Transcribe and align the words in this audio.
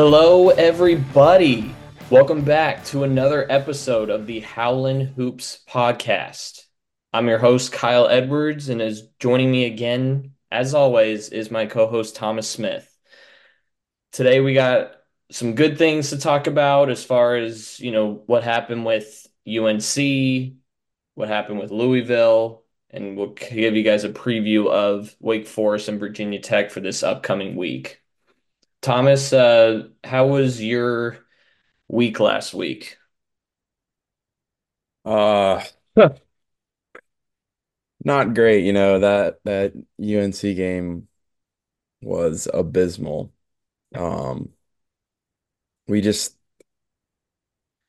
Hello, 0.00 0.50
everybody. 0.50 1.74
Welcome 2.08 2.42
back 2.42 2.84
to 2.84 3.02
another 3.02 3.50
episode 3.50 4.10
of 4.10 4.28
the 4.28 4.38
Howlin' 4.38 5.00
Hoops 5.00 5.58
podcast. 5.68 6.66
I'm 7.12 7.26
your 7.26 7.40
host, 7.40 7.72
Kyle 7.72 8.06
Edwards, 8.06 8.68
and 8.68 8.80
as 8.80 9.08
joining 9.18 9.50
me 9.50 9.64
again, 9.64 10.34
as 10.52 10.72
always, 10.72 11.30
is 11.30 11.50
my 11.50 11.66
co 11.66 11.88
host, 11.88 12.14
Thomas 12.14 12.48
Smith. 12.48 12.88
Today, 14.12 14.38
we 14.38 14.54
got 14.54 14.92
some 15.32 15.56
good 15.56 15.78
things 15.78 16.10
to 16.10 16.18
talk 16.18 16.46
about 16.46 16.90
as 16.90 17.04
far 17.04 17.34
as, 17.34 17.80
you 17.80 17.90
know, 17.90 18.22
what 18.26 18.44
happened 18.44 18.86
with 18.86 19.26
UNC, 19.48 20.54
what 21.16 21.26
happened 21.26 21.58
with 21.58 21.72
Louisville, 21.72 22.62
and 22.90 23.16
we'll 23.16 23.34
give 23.34 23.74
you 23.74 23.82
guys 23.82 24.04
a 24.04 24.10
preview 24.10 24.70
of 24.70 25.16
Wake 25.18 25.48
Forest 25.48 25.88
and 25.88 25.98
Virginia 25.98 26.38
Tech 26.38 26.70
for 26.70 26.78
this 26.78 27.02
upcoming 27.02 27.56
week. 27.56 28.00
Thomas, 28.80 29.32
uh, 29.32 29.88
how 30.04 30.26
was 30.28 30.62
your 30.62 31.18
week 31.88 32.20
last 32.20 32.54
week? 32.54 32.98
Uh, 35.04 35.62
not 38.04 38.34
great, 38.34 38.64
you 38.64 38.72
know, 38.72 38.98
that 39.00 39.40
that 39.44 39.72
UNC 39.98 40.54
game 40.54 41.08
was 42.02 42.48
abysmal. 42.54 43.32
Um, 43.96 44.50
we 45.86 46.00
just 46.00 46.36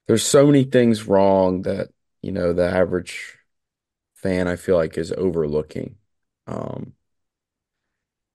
there's 0.07 0.25
so 0.25 0.45
many 0.45 0.63
things 0.63 1.07
wrong 1.07 1.61
that, 1.63 1.89
you 2.21 2.31
know, 2.31 2.53
the 2.53 2.65
average 2.67 3.37
fan 4.15 4.47
I 4.47 4.55
feel 4.55 4.77
like 4.77 4.97
is 4.97 5.13
overlooking. 5.13 5.97
Um, 6.47 6.93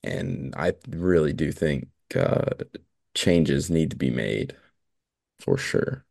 and 0.02 0.54
I 0.56 0.74
really 0.88 1.32
do 1.32 1.50
think 1.52 1.88
uh 2.14 2.64
changes 3.14 3.70
need 3.70 3.90
to 3.90 3.96
be 3.96 4.10
made 4.10 4.56
for 5.38 5.56
sure. 5.56 6.04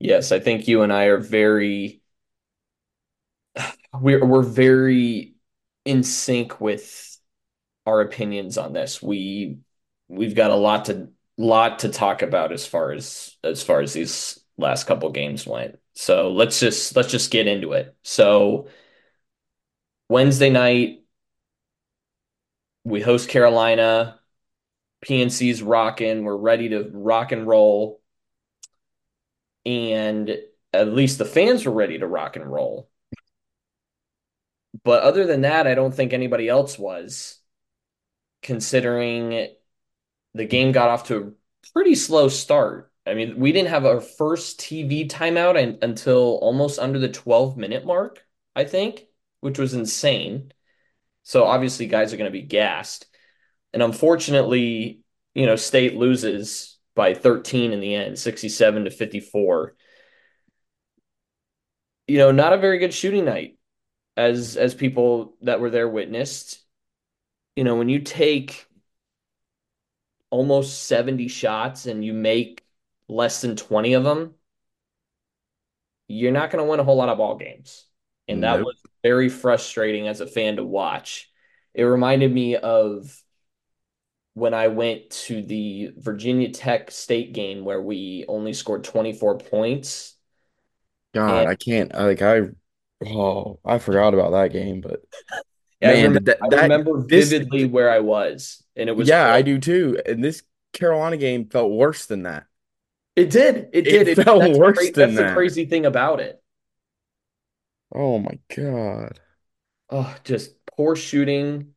Yes, 0.00 0.30
I 0.32 0.38
think 0.38 0.68
you 0.68 0.82
and 0.82 0.92
I 0.92 1.04
are 1.04 1.18
very 1.18 2.02
we're 3.92 4.24
we're 4.24 4.42
very 4.42 5.34
in 5.84 6.02
sync 6.02 6.60
with 6.60 7.18
our 7.86 8.00
opinions 8.00 8.58
on 8.58 8.72
this. 8.72 9.02
We 9.02 9.58
we've 10.08 10.34
got 10.34 10.50
a 10.50 10.56
lot 10.56 10.86
to 10.86 11.08
lot 11.36 11.80
to 11.80 11.88
talk 11.88 12.22
about 12.22 12.52
as 12.52 12.66
far 12.66 12.92
as 12.92 13.36
as 13.42 13.62
far 13.62 13.80
as 13.80 13.92
these 13.92 14.38
last 14.56 14.86
couple 14.86 15.10
games 15.10 15.46
went. 15.46 15.78
So 15.94 16.32
let's 16.32 16.60
just 16.60 16.94
let's 16.96 17.10
just 17.10 17.30
get 17.30 17.46
into 17.46 17.72
it. 17.72 17.96
So 18.02 18.68
Wednesday 20.08 20.50
night 20.50 21.04
we 22.84 23.00
host 23.00 23.28
Carolina. 23.28 24.20
PNC's 25.04 25.62
rocking. 25.62 26.24
We're 26.24 26.36
ready 26.36 26.70
to 26.70 26.90
rock 26.92 27.32
and 27.32 27.46
roll. 27.46 28.00
And 29.64 30.36
at 30.72 30.92
least 30.92 31.18
the 31.18 31.24
fans 31.24 31.64
were 31.64 31.72
ready 31.72 31.98
to 31.98 32.06
rock 32.06 32.36
and 32.36 32.46
roll. 32.46 32.88
But 34.84 35.02
other 35.02 35.26
than 35.26 35.42
that, 35.42 35.66
I 35.66 35.74
don't 35.74 35.94
think 35.94 36.12
anybody 36.12 36.48
else 36.48 36.78
was, 36.78 37.38
considering 38.42 39.48
the 40.34 40.44
game 40.44 40.72
got 40.72 40.88
off 40.88 41.08
to 41.08 41.16
a 41.16 41.70
pretty 41.72 41.94
slow 41.94 42.28
start. 42.28 42.92
I 43.06 43.14
mean, 43.14 43.38
we 43.38 43.52
didn't 43.52 43.70
have 43.70 43.86
our 43.86 44.00
first 44.00 44.60
TV 44.60 45.08
timeout 45.08 45.82
until 45.82 46.38
almost 46.42 46.78
under 46.78 46.98
the 46.98 47.08
12 47.08 47.56
minute 47.56 47.84
mark, 47.84 48.24
I 48.54 48.64
think, 48.64 49.06
which 49.40 49.58
was 49.58 49.74
insane. 49.74 50.52
So 51.22 51.44
obviously, 51.44 51.86
guys 51.86 52.12
are 52.12 52.18
going 52.18 52.30
to 52.30 52.38
be 52.38 52.42
gassed. 52.42 53.07
And 53.72 53.82
unfortunately, 53.82 55.00
you 55.34 55.46
know, 55.46 55.56
State 55.56 55.96
loses 55.96 56.78
by 56.94 57.14
13 57.14 57.72
in 57.72 57.80
the 57.80 57.94
end, 57.94 58.18
67 58.18 58.84
to 58.84 58.90
54. 58.90 59.74
You 62.06 62.18
know, 62.18 62.32
not 62.32 62.52
a 62.52 62.58
very 62.58 62.78
good 62.78 62.94
shooting 62.94 63.24
night 63.26 63.58
as 64.16 64.56
as 64.56 64.74
people 64.74 65.36
that 65.42 65.60
were 65.60 65.70
there 65.70 65.88
witnessed. 65.88 66.60
You 67.56 67.64
know, 67.64 67.76
when 67.76 67.88
you 67.88 68.00
take 68.00 68.66
almost 70.30 70.84
70 70.84 71.28
shots 71.28 71.86
and 71.86 72.04
you 72.04 72.12
make 72.12 72.62
less 73.08 73.40
than 73.40 73.56
20 73.56 73.94
of 73.94 74.04
them, 74.04 74.34
you're 76.08 76.32
not 76.32 76.50
going 76.50 76.64
to 76.64 76.70
win 76.70 76.80
a 76.80 76.84
whole 76.84 76.96
lot 76.96 77.08
of 77.08 77.18
ball 77.18 77.36
games. 77.36 77.84
And 78.26 78.42
that 78.42 78.60
Nope. 78.60 78.62
was 78.62 78.76
very 79.02 79.28
frustrating 79.28 80.08
as 80.08 80.20
a 80.20 80.26
fan 80.26 80.56
to 80.56 80.64
watch. 80.64 81.30
It 81.74 81.84
reminded 81.84 82.32
me 82.32 82.56
of 82.56 83.22
when 84.34 84.54
I 84.54 84.68
went 84.68 85.10
to 85.10 85.42
the 85.42 85.92
Virginia 85.96 86.50
Tech 86.50 86.90
State 86.90 87.32
game 87.32 87.64
where 87.64 87.82
we 87.82 88.24
only 88.28 88.52
scored 88.52 88.84
24 88.84 89.38
points. 89.38 90.14
God, 91.14 91.46
And 91.46 91.46
I 91.46 91.54
can't 91.54 91.92
like 91.94 92.22
I 92.22 92.42
oh, 93.06 93.60
I 93.64 93.78
forgot 93.78 94.14
about 94.14 94.32
that 94.32 94.52
game, 94.52 94.80
but 94.80 95.00
I 95.84 95.90
man, 95.90 95.92
remember 95.92 96.20
did 96.20 96.26
that 96.26 96.42
I 96.42 96.48
remember 96.48 97.02
this 97.08 97.34
vividly 97.34 97.64
where 97.66 97.90
I 97.90 98.00
was, 98.00 98.62
and 98.76 98.88
it 98.88 98.96
was 98.96 99.12
yeah, 99.12 99.32
I 99.32 99.42
do 99.42 99.58
too. 99.58 100.00
And 100.06 100.22
this 100.22 100.42
Carolina 100.72 101.16
game 101.16 101.48
felt 101.48 101.70
worse 101.70 102.06
than 102.06 102.24
that. 102.24 102.46
It 103.16 103.30
did. 103.30 103.68
It 103.72 103.82
It 103.84 103.88
did. 103.88 104.08
It, 104.08 104.18
felt 104.24 104.38
that's 104.38 104.58
the 104.58 104.64
worse 104.64 104.90
cra- 104.90 104.94
than 104.94 105.14
that's 105.14 105.16
the 105.16 105.24
crazy 105.24 105.66
thing 105.66 105.84
about 105.86 106.20
it. 106.20 106.40
Oh 107.92 108.18
my 108.18 108.38
God. 108.48 109.20
Oh, 109.90 110.14
just 110.24 110.54
poor 110.66 110.96
shooting. 110.96 111.74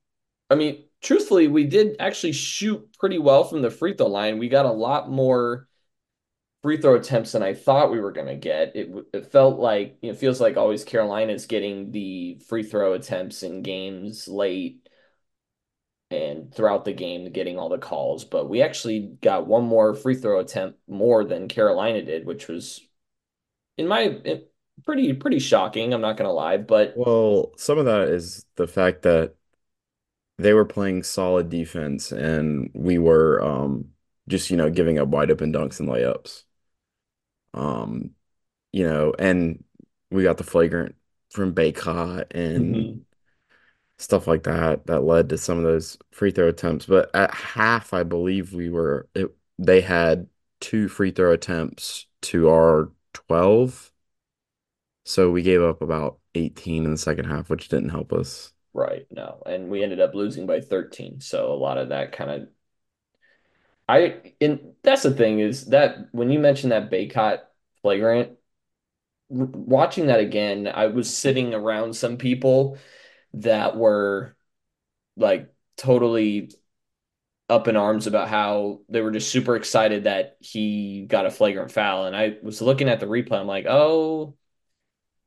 I 0.50 0.56
mean, 0.56 0.86
truthfully, 1.02 1.48
we 1.48 1.66
did 1.66 1.96
actually 2.00 2.34
shoot 2.34 2.98
pretty 3.00 3.18
well 3.20 3.44
from 3.44 3.62
the 3.62 3.72
free 3.72 3.94
throw 3.96 4.08
line. 4.08 4.38
We 4.38 4.50
got 4.50 4.66
a 4.66 4.72
lot 4.72 5.10
more 5.10 5.68
free 6.64 6.78
throw 6.78 6.96
attempts 6.96 7.34
than 7.34 7.44
I 7.44 7.54
thought 7.54 7.92
we 7.92 8.00
were 8.00 8.12
going 8.12 8.28
to 8.28 8.36
get. 8.36 8.76
It 8.76 8.92
it 9.14 9.32
felt 9.32 9.60
like 9.60 9.98
you 10.02 10.10
know, 10.10 10.14
it 10.14 10.20
feels 10.20 10.42
like 10.42 10.58
always 10.58 10.84
Carolina's 10.84 11.46
getting 11.48 11.92
the 11.92 12.40
free 12.48 12.64
throw 12.64 12.94
attempts 12.94 13.44
in 13.44 13.64
games 13.64 14.28
late 14.28 14.88
and 16.10 16.54
throughout 16.54 16.84
the 16.86 16.94
game 16.94 17.32
getting 17.32 17.58
all 17.58 17.70
the 17.70 17.78
calls, 17.78 18.26
but 18.26 18.50
we 18.50 18.62
actually 18.62 19.18
got 19.22 19.48
one 19.48 19.64
more 19.64 19.94
free 19.94 20.16
throw 20.16 20.40
attempt 20.40 20.78
more 20.88 21.24
than 21.24 21.48
Carolina 21.48 22.02
did, 22.04 22.26
which 22.26 22.48
was 22.48 22.82
in 23.78 23.88
my 23.88 24.02
it, 24.02 24.54
pretty 24.86 25.14
pretty 25.14 25.40
shocking, 25.40 25.94
I'm 25.94 26.02
not 26.02 26.18
going 26.18 26.28
to 26.28 26.34
lie, 26.34 26.58
but 26.58 27.04
Well, 27.06 27.54
some 27.58 27.78
of 27.78 27.86
that 27.86 28.10
is 28.10 28.46
the 28.56 28.68
fact 28.68 29.04
that 29.04 29.36
they 30.42 30.54
were 30.54 30.66
playing 30.66 31.04
solid 31.04 31.50
defense 31.50 32.12
and 32.12 32.72
we 32.74 32.98
were 32.98 33.44
um 33.44 33.92
just, 34.28 34.50
you 34.52 34.58
know, 34.58 34.70
giving 34.70 35.00
up 35.00 35.10
wide 35.10 35.32
open 35.32 35.52
dunks 35.54 35.80
and 35.80 35.90
layups. 35.90 36.44
Um, 37.54 38.12
you 38.74 38.86
know, 38.86 39.14
and 39.20 39.64
we 40.12 40.24
got 40.24 40.38
the 40.38 40.44
flagrant 40.44 40.96
from 41.32 41.54
Bacot 41.56 42.28
and 42.32 42.76
Mhm. 42.76 43.06
stuff 43.98 44.28
like 44.28 44.44
that 44.44 44.86
that 44.88 45.02
led 45.04 45.30
to 45.30 45.38
some 45.38 45.58
of 45.58 45.64
those 45.64 45.98
free 46.12 46.32
throw 46.32 46.48
attempts. 46.50 46.86
But 46.86 47.14
at 47.16 47.34
half, 47.34 47.94
I 47.94 48.04
believe 48.04 48.54
we 48.54 48.70
were 48.70 49.08
it, 49.16 49.34
they 49.60 49.82
had 49.82 50.28
two 50.60 50.88
free 50.88 51.12
throw 51.12 51.32
attempts 51.34 52.08
to 52.24 52.50
our 52.50 52.92
12. 53.14 53.92
So 55.06 55.32
we 55.32 55.44
gave 55.44 55.62
up 55.64 55.82
about 55.82 56.20
18 56.36 56.86
in 56.86 56.92
the 56.92 56.98
second 56.98 57.26
half, 57.26 57.50
which 57.50 57.70
didn't 57.70 57.90
help 57.90 58.14
us. 58.14 58.54
Right, 58.74 59.06
no. 59.12 59.42
And 59.46 59.70
we 59.70 59.84
ended 59.84 60.00
up 60.00 60.14
losing 60.16 60.46
by 60.46 60.62
13. 60.62 61.20
So 61.22 61.52
a 61.54 61.56
lot 61.56 61.78
of 61.78 61.90
that 61.90 62.12
kind 62.14 62.32
of 62.32 62.48
I 63.88 64.34
and 64.40 64.74
that's 64.84 65.04
the 65.04 65.12
thing 65.14 65.40
is 65.40 65.66
that 65.68 66.08
when 66.14 66.30
you 66.30 66.40
mentioned 66.40 66.72
that 66.72 66.90
Bacot 66.92 67.40
flagrant, 67.82 68.38
watching 69.30 70.08
that 70.08 70.20
again, 70.20 70.68
I 70.68 70.88
was 70.88 71.16
sitting 71.16 71.54
around 71.54 71.96
some 71.96 72.18
people 72.18 72.78
that 73.36 73.78
were 73.78 74.36
like 75.18 75.54
totally 75.78 76.52
up 77.50 77.68
in 77.68 77.76
arms 77.78 78.08
about 78.08 78.30
how 78.30 78.82
they 78.90 79.02
were 79.02 79.12
just 79.12 79.30
super 79.32 79.56
excited 79.58 80.06
that 80.06 80.38
he 80.40 81.06
got 81.08 81.26
a 81.26 81.32
flagrant 81.32 81.72
foul. 81.72 82.06
And 82.06 82.16
I 82.16 82.38
was 82.44 82.62
looking 82.62 82.90
at 82.90 83.00
the 83.02 83.08
replay, 83.08 83.40
I'm 83.40 83.48
like, 83.48 83.66
oh, 83.68 84.36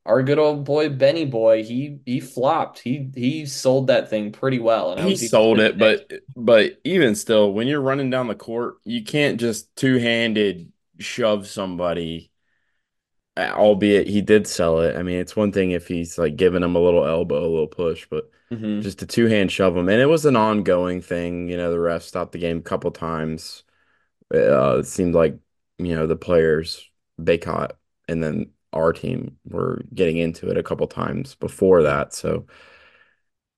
our 0.05 0.23
good 0.23 0.39
old 0.39 0.65
boy 0.65 0.89
Benny 0.89 1.25
boy, 1.25 1.63
he 1.63 1.99
he 2.05 2.19
flopped. 2.19 2.79
He 2.79 3.11
he 3.15 3.45
sold 3.45 3.87
that 3.87 4.09
thing 4.09 4.31
pretty 4.31 4.59
well. 4.59 4.91
And 4.91 5.01
I 5.01 5.05
He 5.05 5.15
sold 5.17 5.59
it, 5.59 5.77
but 5.77 6.09
but 6.37 6.79
even 6.85 7.15
still, 7.15 7.51
when 7.53 7.67
you're 7.67 7.81
running 7.81 8.09
down 8.09 8.27
the 8.27 8.35
court, 8.35 8.77
you 8.85 9.03
can't 9.03 9.39
just 9.39 9.73
two-handed 9.75 10.71
shove 10.99 11.47
somebody, 11.47 12.31
uh, 13.37 13.51
albeit 13.53 14.07
he 14.07 14.21
did 14.21 14.47
sell 14.47 14.79
it. 14.81 14.95
I 14.95 15.03
mean, 15.03 15.17
it's 15.19 15.35
one 15.35 15.51
thing 15.51 15.71
if 15.71 15.87
he's 15.87 16.17
like 16.17 16.35
giving 16.35 16.63
him 16.63 16.75
a 16.75 16.79
little 16.79 17.05
elbow, 17.05 17.39
a 17.41 17.47
little 17.49 17.67
push, 17.67 18.07
but 18.09 18.29
hmm 18.51 18.81
just 18.81 19.01
a 19.01 19.05
two-hand 19.05 19.51
shove 19.51 19.75
him. 19.75 19.89
And 19.89 20.01
it 20.01 20.05
was 20.07 20.25
an 20.25 20.35
ongoing 20.35 21.01
thing. 21.01 21.49
You 21.49 21.57
know, 21.57 21.71
the 21.71 21.79
ref 21.79 22.03
stopped 22.03 22.31
the 22.33 22.37
game 22.39 22.59
a 22.59 22.61
couple 22.61 22.91
times. 22.91 23.63
Uh, 24.33 24.79
it 24.79 24.85
seemed 24.87 25.15
like, 25.15 25.39
you 25.79 25.95
know, 25.95 26.07
the 26.07 26.17
players, 26.17 26.89
Bacot 27.21 27.73
and 28.09 28.23
then 28.23 28.51
our 28.75 28.93
team 28.93 29.37
were 29.45 29.81
getting 29.93 30.17
into 30.17 30.49
it 30.49 30.57
a 30.57 30.63
couple 30.63 30.87
times 30.87 31.35
before 31.35 31.83
that. 31.83 32.13
So, 32.13 32.45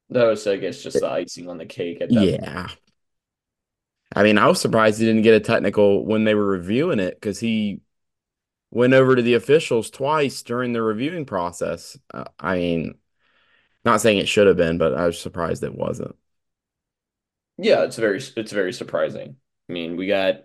That 0.10 0.26
was, 0.26 0.48
I 0.48 0.58
guess, 0.58 0.82
just 0.84 1.00
the 1.02 1.10
icing 1.10 1.50
on 1.50 1.58
the 1.58 1.66
cake 1.66 2.02
at 2.02 2.14
that 2.14 2.32
yeah. 2.40 2.68
I 4.16 4.24
mean, 4.24 4.38
I 4.38 4.48
was 4.48 4.62
surprised 4.62 5.00
he 5.00 5.06
didn't 5.06 5.24
get 5.24 5.36
a 5.36 5.40
technical 5.40 6.06
when 6.06 6.24
they 6.24 6.34
were 6.36 6.46
reviewing 6.46 7.00
it 7.00 7.16
because 7.16 7.40
he 7.40 7.82
went 8.72 8.94
over 8.94 9.16
to 9.16 9.22
the 9.24 9.36
officials 9.36 9.92
twice 9.92 10.44
during 10.44 10.74
the 10.74 10.82
reviewing 10.84 11.26
process. 11.26 11.98
Uh, 12.14 12.26
I 12.40 12.58
mean, 12.58 12.96
not 13.86 14.02
saying 14.02 14.20
it 14.20 14.28
should 14.30 14.48
have 14.48 14.58
been, 14.58 14.78
but 14.80 14.96
I 14.96 15.06
was 15.08 15.20
surprised 15.22 15.64
it 15.64 15.76
wasn't. 15.76 16.16
Yeah, 17.58 17.84
it's 17.84 17.96
very 17.98 18.18
it's 18.36 18.52
very 18.52 18.74
surprising. 18.74 19.38
I 19.70 19.74
mean, 19.74 19.98
we 19.98 20.08
got 20.08 20.44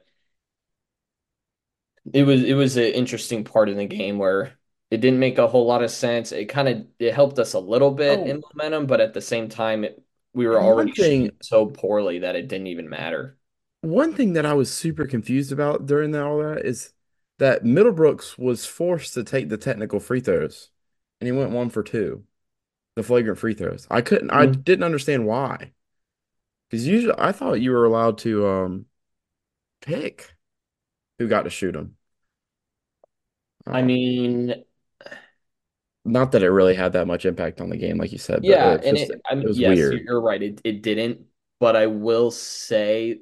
it 2.12 2.24
was 2.24 2.42
it 2.42 2.54
was 2.54 2.76
an 2.76 2.84
interesting 2.84 3.44
part 3.44 3.68
in 3.68 3.76
the 3.76 3.86
game 3.86 4.18
where 4.18 4.52
it 4.92 4.98
didn't 5.00 5.20
make 5.20 5.38
a 5.38 5.48
whole 5.48 5.66
lot 5.66 5.82
of 5.82 5.90
sense. 5.90 6.32
It 6.32 6.46
kind 6.46 6.68
of 6.68 6.86
it 6.98 7.14
helped 7.14 7.38
us 7.38 7.54
a 7.54 7.60
little 7.60 7.92
bit 7.92 8.20
Oh, 8.20 8.26
in 8.26 8.42
momentum, 8.54 8.86
but 8.86 9.00
at 9.00 9.14
the 9.14 9.20
same 9.22 9.48
time, 9.48 9.84
it, 9.84 10.02
we 10.34 10.46
were 10.46 10.60
and 10.60 10.62
already 10.62 10.94
thing, 10.96 11.30
shooting 11.32 11.36
so 11.42 11.66
poorly 11.66 12.20
that 12.20 12.36
it 12.36 12.48
didn't 12.48 12.68
even 12.68 12.88
matter. 12.90 13.38
one 13.80 14.14
thing 14.14 14.34
that 14.34 14.46
I 14.46 14.54
was 14.54 14.72
super 14.72 15.06
confused 15.06 15.52
about 15.52 15.86
during 15.86 16.14
all 16.14 16.38
that 16.38 16.64
is 16.64 16.92
that 17.38 17.64
Middlebrooks 17.64 18.38
was 18.38 18.66
forced 18.66 19.14
to 19.14 19.24
take 19.24 19.48
the 19.48 19.56
technical 19.56 20.00
free 20.00 20.20
throws, 20.20 20.70
and 21.20 21.26
he 21.26 21.32
went 21.32 21.50
one 21.50 21.70
for 21.70 21.82
two, 21.82 22.24
the 22.96 23.02
flagrant 23.02 23.38
free 23.38 23.54
throws. 23.54 23.86
I 23.90 24.02
couldn't, 24.02 24.30
I 24.32 24.46
Mhm. 24.46 24.62
didn't 24.64 24.84
understand 24.84 25.26
why, 25.26 25.72
because 26.70 26.86
usually 26.86 27.14
I 27.18 27.32
thought 27.32 27.54
you 27.62 27.72
were 27.72 27.86
allowed 27.86 28.18
to 28.20 28.48
um 28.48 28.86
pick 29.82 30.34
who 31.18 31.28
got 31.28 31.44
to 31.44 31.50
shoot 31.50 31.72
them. 31.72 31.96
I 33.70 33.82
Um, 33.82 33.82
mean, 33.82 34.64
not 36.04 36.32
that 36.32 36.42
it 36.42 36.50
really 36.50 36.74
had 36.74 36.92
that 36.94 37.06
much 37.06 37.24
impact 37.26 37.60
on 37.60 37.70
the 37.70 37.76
game, 37.76 37.98
like 37.98 38.12
you 38.12 38.18
said, 38.18 38.46
but 38.46 38.58
yeah, 38.58 38.64
uh, 38.64 38.76
it's 38.76 38.84
and 38.84 38.96
just 38.98 39.10
it 39.10 39.22
I 39.30 39.34
it 39.40 39.46
mean, 39.46 39.48
was 39.48 39.60
yes, 39.60 39.62
weird. 39.62 40.02
you're 40.04 40.20
right. 40.20 40.42
It 40.42 40.60
it 40.64 40.82
didn't, 40.82 41.26
but 41.60 41.76
I 41.76 41.86
will 41.86 42.30
say 42.30 43.20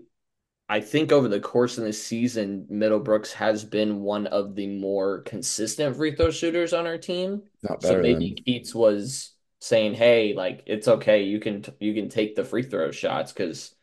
I 0.68 0.80
think 0.80 1.12
over 1.12 1.28
the 1.28 1.40
course 1.40 1.78
of 1.78 1.84
the 1.84 1.92
season, 1.94 2.66
Middlebrooks 2.70 3.32
has 3.34 3.64
been 3.64 4.02
one 4.02 4.26
of 4.28 4.54
the 4.56 4.68
more 4.68 5.22
consistent 5.22 5.96
free 5.96 6.16
throw 6.16 6.30
shooters 6.30 6.72
on 6.74 6.86
our 6.86 6.98
team. 6.98 7.44
Not 7.62 7.80
So 7.80 7.98
maybe 7.98 8.34
than 8.34 8.44
Keatts 8.46 8.74
was 8.74 9.34
saying, 9.60 9.94
"Hey, 9.94 10.34
like 10.34 10.64
it's 10.66 10.88
okay. 10.88 11.24
You 11.24 11.40
can 11.40 11.64
you 11.80 11.94
can 11.94 12.08
take 12.10 12.36
the 12.36 12.44
free 12.44 12.64
throw 12.64 12.90
shots 12.92 13.32
because 13.32 13.74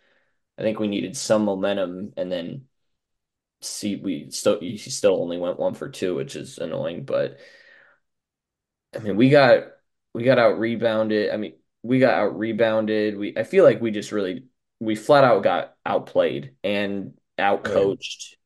I 0.58 0.64
think 0.64 0.80
we 0.80 0.88
needed 0.90 1.18
some 1.18 1.44
momentum." 1.46 2.14
And 2.18 2.32
then 2.32 2.68
see, 3.62 3.96
we 3.96 4.30
still 4.32 4.60
he 4.60 4.78
still 4.78 5.22
only 5.22 5.38
went 5.38 5.60
one 5.60 5.74
for 5.74 5.90
two, 5.90 6.16
which 6.16 6.36
is 6.36 6.58
annoying. 6.58 7.06
But 7.06 7.40
I 8.98 9.02
mean, 9.02 9.16
we 9.16 9.30
got 9.30 9.66
we 10.14 10.24
got 10.24 10.40
out 10.40 10.60
rebounded. 10.60 11.32
I 11.32 11.38
mean, 11.38 11.56
we 11.84 12.00
got 12.00 12.16
out 12.16 12.38
rebounded. 12.38 13.18
We 13.18 13.38
I 13.38 13.44
feel 13.44 13.64
like 13.64 13.82
we 13.82 13.92
just 13.92 14.12
really 14.12 14.46
we 14.80 14.96
flat 14.96 15.24
out 15.24 15.44
got 15.44 15.76
outplayed 15.86 16.56
and 16.64 17.14
out 17.38 17.66
Oh 17.66 17.70
yeah. 17.76 17.94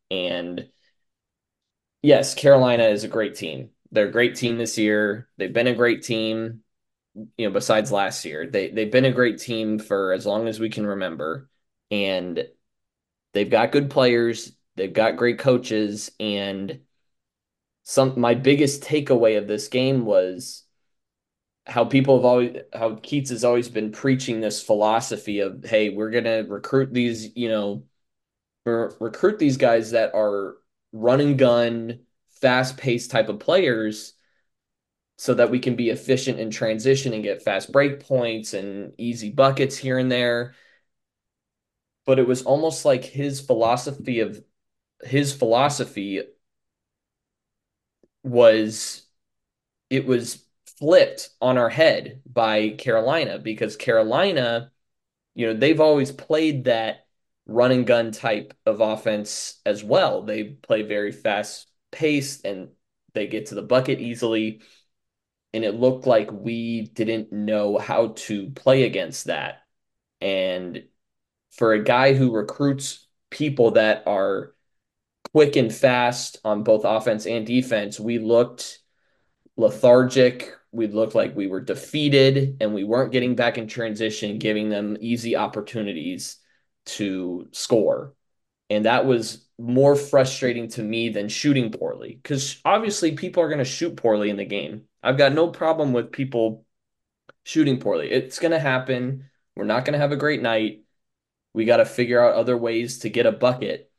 And 0.09 0.69
yes, 2.01 2.33
Carolina 2.33 2.83
is 2.86 3.03
a 3.03 3.07
great 3.07 3.36
team. 3.36 3.69
They're 3.92 4.07
a 4.07 4.12
great 4.12 4.36
team 4.36 4.57
this 4.57 4.77
year. 4.77 5.30
They've 5.38 5.51
been 5.51 5.68
a 5.68 5.75
great 5.75 6.03
team, 6.03 6.63
you 7.15 7.48
know, 7.48 7.51
besides 7.51 7.92
last 7.92 8.25
year. 8.25 8.48
They 8.48 8.69
they've 8.71 8.92
been 8.92 9.06
a 9.06 9.12
great 9.12 9.39
team 9.39 9.80
for 9.80 10.13
as 10.13 10.25
long 10.25 10.48
as 10.48 10.59
we 10.59 10.69
can 10.69 10.86
remember. 10.86 11.50
And 11.92 12.48
they've 13.33 13.50
got 13.50 13.71
good 13.71 13.89
players, 13.89 14.53
they've 14.75 14.94
got 14.94 15.18
great 15.18 15.39
coaches, 15.39 16.12
and 16.19 16.81
some 17.83 18.19
my 18.19 18.33
biggest 18.33 18.83
takeaway 18.83 19.37
of 19.37 19.47
this 19.47 19.67
game 19.67 20.05
was 20.05 20.63
how 21.65 21.85
people 21.85 22.17
have 22.17 22.25
always 22.25 22.57
how 22.73 22.91
Keatts 22.91 23.29
has 23.29 23.43
always 23.43 23.69
been 23.69 23.91
preaching 23.91 24.39
this 24.41 24.61
philosophy 24.63 25.39
of 25.39 25.63
hey 25.63 25.89
we're 25.89 26.11
gonna 26.11 26.43
recruit 26.43 26.93
these 26.93 27.35
you 27.35 27.49
know 27.49 27.83
recruit 28.65 29.39
these 29.39 29.57
guys 29.57 29.91
that 29.91 30.13
are 30.13 30.57
run 30.91 31.21
and 31.21 31.37
gun 31.37 31.99
fast 32.41 32.77
paced 32.77 33.11
type 33.11 33.29
of 33.29 33.39
players 33.39 34.13
so 35.17 35.35
that 35.35 35.51
we 35.51 35.59
can 35.59 35.75
be 35.75 35.91
efficient 35.91 36.39
in 36.39 36.49
transition 36.49 37.13
and 37.13 37.23
get 37.23 37.43
fast 37.43 37.71
break 37.71 37.99
points 37.99 38.55
and 38.55 38.93
easy 38.97 39.29
buckets 39.29 39.77
here 39.77 39.99
and 39.99 40.11
there. 40.11 40.55
But 42.07 42.17
it 42.17 42.27
was 42.27 42.41
almost 42.41 42.85
like 42.85 43.05
his 43.05 43.39
philosophy 43.39 44.21
of 44.21 44.43
his 45.03 45.31
philosophy 45.31 46.23
was 48.23 49.03
it 49.89 50.06
was 50.06 50.44
flipped 50.77 51.29
on 51.41 51.57
our 51.57 51.69
head 51.69 52.21
by 52.25 52.69
Carolina 52.69 53.39
because 53.39 53.75
Carolina 53.75 54.71
you 55.35 55.47
know, 55.47 55.53
they've 55.53 55.79
always 55.79 56.12
played 56.12 56.65
that 56.65 57.07
run 57.45 57.71
and 57.71 57.88
gun 57.88 58.12
type 58.12 58.53
of 58.65 58.81
offense 58.81 59.59
as 59.65 59.83
well. 59.83 60.23
They 60.23 60.44
play 60.44 60.83
very 60.83 61.12
fast 61.12 61.68
paced 61.91 62.45
and 62.45 62.69
they 63.13 63.27
get 63.27 63.47
to 63.47 63.56
the 63.56 63.62
bucket 63.62 64.00
easily. 64.00 64.62
And 65.53 65.65
it 65.65 65.75
looked 65.75 66.06
like 66.06 66.31
we 66.31 66.81
didn't 66.81 67.31
know 67.31 67.77
how 67.77 68.09
to 68.15 68.50
play 68.51 68.83
against 68.83 69.25
that. 69.25 69.63
And 70.21 70.85
for 71.51 71.74
a 71.74 71.83
guy 71.83 72.13
who 72.13 72.31
recruits 72.31 73.06
people 73.29 73.71
that 73.71 74.03
are 74.07 74.53
quick 75.33 75.56
and 75.56 75.73
fast 75.73 76.38
on 76.44 76.63
both 76.63 76.83
offense 76.85 77.25
and 77.25 77.45
defense, 77.45 78.00
we 78.00 78.19
looked 78.19 78.79
lethargic. 79.57 80.53
We 80.71 80.88
looked 80.88 81.15
like 81.15 81.35
we 81.35 81.47
were 81.47 81.62
defeated 81.62 82.57
and 82.62 82.73
we 82.73 82.83
weren't 82.83 83.12
getting 83.12 83.35
back 83.35 83.57
in 83.57 83.68
transition, 83.68 84.39
giving 84.39 84.69
them 84.69 84.97
easy 85.00 85.35
opportunities 85.35 86.38
to 86.85 87.48
score. 87.51 88.13
And 88.69 88.86
that 88.86 89.05
was 89.05 89.45
more 89.60 89.95
frustrating 89.95 90.69
to 90.69 90.81
me 90.81 91.10
than 91.10 91.27
shooting 91.27 91.72
poorly 91.72 92.19
because 92.22 92.60
obviously 92.63 93.12
people 93.12 93.43
are 93.43 93.50
going 93.50 93.60
to 93.60 93.65
shoot 93.65 93.98
poorly 93.98 94.29
in 94.29 94.38
the 94.38 94.45
game. 94.45 94.84
I've 95.03 95.17
got 95.17 95.34
no 95.34 95.50
problem 95.50 95.93
with 95.93 96.12
people 96.12 96.65
shooting 97.43 97.79
poorly. 97.79 98.10
It's 98.10 98.39
going 98.39 98.51
to 98.51 98.60
happen. 98.60 99.29
We're 99.55 99.65
not 99.65 99.84
going 99.84 99.93
to 99.93 100.00
have 100.00 100.13
a 100.13 100.17
great 100.17 100.41
night. 100.41 100.84
We 101.53 101.65
got 101.65 101.77
to 101.77 101.86
figure 101.86 102.24
out 102.24 102.36
other 102.36 102.57
ways 102.57 103.00
to 103.00 103.10
get 103.10 103.25
a 103.25 103.31
bucket. 103.31 103.90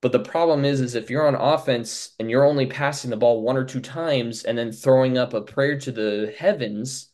But 0.00 0.12
the 0.12 0.20
problem 0.20 0.64
is, 0.64 0.80
is 0.80 0.94
if 0.94 1.10
you're 1.10 1.26
on 1.26 1.34
offense 1.34 2.14
and 2.20 2.30
you're 2.30 2.44
only 2.44 2.66
passing 2.66 3.10
the 3.10 3.16
ball 3.16 3.42
one 3.42 3.56
or 3.56 3.64
two 3.64 3.80
times 3.80 4.44
and 4.44 4.56
then 4.56 4.70
throwing 4.70 5.18
up 5.18 5.34
a 5.34 5.40
prayer 5.40 5.78
to 5.80 5.92
the 5.92 6.34
heavens 6.38 7.10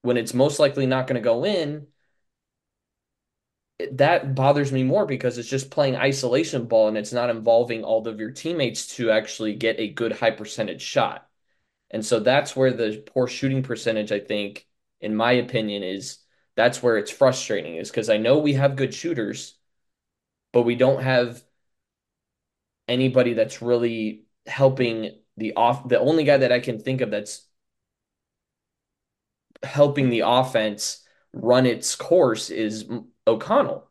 when 0.00 0.16
it's 0.16 0.34
most 0.34 0.58
likely 0.58 0.86
not 0.86 1.06
going 1.06 1.20
to 1.20 1.24
go 1.24 1.44
in, 1.44 1.86
that 3.92 4.34
bothers 4.34 4.72
me 4.72 4.82
more 4.84 5.06
because 5.06 5.38
it's 5.38 5.48
just 5.48 5.70
playing 5.70 5.96
isolation 5.96 6.66
ball 6.66 6.88
and 6.88 6.96
it's 6.96 7.12
not 7.12 7.30
involving 7.30 7.84
all 7.84 8.06
of 8.06 8.20
your 8.20 8.30
teammates 8.30 8.96
to 8.96 9.10
actually 9.10 9.54
get 9.54 9.78
a 9.78 9.88
good 9.88 10.12
high 10.12 10.30
percentage 10.30 10.82
shot. 10.82 11.28
And 11.90 12.04
so 12.04 12.20
that's 12.20 12.56
where 12.56 12.72
the 12.72 13.02
poor 13.06 13.26
shooting 13.26 13.62
percentage, 13.62 14.12
I 14.12 14.20
think, 14.20 14.66
in 15.00 15.14
my 15.14 15.32
opinion, 15.32 15.82
is 15.82 16.18
that's 16.56 16.82
where 16.82 16.96
it's 16.96 17.10
frustrating, 17.10 17.76
is 17.76 17.90
because 17.90 18.08
I 18.08 18.16
know 18.16 18.38
we 18.38 18.54
have 18.54 18.76
good 18.76 18.94
shooters, 18.94 19.58
but 20.52 20.62
we 20.62 20.74
don't 20.74 21.02
have 21.02 21.42
anybody 22.88 23.34
that's 23.34 23.62
really 23.62 24.24
helping 24.46 25.18
the 25.36 25.54
off. 25.54 25.88
The 25.88 26.00
only 26.00 26.24
guy 26.24 26.38
that 26.38 26.52
I 26.52 26.60
can 26.60 26.78
think 26.78 27.00
of 27.00 27.10
that's 27.10 27.46
helping 29.62 30.10
the 30.10 30.22
offense 30.26 31.04
run 31.32 31.66
its 31.66 31.94
course 31.94 32.50
is 32.50 32.88
O'Connell 33.26 33.88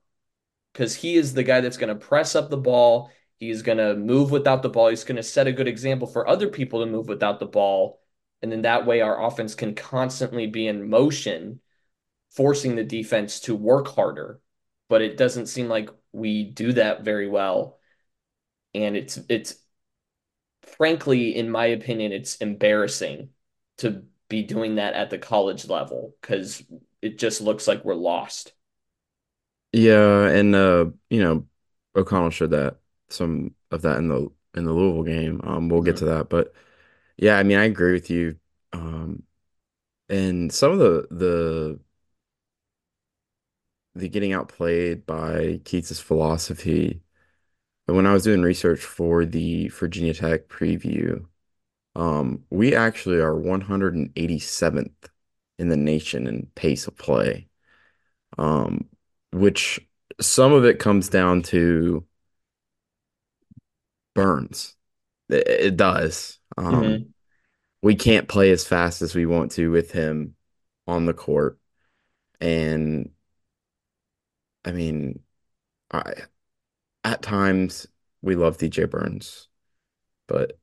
because 0.73 0.95
he 0.95 1.15
is 1.15 1.33
the 1.33 1.43
guy 1.43 1.61
that's 1.61 1.77
going 1.77 1.89
to 1.89 2.05
press 2.05 2.35
up 2.35 2.49
the 2.49 2.57
ball. 2.57 3.09
He's 3.37 3.61
going 3.61 3.77
to 3.77 3.95
move 3.95 4.31
without 4.31 4.61
the 4.61 4.69
ball. 4.69 4.89
He's 4.89 5.03
going 5.03 5.15
to 5.15 5.23
set 5.23 5.47
a 5.47 5.51
good 5.51 5.67
example 5.67 6.07
for 6.07 6.27
other 6.27 6.47
people 6.47 6.81
to 6.81 6.91
move 6.91 7.07
without 7.07 7.39
the 7.39 7.45
ball. 7.45 7.99
And 8.41 8.51
then 8.51 8.63
that 8.63 8.85
way, 8.85 9.01
our 9.01 9.23
offense 9.23 9.55
can 9.55 9.75
constantly 9.75 10.47
be 10.47 10.67
in 10.67 10.89
motion, 10.89 11.59
forcing 12.31 12.75
the 12.75 12.83
defense 12.83 13.39
to 13.41 13.55
work 13.55 13.87
harder. 13.87 14.39
But 14.89 15.01
it 15.01 15.17
doesn't 15.17 15.47
seem 15.47 15.67
like 15.69 15.89
we 16.11 16.43
do 16.43 16.73
that 16.73 17.03
very 17.03 17.27
well. 17.27 17.79
And 18.73 18.95
it's, 18.97 19.19
it's 19.29 19.55
frankly, 20.63 21.35
in 21.35 21.49
my 21.49 21.65
opinion, 21.67 22.11
it's 22.11 22.37
embarrassing 22.37 23.29
to 23.77 24.03
be 24.29 24.43
doing 24.43 24.75
that 24.75 24.93
at 24.93 25.09
the 25.09 25.17
college 25.17 25.67
level 25.67 26.15
because 26.21 26.63
it 27.01 27.17
just 27.17 27.41
looks 27.41 27.67
like 27.67 27.83
we're 27.83 27.95
lost. 27.95 28.53
Yeah, 29.73 30.27
and 30.27 30.53
uh, 30.55 30.85
you 31.09 31.21
know, 31.21 31.47
O'Connell 31.95 32.29
showed 32.29 32.51
that 32.51 32.79
some 33.09 33.55
of 33.71 33.81
that 33.83 33.97
in 33.99 34.09
the 34.09 34.29
in 34.55 34.65
the 34.65 34.73
Louisville 34.73 35.03
game. 35.03 35.41
Um, 35.43 35.69
we'll 35.69 35.81
get 35.81 35.97
to 35.97 36.05
Mhm. 36.05 36.05
that, 36.05 36.29
but 36.29 36.53
yeah, 37.17 37.37
I 37.37 37.43
mean, 37.43 37.57
I 37.57 37.65
agree 37.65 37.93
with 37.93 38.09
you. 38.09 38.39
Um, 38.73 39.23
and 40.09 40.53
some 40.53 40.71
of 40.73 40.79
the 40.79 41.07
the 41.11 41.81
the 43.95 44.07
getting 44.09 44.33
outplayed 44.33 45.05
by 45.05 45.59
Keatts's 45.65 45.99
philosophy. 45.99 47.01
And 47.87 47.97
when 47.97 48.05
I 48.05 48.13
was 48.13 48.23
doing 48.23 48.41
research 48.41 48.81
for 48.81 49.25
the 49.25 49.67
Virginia 49.69 50.13
Tech 50.13 50.47
preview, 50.47 51.25
um, 51.95 52.45
we 52.51 52.75
actually 52.75 53.19
are 53.19 53.35
187th 53.37 55.09
in 55.59 55.69
the 55.69 55.77
nation 55.77 56.27
in 56.27 56.47
pace 56.55 56.87
of 56.87 56.97
play. 56.97 57.47
Um, 58.37 58.89
which 59.33 59.79
some 60.21 60.53
of 60.53 60.65
it 60.65 60.79
comes 60.79 61.09
down 61.09 61.43
to 61.43 62.05
Burns. 64.13 64.75
It, 65.29 65.47
it 65.47 65.77
does. 65.77 66.39
Um, 66.57 66.97
hmm 66.97 67.11
we 67.83 67.95
can't 67.95 68.27
play 68.29 68.51
as 68.51 68.65
fast 68.67 69.01
as 69.03 69.15
we 69.15 69.25
want 69.25 69.51
to 69.53 69.71
with 69.71 69.91
him 69.91 70.35
on 70.87 71.05
the 71.05 71.13
court. 71.13 71.59
And 72.41 73.11
I 74.65 74.71
mean, 74.71 75.23
I 75.91 76.13
at 77.03 77.21
times 77.21 77.87
we 78.21 78.35
love 78.35 78.57
DJ 78.57 78.85
Burns, 78.85 79.47
but 80.27 80.59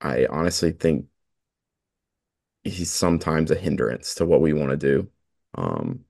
I 0.00 0.26
honestly 0.26 0.72
think 0.72 1.06
he's 2.64 2.90
sometimes 2.90 3.50
a 3.50 3.54
hindrance 3.54 4.14
to 4.16 4.24
what 4.26 4.40
we 4.40 4.52
want 4.52 4.70
to 4.70 4.76
do. 4.76 5.10
Um, 5.54 6.04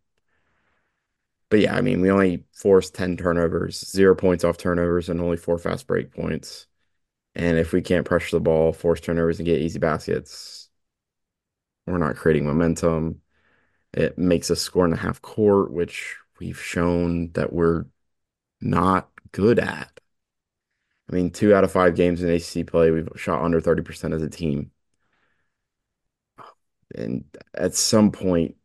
but 1.51 1.61
yeah, 1.61 1.77
I 1.77 1.81
mean, 1.81 2.01
we 2.01 2.11
only 2.11 2.45
forced 2.53 2.95
10 2.95 3.17
turnovers, 3.17 3.79
zero 3.91 4.15
points 4.15 4.45
off 4.45 4.57
turnovers, 4.57 5.09
and 5.09 5.21
only 5.21 5.37
four 5.37 5.59
fast 5.59 5.87
break 5.87 6.13
points. 6.13 6.67
And 7.35 7.59
if 7.59 7.73
we 7.73 7.83
can't 7.83 8.07
pressure 8.07 8.37
the 8.37 8.41
ball, 8.41 8.73
force 8.73 9.01
turnovers, 9.01 9.39
and 9.39 9.47
get 9.47 9.61
easy 9.61 9.79
baskets, 9.79 10.71
we're 11.87 11.99
not 11.99 12.17
creating 12.17 12.47
momentum. 12.47 13.21
It 13.93 14.19
makes 14.19 14.51
us 14.51 14.61
score 14.61 14.85
in 14.85 14.91
the 14.93 14.97
half 14.97 15.23
court, 15.23 15.73
which 15.73 16.17
we've 16.41 16.61
shown 16.61 17.33
that 17.33 17.53
we're 17.53 17.87
not 18.61 19.14
good 19.35 19.59
at. 19.59 19.91
I 21.11 21.15
mean, 21.15 21.31
two 21.31 21.55
out 21.55 21.65
of 21.65 21.73
five 21.73 21.97
games 21.97 22.23
in 22.23 22.31
ACC 22.31 22.67
play, 22.67 22.91
we've 22.91 23.09
shot 23.17 23.43
under 23.43 23.61
30% 23.61 24.15
as 24.15 24.23
a 24.23 24.31
team. 24.31 24.71
And 26.95 27.25
at 27.53 27.75
some 27.75 28.13
point, 28.13 28.57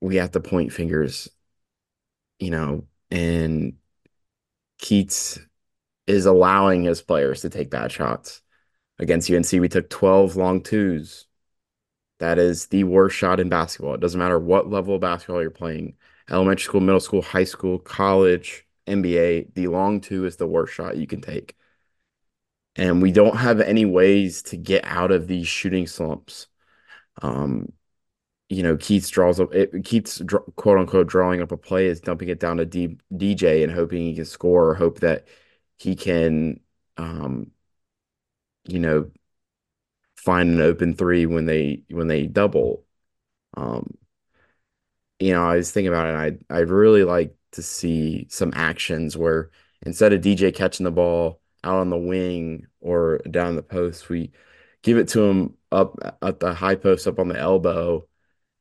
we 0.00 0.16
have 0.16 0.32
to 0.32 0.40
point 0.40 0.72
fingers, 0.72 1.28
you 2.40 2.50
know, 2.50 2.86
and 3.10 3.74
Keatts 4.82 5.40
is 6.06 6.26
allowing 6.26 6.84
his 6.84 7.00
players 7.00 7.42
to 7.42 7.50
take 7.50 7.70
bad 7.70 7.92
shots. 7.92 8.42
Against 8.98 9.30
UNC, 9.30 9.52
we 9.52 9.68
took 9.68 9.88
12 9.88 10.36
long 10.36 10.62
twos. 10.62 11.26
That 12.18 12.38
is 12.38 12.66
the 12.66 12.82
worst 12.84 13.16
shot 13.16 13.38
in 13.38 13.48
basketball. 13.48 13.94
It 13.94 14.00
doesn't 14.00 14.18
matter 14.18 14.40
what 14.40 14.68
level 14.68 14.96
of 14.96 15.00
basketball 15.00 15.40
you're 15.40 15.50
playing 15.50 15.94
elementary 16.28 16.64
school, 16.64 16.80
middle 16.80 17.00
school, 17.00 17.22
high 17.22 17.44
school, 17.44 17.78
college, 17.78 18.67
NBA. 18.88 19.44
The 19.54 19.68
long 19.68 20.00
two 20.00 20.24
is 20.26 20.36
the 20.36 20.46
worst 20.46 20.74
shot 20.74 20.96
you 20.96 21.06
can 21.06 21.20
take. 21.20 21.56
And 22.76 23.02
we 23.02 23.10
don't 23.12 23.36
have 23.36 23.60
any 23.60 23.84
ways 23.84 24.42
to 24.44 24.56
get 24.56 24.84
out 24.84 25.10
of 25.10 25.26
these 25.26 25.48
shooting 25.48 25.86
slumps. 25.86 26.46
Um, 27.22 27.72
you 28.50 28.62
know, 28.62 28.76
Keatts 28.76 29.10
draws 29.10 29.40
up, 29.40 29.54
it 29.54 29.72
Keatts 29.72 30.22
quote 30.56 30.78
unquote 30.78 31.08
drawing 31.08 31.42
up 31.42 31.52
a 31.52 31.58
play 31.58 31.86
is 31.88 32.00
dumping 32.00 32.28
it 32.30 32.40
down 32.40 32.58
to 32.58 32.66
D, 32.66 32.98
DJ 33.16 33.64
and 33.64 33.72
hoping 33.72 34.02
he 34.02 34.14
can 34.16 34.24
score 34.26 34.70
or 34.70 34.74
hope 34.76 35.00
that 35.00 35.28
he 35.78 35.96
can, 35.96 36.60
um, 36.98 37.52
you 38.68 38.78
know, 38.78 39.10
find 40.16 40.50
an 40.50 40.60
open 40.60 40.94
three 40.94 41.26
when 41.26 41.46
they 41.46 41.82
when 41.90 42.08
they 42.08 42.26
double. 42.26 42.84
Um, 43.56 43.96
you 45.18 45.32
know, 45.32 45.44
I 45.44 45.56
was 45.56 45.70
thinking 45.70 45.88
about 45.88 46.08
it. 46.30 46.40
I 46.50 46.56
I'd 46.58 46.70
really 46.70 47.04
like 47.04 47.34
to 47.52 47.62
see 47.62 48.26
some 48.30 48.52
actions 48.54 49.16
where 49.16 49.50
instead 49.82 50.12
of 50.12 50.20
DJ 50.20 50.54
catching 50.54 50.84
the 50.84 50.90
ball 50.90 51.40
out 51.64 51.78
on 51.78 51.90
the 51.90 51.96
wing 51.96 52.66
or 52.80 53.18
down 53.30 53.56
the 53.56 53.62
post, 53.62 54.08
we 54.08 54.32
give 54.82 54.98
it 54.98 55.08
to 55.08 55.22
him 55.22 55.54
up 55.72 56.18
at 56.22 56.40
the 56.40 56.54
high 56.54 56.76
post 56.76 57.06
up 57.06 57.18
on 57.18 57.28
the 57.28 57.38
elbow, 57.38 58.06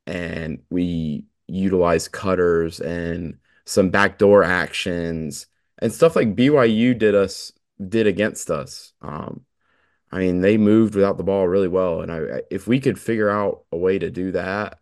and 0.06 0.64
we 0.70 1.26
utilize 1.48 2.08
cutters 2.08 2.80
and 2.80 3.38
some 3.66 3.90
backdoor 3.90 4.44
actions 4.44 5.48
and 5.80 5.94
stuff 5.94 6.16
like 6.16 6.36
BYU 6.36 6.98
did 6.98 7.16
us 7.16 7.52
did 7.88 8.08
against 8.08 8.50
us. 8.50 8.94
Um, 9.02 9.46
I 10.12 10.20
mean, 10.20 10.42
they 10.42 10.58
moved 10.58 10.96
without 10.96 11.18
the 11.18 11.24
ball 11.24 11.48
really 11.48 11.68
well, 11.68 12.02
and 12.02 12.12
I 12.12 12.42
if 12.50 12.68
we 12.68 12.80
could 12.80 13.00
figure 13.00 13.30
out 13.30 13.64
a 13.72 13.78
way 13.78 14.00
to 14.00 14.10
do 14.10 14.32
that, 14.34 14.80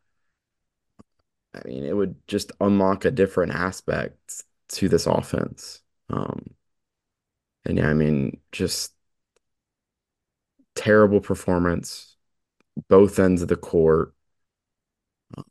I 1.56 1.68
mean, 1.68 1.84
it 1.86 1.96
would 1.96 2.16
just 2.28 2.52
unlock 2.60 3.06
a 3.06 3.12
different 3.12 3.54
aspect 3.54 4.44
to 4.70 4.90
this 4.90 5.06
offense. 5.08 5.82
Um, 6.10 6.56
and 7.66 7.78
yeah, 7.78 7.90
I 7.90 7.94
mean, 7.94 8.40
just 8.52 8.94
terrible 10.76 11.20
performance, 11.22 12.16
both 12.90 13.20
ends 13.20 13.42
of 13.42 13.50
the 13.50 13.56
court. 13.58 14.14
Um, 15.38 15.44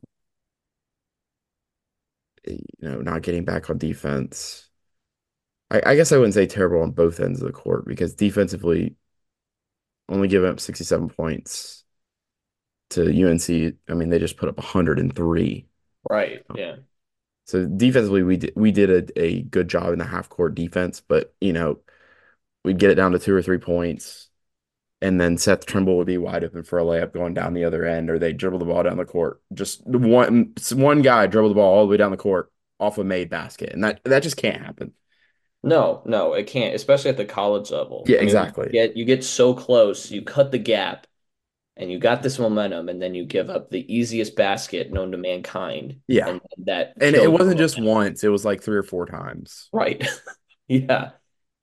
you 2.46 2.58
know, 2.80 3.00
not 3.00 3.22
getting 3.22 3.44
back 3.44 3.70
on 3.70 3.78
defense. 3.78 4.68
I, 5.70 5.82
I 5.86 5.96
guess 5.96 6.12
I 6.12 6.16
wouldn't 6.18 6.34
say 6.34 6.46
terrible 6.46 6.82
on 6.82 6.92
both 6.92 7.20
ends 7.20 7.40
of 7.40 7.46
the 7.46 7.52
court 7.52 7.86
because 7.86 8.14
defensively, 8.14 8.96
only 10.08 10.28
giving 10.28 10.50
up 10.50 10.60
67 10.60 11.08
points 11.08 11.84
to 12.90 13.10
UNC. 13.12 13.78
I 13.88 13.94
mean, 13.94 14.10
they 14.10 14.18
just 14.18 14.36
put 14.36 14.48
up 14.48 14.58
103. 14.58 15.68
Right. 16.08 16.42
Yeah. 16.54 16.76
So 17.46 17.66
defensively, 17.66 18.22
we 18.22 18.38
did 18.38 18.52
we 18.56 18.72
did 18.72 18.90
a, 18.90 19.20
a 19.22 19.42
good 19.42 19.68
job 19.68 19.92
in 19.92 19.98
the 19.98 20.06
half 20.06 20.28
court 20.28 20.54
defense, 20.54 21.00
but 21.00 21.34
you 21.40 21.52
know, 21.52 21.80
we'd 22.64 22.78
get 22.78 22.90
it 22.90 22.94
down 22.94 23.12
to 23.12 23.18
two 23.18 23.34
or 23.34 23.42
three 23.42 23.58
points, 23.58 24.28
and 25.02 25.20
then 25.20 25.36
Seth 25.36 25.66
Trimble 25.66 25.98
would 25.98 26.06
be 26.06 26.16
wide 26.16 26.44
open 26.44 26.62
for 26.62 26.78
a 26.78 26.82
layup 26.82 27.12
going 27.12 27.34
down 27.34 27.52
the 27.52 27.64
other 27.64 27.84
end, 27.84 28.08
or 28.08 28.18
they 28.18 28.32
dribble 28.32 28.60
the 28.60 28.64
ball 28.64 28.82
down 28.82 28.96
the 28.96 29.04
court. 29.04 29.42
Just 29.52 29.86
one 29.86 30.54
one 30.72 31.02
guy 31.02 31.26
dribble 31.26 31.50
the 31.50 31.54
ball 31.54 31.74
all 31.74 31.84
the 31.84 31.90
way 31.90 31.98
down 31.98 32.10
the 32.10 32.16
court 32.16 32.50
off 32.80 32.98
a 32.98 33.04
made 33.04 33.28
basket, 33.28 33.72
and 33.72 33.84
that 33.84 34.00
that 34.04 34.22
just 34.22 34.38
can't 34.38 34.62
happen. 34.62 34.92
No, 35.62 36.02
no, 36.04 36.34
it 36.34 36.46
can't, 36.46 36.74
especially 36.74 37.10
at 37.10 37.16
the 37.16 37.24
college 37.24 37.70
level. 37.70 38.04
Yeah, 38.06 38.16
I 38.16 38.20
mean, 38.20 38.28
exactly. 38.28 38.68
get 38.70 38.96
you 38.96 39.04
get 39.04 39.24
so 39.24 39.54
close, 39.54 40.10
you 40.10 40.22
cut 40.22 40.50
the 40.50 40.58
gap, 40.58 41.06
and 41.76 41.90
you 41.90 41.98
got 41.98 42.22
this 42.22 42.38
momentum, 42.38 42.88
and 42.88 43.00
then 43.02 43.14
you 43.14 43.24
give 43.26 43.50
up 43.50 43.70
the 43.70 43.92
easiest 43.94 44.36
basket 44.36 44.92
known 44.92 45.12
to 45.12 45.18
mankind, 45.18 46.00
Yeah, 46.06 46.26
and 46.26 46.40
that 46.58 46.96
and 47.00 47.16
it 47.16 47.30
wasn't 47.30 47.58
just 47.58 47.78
momentum. 47.78 47.78
once; 47.78 48.24
it 48.24 48.28
was 48.28 48.44
like 48.44 48.62
three 48.62 48.76
or 48.76 48.82
four 48.82 49.06
times. 49.06 49.70
Right. 49.72 50.06
Yeah. 50.66 51.10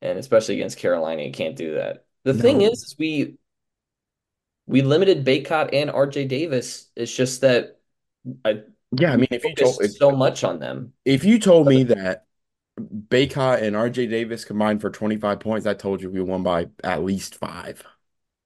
And 0.03 0.19
especially 0.19 0.55
against 0.57 0.77
Carolina, 0.77 1.23
you 1.23 1.31
can't 1.31 1.55
do 1.55 1.73
that. 1.75 2.05
The 2.23 2.35
thing 2.35 2.61
is, 2.61 2.83
is 2.83 2.95
we 2.99 3.37
we 4.67 4.81
limited 4.81 5.25
Bacot 5.25 5.69
and 5.73 5.89
RJ 5.89 6.25
Davis. 6.25 6.89
It's 6.95 7.13
just 7.13 7.41
that 7.41 7.79
I 8.45 8.63
Yeah, 8.91 9.13
I 9.13 9.17
mean, 9.17 9.27
if 9.31 9.45
you 9.45 9.55
told 9.55 9.83
so 9.83 10.11
much 10.11 10.43
on 10.43 10.59
them. 10.59 10.93
if 11.05 11.23
you 11.23 11.39
told 11.39 11.67
me 11.67 11.83
that 11.85 12.25
Bacot 12.79 13.61
and 13.63 13.75
RJ 13.75 14.07
Davis 14.07 14.45
combined 14.45 14.81
for 14.81 14.89
25 14.89 15.39
points, 15.39 15.67
I 15.67 15.73
told 15.73 16.01
you 16.01 16.09
we 16.09 16.21
won 16.21 16.43
by 16.43 16.69
at 16.83 17.03
least 17.03 17.35
five. 17.37 17.83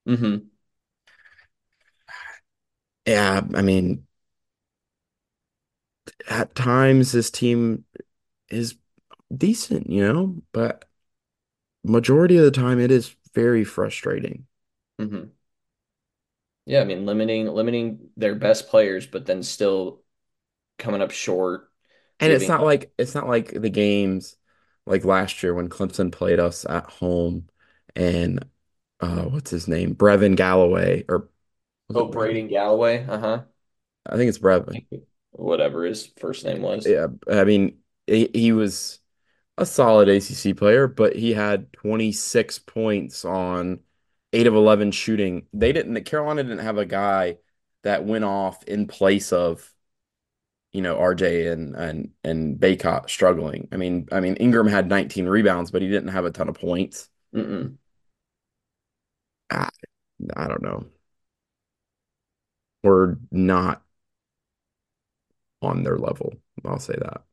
hmm 0.06 0.48
Yeah, 3.06 3.42
I 3.54 3.62
mean, 3.62 4.06
at 6.30 6.56
times 6.56 7.12
this 7.12 7.32
team 7.32 7.86
is 8.50 8.76
decent, 9.36 9.90
you 9.90 10.04
know, 10.04 10.38
but 10.54 10.86
majority 11.84 12.38
of 12.38 12.44
the 12.46 12.52
time 12.52 12.80
it 12.80 12.92
is 12.92 13.16
very 13.34 13.64
frustrating. 13.64 14.48
hmm 15.00 15.36
Yeah, 16.66 16.82
I 16.82 16.86
mean 16.86 17.06
limiting 17.06 17.48
limiting 17.48 18.10
their 18.18 18.36
best 18.36 18.68
players, 18.70 19.06
but 19.08 19.26
then 19.26 19.44
still 19.44 20.02
coming 20.80 21.02
up 21.02 21.12
short, 21.12 21.72
And 22.20 22.32
it's 22.34 22.48
not 22.48 22.64
like 22.64 22.94
it's 22.98 23.16
not 23.16 23.28
like 23.28 23.52
the 23.52 23.70
games 23.70 24.38
like 24.86 25.04
last 25.06 25.44
year 25.44 25.54
when 25.54 25.70
Clemson 25.70 26.12
played 26.12 26.40
us 26.40 26.66
at 26.66 26.86
home 26.86 27.50
and 27.96 28.46
uh 29.02 29.24
what's 29.26 29.52
his 29.52 29.68
name? 29.68 29.96
Brevin 29.96 30.36
Galloway 30.36 31.04
or 31.10 31.30
was 31.90 31.98
Oh. 31.98 32.06
Braden 32.08 32.48
Galloway. 32.48 33.06
Uh-huh. 33.08 33.44
I 34.06 34.18
think 34.18 34.30
it's 34.30 34.38
Brevin. 34.38 34.86
Whatever 35.32 35.84
his 35.86 36.08
first 36.18 36.46
name 36.46 36.62
was. 36.62 36.86
Yeah, 36.88 37.08
I 37.30 37.44
mean, 37.44 37.80
he, 38.08 38.30
he 38.34 38.52
was 38.52 39.00
a 39.58 39.66
solid 39.66 40.10
ACC 40.10 40.54
player, 40.54 40.88
but 40.88 41.16
he 41.16 41.34
had 41.34 41.72
26 41.74 42.60
points 42.60 43.26
on 43.26 43.82
8 44.34 44.48
of 44.48 44.56
11 44.56 44.92
shooting. 44.92 45.48
They 45.54 45.74
didn't, 45.74 46.04
Carolina 46.06 46.44
didn't 46.44 46.60
have 46.60 46.78
a 46.78 46.86
guy 46.86 47.38
that 47.84 48.06
went 48.06 48.26
off 48.26 48.64
in 48.66 48.88
place 48.88 49.34
of, 49.34 49.74
you 50.72 50.82
know, 50.82 50.98
RJ 50.98 51.48
and 51.48 51.76
and 51.76 52.12
and 52.24 52.60
Bacot 52.60 53.10
struggling. 53.10 53.68
I 53.72 53.78
mean, 53.78 54.08
I 54.12 54.20
mean 54.20 54.36
Ingram 54.36 54.68
had 54.68 54.90
19 54.90 55.28
rebounds, 55.28 55.72
but 55.72 55.82
he 55.82 55.88
didn't 55.90 56.10
have 56.10 56.26
a 56.26 56.32
ton 56.32 56.50
of 56.50 56.56
points. 56.56 57.10
Mm-mm. 57.34 57.78
I, 59.50 59.70
I 60.36 60.48
don't 60.48 60.64
know. 60.64 60.86
We're 62.86 63.16
not 63.32 63.82
on 65.62 65.84
their 65.84 65.98
level. 65.98 66.36
I'll 66.64 66.80
say 66.80 66.96
that. 66.98 67.24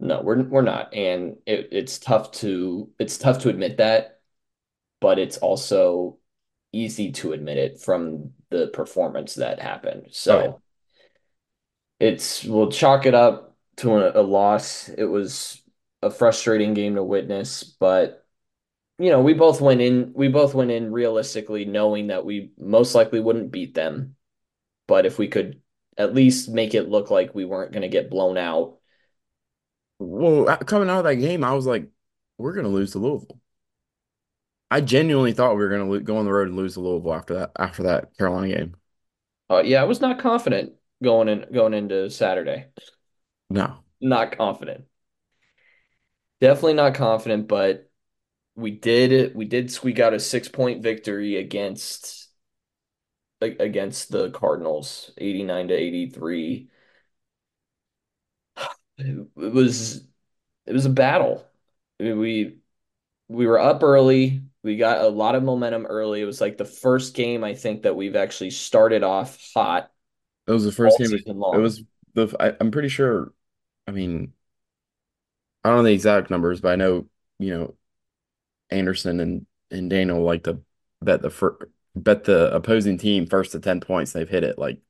No, 0.00 0.22
we're 0.22 0.42
we're 0.42 0.62
not. 0.62 0.94
And 0.94 1.36
it, 1.46 1.68
it's 1.72 1.98
tough 1.98 2.32
to 2.32 2.90
it's 2.98 3.18
tough 3.18 3.40
to 3.40 3.48
admit 3.48 3.76
that, 3.78 4.20
but 5.00 5.18
it's 5.18 5.38
also 5.38 6.18
easy 6.72 7.12
to 7.12 7.32
admit 7.32 7.58
it 7.58 7.80
from 7.80 8.32
the 8.50 8.68
performance 8.68 9.34
that 9.34 9.60
happened. 9.60 10.08
So 10.12 10.62
it's 12.00 12.44
we'll 12.44 12.70
chalk 12.70 13.06
it 13.06 13.14
up 13.14 13.56
to 13.78 13.92
a, 13.96 14.20
a 14.20 14.22
loss. 14.22 14.88
It 14.88 15.04
was 15.04 15.60
a 16.02 16.10
frustrating 16.10 16.74
game 16.74 16.94
to 16.94 17.02
witness, 17.02 17.64
but 17.64 18.24
you 18.98 19.10
know, 19.10 19.20
we 19.20 19.34
both 19.34 19.60
went 19.60 19.80
in 19.80 20.12
we 20.14 20.28
both 20.28 20.54
went 20.54 20.70
in 20.70 20.92
realistically 20.92 21.64
knowing 21.64 22.08
that 22.08 22.24
we 22.24 22.52
most 22.58 22.94
likely 22.94 23.20
wouldn't 23.20 23.52
beat 23.52 23.74
them, 23.74 24.16
but 24.88 25.06
if 25.06 25.18
we 25.18 25.28
could 25.28 25.60
at 25.96 26.14
least 26.14 26.48
make 26.48 26.74
it 26.74 26.88
look 26.88 27.10
like 27.12 27.34
we 27.34 27.44
weren't 27.44 27.70
going 27.72 27.82
to 27.82 27.88
get 27.88 28.10
blown 28.10 28.36
out. 28.36 28.78
Well, 30.00 30.56
coming 30.58 30.90
out 30.90 30.98
of 30.98 31.04
that 31.04 31.16
game, 31.16 31.44
I 31.44 31.52
was 31.52 31.66
like, 31.66 31.88
we're 32.38 32.54
gonna 32.54 32.68
lose 32.68 32.92
to 32.92 32.98
Louisville. 32.98 33.40
I 34.70 34.80
genuinely 34.80 35.32
thought 35.32 35.56
we 35.56 35.64
were 35.64 35.70
gonna 35.70 36.00
go 36.00 36.18
on 36.18 36.24
the 36.24 36.32
road 36.32 36.48
and 36.48 36.56
lose 36.56 36.74
to 36.74 36.80
Louisville 36.80 37.14
after 37.14 37.34
that 37.34 37.50
after 37.58 37.82
that 37.84 38.16
Carolina 38.16 38.54
game. 38.54 38.76
Uh, 39.50 39.62
yeah, 39.64 39.82
I 39.82 39.84
was 39.84 40.00
not 40.00 40.20
confident 40.20 40.74
going 41.02 41.28
in 41.28 41.46
going 41.52 41.74
into 41.74 42.08
Saturday. 42.10 42.66
No. 43.50 43.78
Not 44.00 44.36
confident. 44.36 44.84
Definitely 46.40 46.74
not 46.74 46.94
confident, 46.94 47.48
but 47.48 47.90
we 48.54 48.70
did 48.70 49.34
we 49.34 49.44
did 49.44 49.72
squeak 49.72 49.98
out 49.98 50.14
a 50.14 50.20
six 50.20 50.48
point 50.48 50.82
victory 50.82 51.36
against 51.36 52.27
against 53.40 54.10
the 54.10 54.30
Cardinals, 54.30 55.12
89 55.18 55.68
to 55.68 55.74
83. 55.74 56.70
It 58.98 59.28
was 59.36 60.02
it 60.66 60.72
was 60.72 60.86
a 60.86 60.90
battle. 60.90 61.46
We 62.00 62.58
we 63.28 63.46
were 63.46 63.58
up 63.58 63.82
early. 63.84 64.42
We 64.64 64.76
got 64.78 65.02
a 65.02 65.08
lot 65.08 65.34
of 65.36 65.42
momentum 65.44 65.86
early. 65.86 66.22
It 66.22 66.26
was 66.26 66.40
like 66.40 66.58
the 66.58 66.64
first 66.66 67.14
game 67.14 67.44
I 67.44 67.54
think 67.54 67.82
that 67.84 67.96
we've 67.96 68.16
actually 68.16 68.50
started 68.52 69.02
off 69.04 69.38
hot 69.54 69.92
It 70.46 70.52
was 70.52 70.64
the 70.64 70.72
first 70.72 70.98
game. 70.98 71.12
It 71.52 71.58
was 71.58 71.82
the 72.14 72.34
I, 72.40 72.56
I'm 72.60 72.70
pretty 72.70 72.88
sure. 72.88 73.32
I 73.86 73.92
mean, 73.92 74.32
I 75.64 75.68
don't 75.68 75.78
know 75.78 75.84
the 75.84 75.92
exact 75.92 76.30
numbers, 76.30 76.60
but 76.60 76.72
I 76.72 76.76
know 76.76 77.06
you 77.38 77.50
know 77.56 77.76
Anderson 78.70 79.20
and 79.20 79.46
and 79.70 79.90
Daniel 79.90 80.22
like 80.24 80.44
to 80.44 80.60
bet 81.02 81.22
the 81.22 81.30
fir 81.30 81.58
bet 81.96 82.24
the 82.24 82.54
opposing 82.54 82.98
team 82.98 83.26
first 83.26 83.52
to 83.52 83.60
10 83.60 83.80
points. 83.80 84.12
They've 84.12 84.28
hit 84.28 84.44
it 84.44 84.58
like 84.58 84.80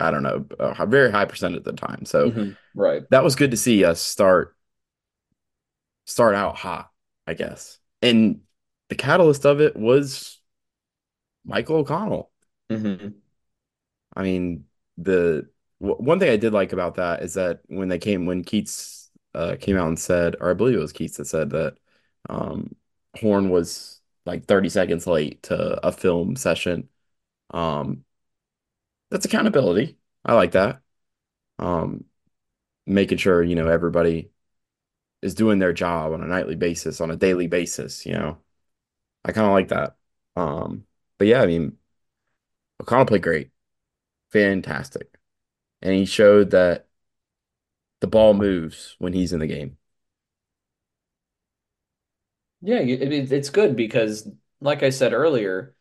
I 0.00 0.10
don't 0.10 0.22
know, 0.22 0.44
a 0.58 0.86
very 0.86 1.10
high 1.10 1.24
percent 1.24 1.54
at 1.54 1.64
the 1.64 1.72
time. 1.72 2.04
So 2.04 2.30
Mhm. 2.30 2.56
Right. 2.74 3.02
that 3.10 3.22
was 3.24 3.36
good 3.36 3.52
to 3.52 3.56
see 3.56 3.84
us 3.84 4.00
start 4.00 4.56
start 6.06 6.34
out 6.34 6.56
hot, 6.56 6.90
I 7.26 7.34
guess. 7.34 7.78
And 8.02 8.40
the 8.88 8.94
catalyst 8.94 9.46
of 9.46 9.60
it 9.60 9.76
was 9.76 10.38
Michael 11.44 11.76
O'Connell. 11.76 12.30
hmm 12.70 13.14
I 14.16 14.22
mean, 14.22 14.64
the 14.98 15.48
w- 15.80 16.02
one 16.02 16.18
thing 16.18 16.30
I 16.30 16.36
did 16.36 16.52
like 16.52 16.72
about 16.72 16.96
that 16.96 17.22
is 17.22 17.34
that 17.34 17.60
when 17.66 17.88
they 17.88 17.98
came, 17.98 18.26
when 18.26 18.44
Keatts 18.44 19.08
uh, 19.34 19.56
came 19.60 19.76
out 19.76 19.88
and 19.88 19.98
said, 19.98 20.36
or 20.40 20.50
I 20.50 20.54
believe 20.54 20.76
it 20.76 20.80
was 20.80 20.92
Keatts 20.92 21.16
that 21.16 21.26
said 21.26 21.50
that 21.50 21.76
um, 22.28 22.74
Horne 23.16 23.50
was 23.50 23.93
like 24.26 24.46
30 24.46 24.68
seconds 24.68 25.06
late 25.06 25.42
to 25.44 25.86
a 25.86 25.92
film 25.92 26.36
session. 26.36 26.88
Um, 27.52 28.04
that's 29.10 29.24
accountability. 29.26 29.98
I 30.24 30.34
like 30.34 30.52
that. 30.52 30.80
Um, 31.58 32.04
making 32.86 33.18
sure, 33.18 33.42
you 33.42 33.56
know, 33.56 33.68
everybody 33.68 34.30
is 35.22 35.34
doing 35.34 35.58
their 35.60 35.74
job 35.74 36.12
on 36.12 36.22
a 36.22 36.26
nightly 36.26 36.56
basis, 36.56 37.00
on 37.00 37.10
a 37.10 37.16
daily 37.16 37.46
basis, 37.48 38.06
you 38.06 38.14
know. 38.14 38.38
I 39.24 39.32
kind 39.32 39.46
of 39.46 39.52
like 39.52 39.68
that. 39.68 39.96
Um, 40.36 40.86
but 41.18 41.28
yeah, 41.28 41.42
I 41.42 41.46
mean, 41.46 41.78
O'Connell 42.80 43.06
played 43.06 43.22
great, 43.22 43.50
fantastic, 44.32 45.14
and 45.82 45.94
he 45.94 46.06
showed 46.06 46.50
that 46.52 46.88
the 48.00 48.06
ball 48.06 48.34
moves 48.34 48.94
when 48.98 49.12
he's 49.12 49.32
in 49.32 49.40
the 49.40 49.46
game. 49.48 49.76
Yeah, 52.64 52.78
it, 52.80 53.12
it- 53.12 53.32
it's 53.32 53.50
good 53.50 53.76
because, 53.76 54.28
like 54.60 54.82
I 54.82 54.90
said 54.90 55.12
earlier, 55.12 55.76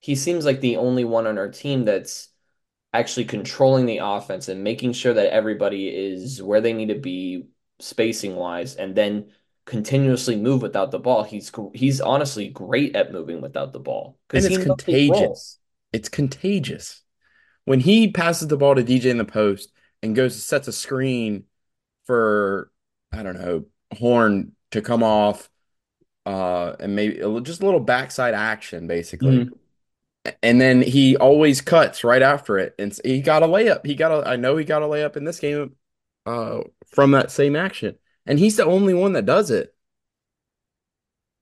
he 0.00 0.14
seems 0.16 0.44
like 0.44 0.60
the 0.60 0.76
only 0.78 1.04
one 1.04 1.26
on 1.26 1.38
our 1.38 1.50
team 1.50 1.84
that's 1.84 2.30
actually 2.92 3.26
controlling 3.26 3.86
the 3.86 3.98
offense 3.98 4.48
and 4.48 4.64
making 4.64 4.92
sure 4.94 5.14
that 5.14 5.32
everybody 5.32 5.88
is 5.88 6.42
where 6.42 6.60
they 6.62 6.72
need 6.74 6.88
to 6.88 6.96
be 7.00 7.48
spacing 7.80 8.36
wise, 8.36 8.76
and 8.76 8.94
then 8.96 9.32
continuously 9.66 10.36
move 10.36 10.62
without 10.62 10.90
the 10.92 11.00
ball. 11.00 11.24
He's 11.24 11.52
he's 11.74 12.00
honestly 12.00 12.48
great 12.50 12.96
at 12.96 13.12
moving 13.12 13.40
without 13.42 13.72
the 13.74 13.80
ball 13.80 14.18
And 14.34 14.44
because 14.44 14.46
it's 14.46 14.58
knows 14.66 14.84
his 14.86 15.02
role. 15.08 15.44
contagious. 15.44 15.58
It's 15.92 16.08
contagious. 16.08 17.02
When 17.66 17.80
he 17.80 18.10
passes 18.12 18.48
the 18.48 18.56
ball 18.56 18.74
to 18.76 18.82
DJ 18.84 19.10
in 19.10 19.18
the 19.18 19.24
post 19.24 19.72
and 20.02 20.16
goes 20.16 20.42
sets 20.44 20.68
a 20.68 20.72
screen 20.72 21.44
for, 22.06 22.72
I 23.12 23.22
don't 23.22 23.38
know, 23.40 23.66
Horne 23.98 24.52
to 24.72 24.82
come 24.82 25.02
off, 25.02 25.50
uh, 26.26 26.74
and 26.80 26.96
maybe 26.96 27.16
just 27.42 27.62
a 27.62 27.64
little 27.64 27.80
backside 27.80 28.34
action, 28.34 28.86
basically. 28.86 29.46
Mhm. 29.46 29.54
And 30.42 30.60
then 30.60 30.82
he 30.82 31.16
always 31.16 31.60
cuts 31.60 32.04
right 32.04 32.22
after 32.22 32.58
it. 32.58 32.74
And 32.78 32.98
he 33.04 33.20
got 33.22 33.42
a 33.42 33.46
layup. 33.46 33.86
He 33.86 33.94
got 33.94 34.12
a, 34.12 34.28
I 34.28 34.36
know 34.36 34.56
he 34.56 34.64
got 34.64 34.82
a 34.82 34.86
layup 34.86 35.16
in 35.16 35.24
this 35.24 35.40
game, 35.40 35.76
uh, 36.26 36.62
from 36.88 37.12
that 37.12 37.30
same 37.30 37.56
action. 37.56 37.96
And 38.26 38.38
he's 38.38 38.56
the 38.56 38.64
only 38.66 38.94
one 38.94 39.14
that 39.14 39.26
does 39.26 39.50
it. 39.50 39.74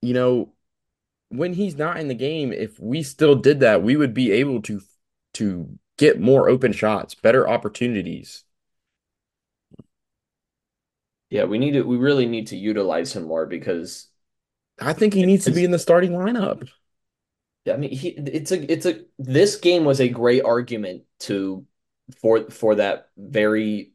You 0.01 0.15
know, 0.15 0.53
when 1.31 1.55
he's 1.55 1.77
not 1.77 1.99
in 1.99 2.09
the 2.09 2.15
game, 2.15 2.53
if 2.53 2.81
we 2.81 3.03
still 3.03 3.37
did 3.37 3.61
that, 3.61 3.83
we 3.83 3.97
would 3.97 4.15
be 4.15 4.33
able 4.33 4.63
to 4.65 4.83
to 5.35 5.79
get 5.99 6.21
more 6.21 6.49
open 6.49 6.73
shots, 6.73 7.15
better 7.15 7.49
opportunities. 7.49 8.45
Yeah, 11.31 11.45
we 11.45 11.59
need 11.59 11.73
to. 11.73 11.83
We 11.83 11.97
really 11.97 12.27
need 12.27 12.49
to 12.49 12.57
utilize 12.57 13.15
him 13.17 13.25
more 13.25 13.47
because 13.47 14.09
I 14.87 14.93
think 14.93 15.15
he 15.15 15.25
needs 15.25 15.47
to 15.47 15.53
be 15.53 15.65
in 15.65 15.71
the 15.71 15.79
starting 15.79 16.13
lineup. 16.13 16.69
I 17.71 17.77
mean, 17.77 17.91
he 17.91 18.09
it's 18.09 18.51
a 18.51 18.73
it's 18.73 18.87
a 18.87 19.05
this 19.19 19.57
game 19.57 19.85
was 19.85 20.01
a 20.01 20.09
great 20.09 20.43
argument 20.45 21.05
to 21.21 21.65
for 22.21 22.51
for 22.51 22.75
that 22.77 23.09
very 23.17 23.93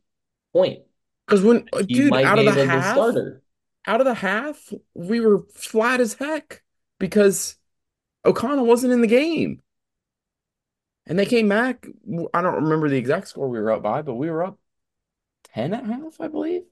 point. 0.54 0.82
Because 1.26 1.44
when, 1.44 1.68
He 1.88 1.96
dude, 1.96 2.10
might 2.10 2.26
out 2.26 2.40
of 2.40 2.46
the 2.46 2.56
half, 2.56 2.86
starter. 2.86 3.42
out 3.86 4.02
of 4.02 4.06
the 4.06 4.14
half, 4.16 4.74
we 4.94 5.20
were 5.20 5.44
flat 5.54 6.00
as 6.02 6.16
heck 6.16 6.64
because 7.00 7.58
O'Connell 8.26 8.66
wasn't 8.68 8.94
in 8.94 9.02
the 9.02 9.08
game. 9.08 9.62
And 11.06 11.18
they 11.18 11.26
came 11.26 11.48
back. 11.48 11.88
I 12.34 12.42
don't 12.42 12.56
remember 12.64 12.90
the 12.90 12.98
exact 12.98 13.28
score 13.30 13.48
we 13.50 13.60
were 13.60 13.72
up 13.72 13.82
by, 13.84 14.02
but 14.02 14.16
we 14.16 14.30
were 14.30 14.44
up 14.44 14.60
10 15.44 15.74
at 15.74 15.86
half, 15.86 16.20
I 16.20 16.28
believe. 16.28 16.64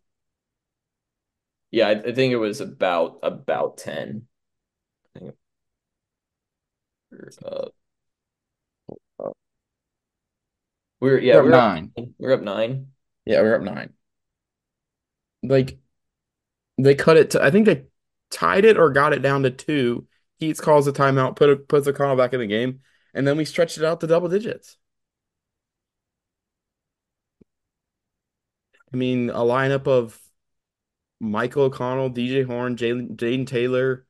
Yeah, 1.72 1.88
I, 1.90 1.92
I 1.92 2.14
think 2.14 2.32
it 2.34 2.38
was 2.38 2.62
about 2.62 3.20
about 3.24 3.78
10. 3.78 4.28
I 5.16 5.20
think 5.20 5.36
we're, 7.12 7.30
uh, 7.46 7.70
we 11.00 11.10
were 11.10 11.20
yeah, 11.20 11.36
We're 11.36 11.40
up 11.42 11.46
we 11.46 11.50
were 11.52 11.56
up 11.56 11.64
nine. 11.76 11.92
we're 12.18 12.34
up 12.34 12.42
nine. 12.42 12.88
Yeah, 13.26 13.42
we 13.42 13.48
we're 13.50 13.56
up 13.56 13.62
nine. 13.62 13.94
Like 15.44 15.78
they 16.78 16.96
cut 16.96 17.18
it 17.18 17.32
to, 17.32 17.44
I 17.44 17.52
think 17.52 17.66
they 17.66 17.86
tied 18.32 18.66
it 18.66 18.78
or 18.78 18.90
got 18.92 19.14
it 19.14 19.22
down 19.22 19.44
to 19.44 19.52
two. 19.52 20.08
Keatts 20.42 20.62
calls 20.62 20.88
a 20.88 20.92
timeout, 20.94 21.36
put 21.36 21.50
a, 21.50 21.56
puts 21.56 21.88
O'Connell 21.88 22.18
back 22.18 22.34
in 22.34 22.40
the 22.42 22.48
game, 22.48 22.82
and 23.14 23.26
then 23.28 23.38
we 23.38 23.46
stretched 23.46 23.78
it 23.78 23.86
out 23.86 24.02
to 24.02 24.08
double 24.08 24.28
digits. 24.30 24.78
I 28.94 28.98
mean, 28.98 29.30
a 29.30 29.40
lineup 29.40 29.88
of 29.88 30.20
Michael 31.20 31.64
O'Connell, 31.66 32.10
DJ 32.10 32.44
Horne, 32.44 32.76
Jayden 32.78 33.48
Taylor, 33.48 34.06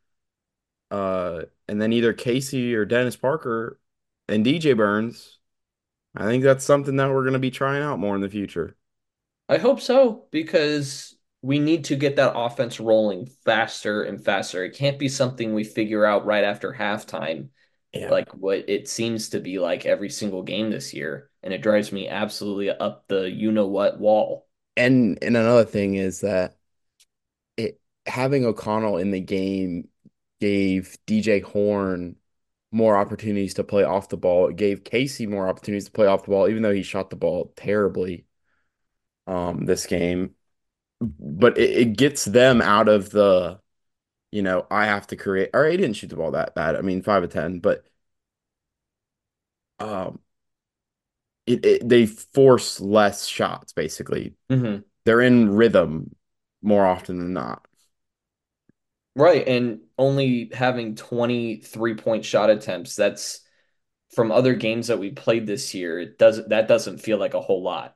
uh, 0.92 1.44
and 1.68 1.82
then 1.82 1.94
either 1.94 2.14
Casey 2.14 2.76
or 2.76 2.86
Dennis 2.86 3.16
Parker 3.16 3.80
and 4.30 4.46
DJ 4.46 4.74
Burns. 4.74 5.40
I 6.16 6.26
think 6.26 6.44
that's 6.44 6.66
something 6.66 6.98
that 6.98 7.12
we're 7.12 7.24
going 7.24 7.34
to 7.34 7.40
be 7.40 7.52
trying 7.52 7.84
out 7.84 8.00
more 8.00 8.16
in 8.16 8.22
the 8.22 8.30
future. 8.30 8.78
I 9.48 9.58
hope 9.58 9.80
so 9.82 10.28
because 10.32 11.16
we 11.42 11.60
need 11.60 11.86
to 11.86 11.96
get 11.96 12.16
that 12.16 12.34
offense 12.36 12.80
rolling 12.80 13.28
faster 13.46 14.04
and 14.04 14.24
faster. 14.24 14.64
It 14.64 14.76
can't 14.76 14.98
be 15.00 15.10
something 15.10 15.54
we 15.54 15.64
figure 15.64 16.06
out 16.06 16.26
right 16.26 16.44
after 16.44 16.74
halftime, 16.74 17.50
Yeah. 17.94 18.12
like 18.12 18.32
what 18.34 18.70
it 18.70 18.88
seems 18.90 19.30
to 19.30 19.40
be 19.40 19.60
like 19.60 19.86
every 19.86 20.10
single 20.10 20.44
game 20.44 20.72
this 20.72 20.94
year, 20.94 21.30
and 21.44 21.54
it 21.54 21.62
drives 21.62 21.92
me 21.92 22.10
absolutely 22.10 22.70
up 22.72 23.08
the 23.08 23.30
you 23.30 23.52
know 23.52 23.68
what 23.68 24.00
wall. 24.00 24.48
And 24.78 25.18
and 25.22 25.38
another 25.38 25.66
thing 25.66 25.96
is 25.96 26.22
that 26.22 26.55
having 28.06 28.46
O'Connell 28.46 28.98
in 28.98 29.12
the 29.12 29.20
game 29.22 29.90
gave 30.40 30.98
DJ 31.06 31.40
Horne 31.42 32.18
more 32.72 32.98
opportunities 32.98 33.54
to 33.56 33.64
play 33.64 33.84
off 33.84 34.10
the 34.10 34.18
ball. 34.18 34.50
It 34.50 34.58
gave 34.58 34.84
Casey 34.84 35.28
more 35.28 35.48
opportunities 35.48 35.86
to 35.86 35.92
play 35.92 36.08
off 36.08 36.24
the 36.26 36.32
ball, 36.32 36.48
even 36.50 36.64
though 36.64 36.74
he 36.74 36.84
shot 36.84 37.10
the 37.10 37.16
ball 37.16 37.54
terribly 37.56 38.26
um 39.28 39.66
this 39.66 39.86
game. 39.86 40.36
But 41.02 41.58
it, 41.58 41.72
it 41.90 41.98
gets 41.98 42.26
them 42.26 42.62
out 42.62 42.90
of 42.90 43.12
the, 43.12 43.60
you 44.32 44.42
know, 44.44 44.68
I 44.72 44.86
have 44.88 45.08
to 45.10 45.16
create 45.18 45.52
or 45.54 45.68
he 45.68 45.78
didn't 45.78 45.96
shoot 45.98 46.10
the 46.10 46.18
ball 46.18 46.32
that 46.34 46.56
bad. 46.56 46.76
I 46.78 46.82
mean, 46.82 47.02
five 47.04 47.24
of 47.24 47.32
ten, 47.32 47.60
but 47.60 47.86
um 49.80 50.20
it, 51.46 51.66
it 51.66 51.88
they 51.90 52.06
force 52.06 52.80
less 52.82 53.26
shots 53.28 53.74
basically. 53.74 54.34
hmm 54.50 54.86
They're 55.06 55.22
in 55.22 55.56
rhythm 55.56 56.16
more 56.62 56.86
often 56.86 57.20
than 57.20 57.34
not. 57.34 57.65
Right, 59.18 59.48
and 59.48 59.80
only 59.98 60.50
having 60.54 60.96
23 60.96 61.96
point 61.96 62.26
shot 62.26 62.50
attempts, 62.50 62.96
that's 62.96 63.40
from 64.16 64.32
other 64.32 64.56
games 64.56 64.88
that 64.88 65.00
we 65.00 65.12
played 65.12 65.48
this 65.48 65.74
year, 65.74 66.00
it 66.00 66.18
does 66.18 66.46
that 66.48 66.68
doesn't 66.68 67.00
feel 67.00 67.18
like 67.18 67.34
a 67.34 67.42
whole 67.42 67.64
lot. 67.64 67.96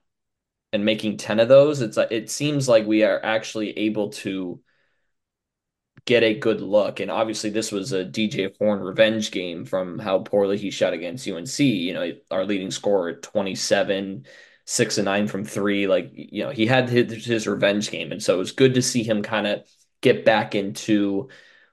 And 0.73 0.85
making 0.85 1.17
10 1.17 1.39
of 1.41 1.49
those, 1.49 1.81
it's 1.81 1.97
it 1.97 2.31
seems 2.31 2.69
like 2.69 2.85
we 2.87 3.03
are 3.03 3.23
actually 3.23 3.77
able 3.79 4.09
to 4.11 4.61
get 6.05 6.23
a 6.23 6.33
good 6.39 6.61
look. 6.61 6.99
And 6.99 7.11
obviously, 7.11 7.49
this 7.49 7.71
was 7.71 7.91
a 7.91 8.05
DJ 8.05 8.49
Horne 8.59 8.79
revenge 8.79 9.31
game 9.31 9.65
from 9.65 9.99
how 9.99 10.19
poorly 10.19 10.57
he 10.57 10.71
shot 10.71 10.93
against 10.93 11.27
UNC. 11.27 11.65
You 11.65 11.93
know, 11.93 12.11
our 12.31 12.45
leading 12.45 12.71
scorer 12.71 13.09
at 13.09 13.21
27, 13.21 14.25
six 14.65 14.97
and 14.97 15.05
nine 15.05 15.27
from 15.27 15.45
three. 15.45 15.87
Like, 15.87 16.11
you 16.13 16.43
know, 16.43 16.49
he 16.51 16.65
had 16.65 16.89
his, 16.89 17.25
his 17.25 17.47
revenge 17.47 17.91
game. 17.91 18.11
And 18.11 18.21
so 18.21 18.35
it 18.35 18.39
was 18.39 18.51
good 18.51 18.75
to 18.75 18.81
see 18.81 19.03
him 19.03 19.23
kind 19.23 19.47
of 19.47 19.63
get 20.01 20.25
back 20.25 20.55
into 20.55 21.29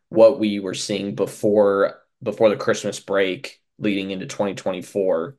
what 0.09 0.39
we 0.39 0.61
were 0.61 0.75
seeing 0.75 1.15
before 1.15 2.01
before 2.23 2.49
the 2.51 2.57
Christmas 2.57 3.01
break 3.01 3.63
leading 3.79 4.11
into 4.11 4.27
2024. 4.27 5.37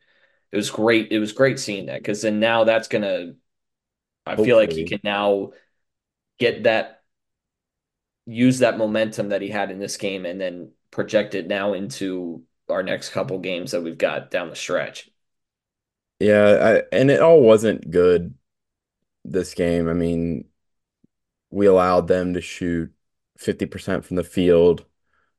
It 0.52 0.58
was 0.58 0.70
great. 0.72 1.12
It 1.12 1.20
was 1.20 1.34
great 1.34 1.60
seeing 1.60 1.88
that 1.88 2.00
because 2.02 2.22
then 2.22 2.40
now 2.40 2.64
that's 2.66 2.88
gonna 2.88 3.34
I 4.26 4.38
feel 4.38 4.58
like 4.58 4.74
he 4.74 4.84
can 4.86 5.00
now 5.04 5.52
get 6.40 6.64
that 6.64 7.04
use 8.26 8.60
that 8.60 8.78
momentum 8.78 9.30
that 9.30 9.42
he 9.42 9.50
had 9.50 9.72
in 9.72 9.80
this 9.80 9.98
game 9.98 10.26
and 10.26 10.40
then 10.40 10.72
project 10.92 11.36
it 11.36 11.48
now 11.48 11.74
into 11.74 12.44
our 12.70 12.84
next 12.84 13.10
couple 13.10 13.40
games 13.40 13.72
that 13.72 13.82
we've 13.84 13.98
got 13.98 14.30
down 14.32 14.50
the 14.50 14.56
stretch. 14.56 15.10
Yeah, 16.20 16.82
I, 16.92 16.96
and 16.96 17.12
it 17.12 17.22
all 17.22 17.42
wasn't 17.42 17.90
good 17.92 18.34
this 19.26 19.54
game. 19.56 19.90
I 19.90 19.94
mean, 19.94 20.46
we 21.52 21.66
allowed 21.68 22.08
them 22.08 22.34
to 22.34 22.42
shoot 22.42 22.92
50% 23.38 24.06
from 24.06 24.18
the 24.18 24.24
field 24.24 24.86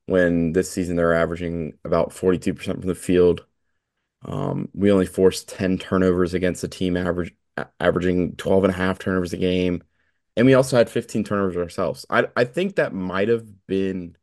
when 0.07 0.53
this 0.53 0.71
season 0.71 0.95
they're 0.95 1.13
averaging 1.13 1.77
about 1.85 2.13
42% 2.13 2.79
from 2.81 2.87
the 2.89 2.95
field. 2.95 3.45
Um, 4.23 4.69
we 4.73 4.91
only 4.91 5.05
forced 5.05 5.49
10 5.49 5.77
turnovers 5.77 6.33
against 6.33 6.63
a 6.63 6.67
team 6.67 6.97
average 6.97 7.35
averaging 7.79 8.35
12 8.37 8.65
and 8.65 8.73
a 8.73 8.77
half 8.77 8.99
turnovers 8.99 9.33
a 9.33 9.37
game. 9.37 9.83
And 10.37 10.45
we 10.47 10.53
also 10.53 10.77
had 10.77 10.89
15 10.89 11.23
turnovers 11.23 11.57
ourselves. 11.57 12.05
I 12.09 12.27
I 12.35 12.45
think 12.45 12.75
that 12.75 12.93
might 12.93 13.29
have 13.29 13.67
been 13.67 14.17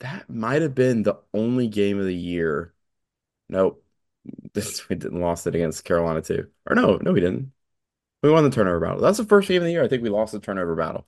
that 0.00 0.28
might 0.28 0.62
have 0.62 0.74
been 0.74 1.02
the 1.02 1.20
only 1.32 1.68
game 1.68 1.98
of 1.98 2.06
the 2.06 2.14
year. 2.14 2.74
Nope. 3.48 3.80
This 4.54 4.88
we 4.88 4.96
didn't 4.96 5.20
lost 5.20 5.46
it 5.46 5.54
against 5.54 5.84
Carolina 5.84 6.22
too. 6.22 6.48
Or 6.66 6.74
no, 6.76 6.96
no, 6.98 7.12
we 7.12 7.20
didn't. 7.20 7.52
We 8.24 8.30
won 8.30 8.42
the 8.42 8.50
turnover 8.50 8.80
battle. 8.80 9.00
That's 9.00 9.18
the 9.18 9.24
first 9.24 9.46
game 9.48 9.58
of 9.62 9.66
the 9.66 9.70
year. 9.72 9.84
I 9.84 9.88
think 9.88 10.02
we 10.02 10.08
lost 10.08 10.32
the 10.32 10.40
turnover 10.40 10.74
battle. 10.74 11.06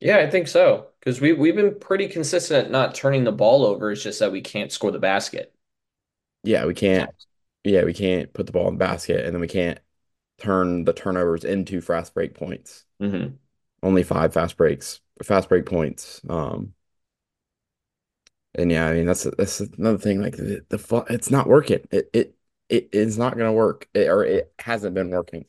Yeah, 0.00 0.18
I 0.18 0.28
think 0.30 0.48
so. 0.48 0.88
Because 1.00 1.20
we 1.20 1.32
we've 1.32 1.54
been 1.56 1.78
pretty 1.78 2.08
consistent 2.08 2.66
at 2.66 2.70
not 2.70 2.94
turning 2.94 3.24
the 3.24 3.32
ball 3.32 3.64
over. 3.64 3.90
It's 3.92 4.02
just 4.02 4.18
that 4.18 4.32
we 4.32 4.40
can't 4.40 4.72
score 4.72 4.90
the 4.90 4.98
basket 4.98 5.54
Yeah, 6.42 6.66
we 6.66 6.74
can't. 6.74 7.10
Yeah, 7.64 7.84
we 7.84 7.94
can't 7.94 8.32
put 8.32 8.46
the 8.46 8.52
ball 8.52 8.68
in 8.68 8.74
the 8.74 8.78
basket, 8.78 9.24
and 9.24 9.34
then 9.34 9.40
we 9.40 9.48
can't 9.48 9.78
turn 10.38 10.84
the 10.84 10.92
turnovers 10.94 11.44
into 11.44 11.80
fast 11.82 12.14
break 12.14 12.34
points. 12.34 12.84
hmm 13.00 13.38
Only 13.82 14.02
five 14.04 14.34
fast 14.34 14.56
breaks, 14.58 15.00
fast 15.24 15.48
break 15.48 15.66
points. 15.66 16.22
Um, 16.28 16.74
and 18.54 18.70
yeah, 18.70 18.86
I 18.86 18.94
mean 18.94 19.06
that's 19.06 19.24
that's 19.24 19.60
another 19.60 19.98
thing. 19.98 20.20
Like 20.20 20.36
the, 20.36 20.64
the 20.68 21.04
it's 21.10 21.30
not 21.30 21.46
working. 21.48 21.80
It 21.90 22.10
it 22.12 22.34
it 22.68 22.88
is 22.92 23.18
not 23.18 23.36
gonna 23.36 23.52
work, 23.52 23.88
it, 23.94 24.08
or 24.08 24.24
it 24.24 24.52
hasn't 24.58 24.94
been 24.94 25.10
working. 25.10 25.46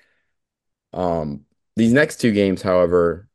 Um, 0.94 1.46
these 1.76 1.94
next 1.94 2.18
two 2.22 2.32
games, 2.32 2.62
however, 2.62 3.28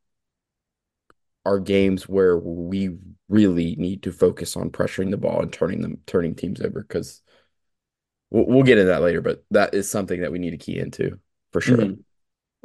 are 1.45 1.59
games 1.59 2.09
where 2.09 2.37
we 2.39 2.97
really 3.29 3.75
need 3.77 4.03
to 4.03 4.13
focus 4.13 4.57
on 4.57 4.71
pressuring 4.71 5.11
the 5.11 5.17
ball 5.17 5.41
and 5.43 5.53
turning 5.53 5.83
them 5.83 5.99
turning 6.07 6.35
teams 6.35 6.61
over 6.61 6.83
because 6.83 7.23
we'll, 8.31 8.47
we'll 8.47 8.63
get 8.63 8.79
into 8.79 8.89
that 8.91 9.03
later. 9.03 9.21
But 9.21 9.45
that 9.51 9.75
is 9.75 9.91
something 9.91 10.21
that 10.21 10.33
we 10.33 10.39
need 10.39 10.51
to 10.51 10.59
key 10.59 10.79
into 10.79 11.19
for 11.53 11.61
sure. 11.61 11.87
hmm 11.87 11.95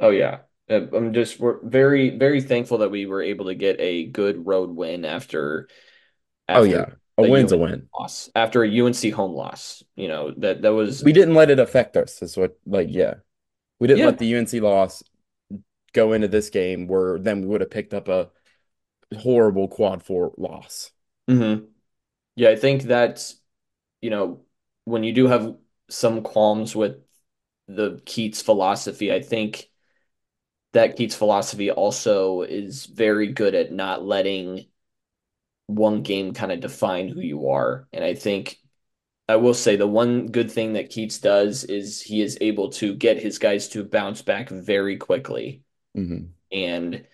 Oh 0.00 0.10
yeah. 0.10 0.42
Uh, 0.70 0.86
I'm 0.94 1.12
just 1.14 1.40
we're 1.40 1.60
very 1.66 2.10
very 2.18 2.40
thankful 2.42 2.78
that 2.78 2.90
we 2.90 3.06
were 3.06 3.22
able 3.22 3.46
to 3.46 3.54
get 3.56 3.80
a 3.80 4.06
good 4.06 4.46
road 4.46 4.70
win 4.76 5.04
after 5.06 5.68
Oh 6.54 6.62
yeah, 6.64 6.86
a 7.18 7.22
a 7.22 7.24
win's 7.24 7.52
a 7.52 7.58
win. 7.58 7.88
loss, 7.94 8.30
after 8.34 8.62
a 8.64 8.68
UNC 8.68 9.10
home 9.10 9.32
loss. 9.34 9.82
You 9.96 10.08
know, 10.08 10.32
that 10.38 10.62
that 10.62 10.74
was 10.74 11.04
We 11.04 11.12
didn't 11.12 11.34
let 11.34 11.50
it 11.50 11.58
affect 11.60 11.96
us. 11.96 12.20
Is 12.22 12.36
what 12.36 12.58
like 12.66 12.88
yeah, 12.90 13.14
we 13.84 13.88
didn't 13.88 14.00
yeah. 14.00 14.06
let 14.06 14.18
the 14.18 14.26
UNC 14.28 14.60
loss 14.60 15.02
go 15.92 16.14
into 16.14 16.28
this 16.28 16.50
game 16.50 16.88
where 16.88 17.18
then 17.18 17.42
we 17.42 17.48
would 17.48 17.60
have 17.60 17.70
picked 17.70 17.94
up 17.94 18.08
a 18.08 18.30
horrible 19.18 19.68
quad 19.68 20.02
four 20.02 20.32
loss. 20.38 20.92
hmm 21.28 21.54
Yeah, 22.36 22.50
I 22.50 22.56
think 22.56 22.84
that's, 22.84 23.36
you 24.02 24.10
know, 24.10 24.44
when 24.84 25.04
you 25.04 25.12
do 25.14 25.26
have 25.28 25.56
some 25.90 26.22
qualms 26.22 26.76
with 26.76 26.98
the 27.68 28.02
Keatts 28.06 28.42
philosophy, 28.42 29.12
I 29.12 29.22
think 29.22 29.70
that 30.72 30.96
Keatts 30.96 31.14
philosophy 31.14 31.70
also 31.70 32.42
is 32.42 32.86
very 32.86 33.32
good 33.32 33.54
at 33.54 33.72
not 33.72 34.04
letting 34.04 34.66
one 35.66 36.02
game 36.02 36.34
kind 36.34 36.52
of 36.52 36.60
define 36.60 37.08
who 37.08 37.20
you 37.20 37.48
are. 37.50 37.88
And 37.92 38.04
I 38.04 38.14
think 38.14 38.58
I 39.28 39.36
will 39.36 39.54
say 39.54 39.76
the 39.76 39.86
one 39.86 40.26
good 40.26 40.50
thing 40.50 40.74
that 40.74 40.90
Keatts 40.90 41.20
does 41.20 41.64
is 41.64 42.02
he 42.02 42.20
is 42.20 42.36
able 42.40 42.70
to 42.72 42.94
get 42.94 43.20
his 43.22 43.38
guys 43.38 43.68
to 43.68 43.84
bounce 43.84 44.20
back 44.22 44.50
very 44.50 44.96
quickly. 44.98 45.62
hmm 45.94 46.34
And 46.52 47.06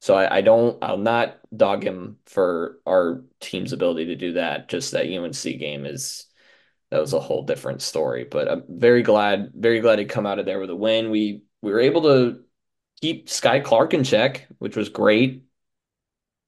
so 0.00 0.14
I, 0.16 0.38
I 0.38 0.40
don't, 0.42 0.82
I'll 0.82 0.98
not 0.98 1.38
dog 1.56 1.84
him 1.84 2.18
for 2.26 2.80
our 2.86 3.24
team's 3.40 3.72
ability 3.72 4.06
to 4.06 4.16
do 4.16 4.34
that. 4.34 4.68
Just 4.68 4.92
that 4.92 5.06
UNC 5.06 5.56
game 5.58 5.86
is, 5.86 6.26
that 6.90 7.00
was 7.00 7.14
a 7.14 7.20
whole 7.20 7.44
different 7.44 7.82
story. 7.82 8.24
But 8.24 8.50
I'm 8.50 8.64
very 8.68 9.02
glad, 9.02 9.52
very 9.54 9.80
glad 9.80 9.96
to 9.96 10.04
come 10.06 10.26
out 10.26 10.38
of 10.40 10.46
there 10.46 10.60
with 10.60 10.70
a 10.70 10.76
win. 10.76 11.10
We, 11.10 11.44
we 11.62 11.72
were 11.72 11.80
able 11.80 12.02
to 12.02 12.44
keep 13.00 13.28
Skyy 13.28 13.64
Clark 13.64 13.94
in 13.94 14.04
check, 14.04 14.48
which 14.58 14.76
was 14.76 14.88
great. 14.90 15.44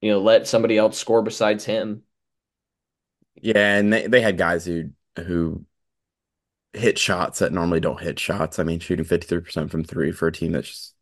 You 0.00 0.12
know, 0.12 0.20
let 0.20 0.46
somebody 0.46 0.78
else 0.78 0.98
score 0.98 1.22
besides 1.22 1.64
him. 1.64 2.04
Yeah, 3.40 3.76
and 3.76 3.92
they, 3.92 4.06
they 4.06 4.20
had 4.20 4.38
guys 4.38 4.64
who 4.64 4.90
who 5.16 5.64
hit 6.72 6.98
shots 6.98 7.38
that 7.38 7.52
normally 7.52 7.80
don't 7.80 8.00
hit 8.00 8.18
shots. 8.18 8.58
I 8.58 8.64
mean, 8.64 8.80
shooting 8.80 9.04
53% 9.04 9.70
from 9.70 9.84
three 9.84 10.12
for 10.12 10.28
a 10.28 10.32
team 10.32 10.52
that's 10.52 10.68
just 10.68 10.94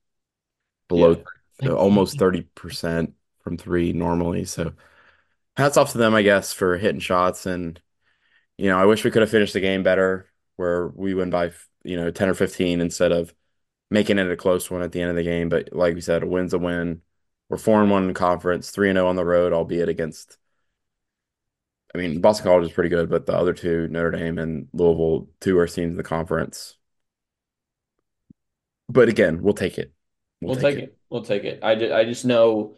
Yeah. 0.90 1.06
below 1.06 1.76
almost 1.76 2.18
30% 2.18 3.14
from 3.42 3.56
three 3.56 3.92
normally. 3.92 4.44
So 4.44 4.74
hats 5.56 5.76
off 5.76 5.92
to 5.92 5.98
them, 5.98 6.14
I 6.14 6.22
guess, 6.22 6.52
for 6.52 6.78
hitting 6.78 7.00
shots. 7.00 7.46
And, 7.46 7.80
you 8.58 8.68
know, 8.70 8.78
I 8.78 8.86
wish 8.86 9.04
we 9.04 9.10
could 9.12 9.22
have 9.22 9.30
finished 9.30 9.54
the 9.54 9.60
game 9.60 9.82
better 9.84 10.30
where 10.56 10.88
we 10.88 11.14
win 11.14 11.30
by, 11.30 11.52
you 11.84 11.96
know, 11.96 12.10
10 12.10 12.28
or 12.30 12.34
15 12.34 12.80
instead 12.80 13.12
of 13.12 13.34
making 13.90 14.18
it 14.18 14.30
a 14.30 14.36
close 14.36 14.70
one 14.70 14.82
at 14.82 14.92
the 14.92 15.00
end 15.02 15.10
of 15.10 15.16
the 15.16 15.24
game. 15.24 15.48
But 15.50 15.72
like 15.74 15.94
we 15.96 16.02
said, 16.02 16.22
a 16.24 16.26
win's 16.26 16.54
a 16.54 16.58
win. 16.58 17.02
We're 17.50 17.58
4 17.58 17.82
and 17.82 17.90
1 17.90 18.08
in 18.10 18.14
conference, 18.14 18.70
3 18.70 18.90
and 18.90 18.96
0 18.98 19.08
on 19.08 19.16
the 19.16 19.24
road, 19.26 19.52
albeit 19.54 19.88
against, 19.90 20.38
I 21.94 21.98
mean, 21.98 22.20
Boston 22.20 22.44
College 22.44 22.66
is 22.68 22.72
pretty 22.72 22.88
good, 22.88 23.10
but 23.10 23.26
the 23.26 23.34
other 23.36 23.52
two, 23.52 23.88
Notre 23.88 24.10
Dame 24.12 24.38
and 24.38 24.68
Louisville, 24.72 25.28
two 25.40 25.56
worst 25.56 25.74
teams 25.74 25.90
in 25.92 25.96
the 25.96 26.02
conference. 26.02 26.76
But 28.88 29.08
again, 29.08 29.42
we'll 29.42 29.54
take 29.54 29.78
it. 29.78 29.92
We'll 30.40 30.50
We'll 30.50 30.56
take 30.56 30.70
take 30.70 30.78
it. 30.78 30.90
it. 30.90 30.96
We'll 31.10 31.22
take 31.24 31.44
it. 31.44 31.60
I, 31.62 31.74
ju- 31.74 31.92
I 31.94 32.04
just 32.04 32.24
know, 32.24 32.76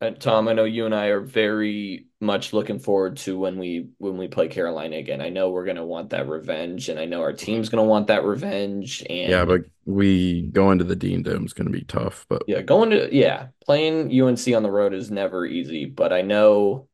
uh, 0.00 0.10
Tom, 0.12 0.48
I 0.48 0.54
know 0.54 0.64
you 0.64 0.86
and 0.86 0.94
I 0.94 1.06
are 1.06 1.20
very 1.20 2.06
much 2.20 2.52
looking 2.52 2.78
forward 2.80 3.18
to 3.18 3.38
when 3.38 3.58
we 3.58 3.90
when 3.98 4.18
we 4.18 4.28
play 4.28 4.48
Carolina 4.48 4.96
again. 4.96 5.20
I 5.22 5.30
know 5.30 5.50
we're 5.50 5.66
gonna 5.66 5.86
want 5.86 6.10
that 6.10 6.28
revenge, 6.28 6.88
and 6.90 7.00
I 7.00 7.06
know 7.06 7.22
our 7.22 7.32
team's 7.34 7.70
gonna 7.70 7.84
want 7.84 8.08
that 8.08 8.24
revenge. 8.24 9.04
Yeah, 9.24 9.44
but 9.44 9.62
we 9.84 10.42
go 10.52 10.70
into 10.70 10.84
the 10.84 10.96
Dean 10.96 11.22
Dome 11.22 11.44
is 11.44 11.52
going 11.52 11.66
to 11.66 11.72
be 11.72 11.84
tough. 11.84 12.26
But 12.28 12.42
yeah, 12.46 12.62
going 12.62 12.90
to 12.90 13.08
yeah, 13.14 13.48
playing 13.64 14.10
UNC 14.10 14.54
on 14.54 14.62
the 14.62 14.70
road 14.70 14.94
is 14.94 15.10
never 15.10 15.44
easy. 15.46 15.84
But 15.86 16.12
I 16.12 16.22
know 16.22 16.88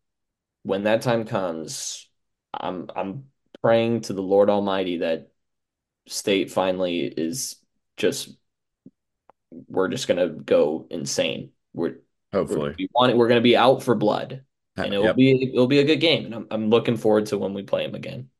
when 0.62 0.84
that 0.84 1.02
time 1.02 1.24
comes, 1.24 2.08
I'm 2.54 2.88
I'm 2.94 3.30
praying 3.62 4.02
to 4.02 4.12
the 4.12 4.22
Lord 4.22 4.50
Almighty 4.50 4.98
that 4.98 5.30
State 6.08 6.50
finally 6.50 7.00
is 7.00 7.56
just 7.96 8.36
we're 9.68 9.88
just 9.88 10.08
gonna 10.08 10.28
go 10.28 10.86
insane. 10.90 11.52
We're 11.72 11.96
hopefully, 12.32 12.76
we're 12.88 13.28
gonna 13.28 13.40
be 13.40 13.56
out 13.56 13.82
for 13.82 13.94
blood, 13.94 14.44
Uh, 14.76 14.82
and 14.82 14.92
it'll 14.94 15.06
yep. 15.06 15.16
be 15.16 15.50
it'll 15.52 15.66
be 15.66 15.78
a 15.78 15.84
good 15.84 16.00
game, 16.00 16.26
and 16.26 16.34
I'm 16.34 16.46
I'm 16.50 16.70
looking 16.70 16.96
forward 16.96 17.26
to 17.26 17.38
when 17.38 17.54
we 17.54 17.62
play 17.62 17.86
them 17.86 17.94
again. 17.94 18.30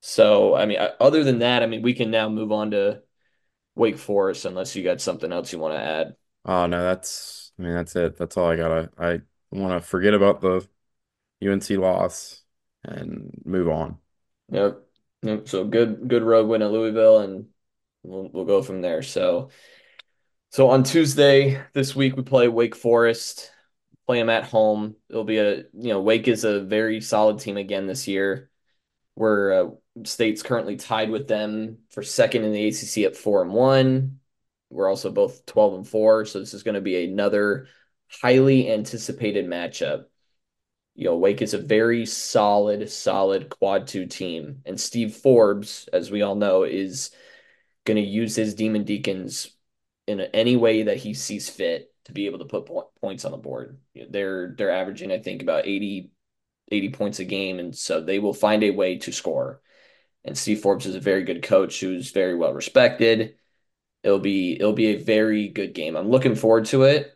So 0.00 0.54
I 0.54 0.66
mean, 0.66 0.78
uh, 0.78 0.94
other 1.00 1.24
than 1.24 1.40
that, 1.40 1.62
I 1.62 1.66
mean, 1.66 1.82
we 1.82 1.94
can 1.94 2.10
now 2.10 2.28
move 2.28 2.52
on 2.52 2.70
to 2.72 3.02
Wake 3.74 3.98
Forest 3.98 4.44
unless 4.46 4.76
you 4.76 4.84
got 4.84 5.00
something 5.00 5.32
else 5.32 5.52
you 5.52 5.58
want 5.58 5.74
to 5.74 5.80
add. 5.80 6.16
Oh 6.44 6.66
no, 6.66 6.82
that's 6.82 7.52
I 7.58 7.62
mean 7.62 7.72
that's 7.74 7.96
it. 7.96 8.16
That's 8.16 8.36
all 8.36 8.48
I 8.50 8.56
gotta. 8.56 8.90
I 8.98 9.20
want 9.50 9.80
to 9.80 9.86
forget 9.86 10.14
about 10.14 10.40
the 10.40 10.66
UNC 11.44 11.68
loss 11.70 12.42
and 12.84 13.30
move 13.44 13.68
on. 13.68 13.98
Yep. 14.50 14.82
Yep. 15.22 15.48
So 15.48 15.64
good 15.64 16.08
good 16.08 16.22
road 16.22 16.46
win 16.46 16.62
at 16.62 16.70
Louisville, 16.70 17.20
and 17.20 17.46
we'll, 18.02 18.28
we'll 18.32 18.44
go 18.44 18.62
from 18.62 18.80
there. 18.80 19.02
So, 19.02 19.50
so 20.50 20.70
on 20.70 20.84
Tuesday 20.84 21.60
this 21.72 21.96
week 21.96 22.16
we 22.16 22.22
play 22.22 22.48
Wake 22.48 22.76
Forest, 22.76 23.50
play 24.06 24.18
them 24.18 24.30
at 24.30 24.44
home. 24.44 24.96
It'll 25.10 25.24
be 25.24 25.38
a 25.38 25.56
you 25.56 25.88
know 25.88 26.00
Wake 26.00 26.28
is 26.28 26.44
a 26.44 26.60
very 26.60 27.00
solid 27.00 27.40
team 27.40 27.56
again 27.56 27.86
this 27.86 28.06
year. 28.06 28.50
We're 29.16 29.64
uh, 29.64 29.70
state's 30.04 30.42
currently 30.42 30.76
tied 30.76 31.10
with 31.10 31.26
them 31.26 31.78
for 31.90 32.02
second 32.02 32.44
in 32.44 32.52
the 32.52 32.68
ACC 32.68 33.04
at 33.04 33.16
four 33.16 33.42
and 33.42 33.52
one. 33.52 34.20
We're 34.68 34.88
also 34.88 35.10
both 35.10 35.46
12 35.46 35.74
and 35.74 35.88
four, 35.88 36.24
so 36.24 36.40
this 36.40 36.52
is 36.52 36.62
going 36.62 36.74
to 36.74 36.80
be 36.80 37.04
another 37.04 37.68
highly 38.08 38.70
anticipated 38.70 39.46
matchup. 39.46 40.06
You 40.94 41.06
know, 41.06 41.16
Wake 41.18 41.42
is 41.42 41.54
a 41.54 41.58
very 41.58 42.06
solid, 42.06 42.88
solid 42.90 43.50
quad 43.50 43.86
two 43.86 44.06
team, 44.06 44.62
and 44.64 44.80
Steve 44.80 45.14
Forbes, 45.14 45.88
as 45.92 46.10
we 46.10 46.22
all 46.22 46.34
know, 46.34 46.62
is 46.64 47.10
going 47.84 47.96
to 47.96 48.02
use 48.02 48.34
his 48.34 48.54
Demon 48.54 48.84
Deacons 48.84 49.50
in 50.06 50.20
any 50.20 50.56
way 50.56 50.84
that 50.84 50.98
he 50.98 51.14
sees 51.14 51.50
fit 51.50 51.92
to 52.04 52.12
be 52.12 52.26
able 52.26 52.38
to 52.38 52.44
put 52.44 52.70
points 53.00 53.24
on 53.24 53.32
the 53.32 53.36
board. 53.36 53.78
They're 53.94 54.54
they're 54.56 54.70
averaging, 54.70 55.12
I 55.12 55.18
think, 55.18 55.42
about 55.42 55.66
80, 55.66 56.10
80 56.70 56.90
points 56.90 57.18
a 57.18 57.24
game, 57.24 57.58
and 57.58 57.76
so 57.76 58.00
they 58.00 58.18
will 58.18 58.34
find 58.34 58.62
a 58.62 58.70
way 58.70 58.98
to 58.98 59.12
score. 59.12 59.60
And 60.24 60.36
Steve 60.36 60.60
Forbes 60.60 60.86
is 60.86 60.94
a 60.94 61.00
very 61.00 61.24
good 61.24 61.42
coach 61.42 61.80
who's 61.80 62.10
very 62.10 62.34
well 62.36 62.52
respected. 62.52 63.36
It'll 64.02 64.18
be 64.18 64.54
it'll 64.54 64.72
be 64.72 64.88
a 64.88 65.02
very 65.02 65.48
good 65.48 65.74
game. 65.74 65.96
I'm 65.96 66.08
looking 66.10 66.36
forward 66.36 66.66
to 66.66 66.84
it. 66.84 67.15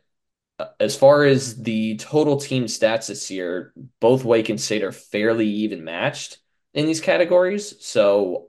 As 0.79 0.97
far 0.97 1.25
as 1.25 1.63
the 1.63 1.97
total 1.97 2.37
team 2.37 2.65
stats 2.65 3.09
this 3.09 3.31
year, 3.31 3.73
both 4.01 4.25
Wake 4.25 4.49
and 4.49 4.61
State 4.61 4.83
are 4.83 4.93
fairly 4.93 5.47
even 5.47 5.85
matched 5.85 6.39
in 6.75 6.87
these 6.87 7.01
categories. 7.01 7.75
So 7.85 8.49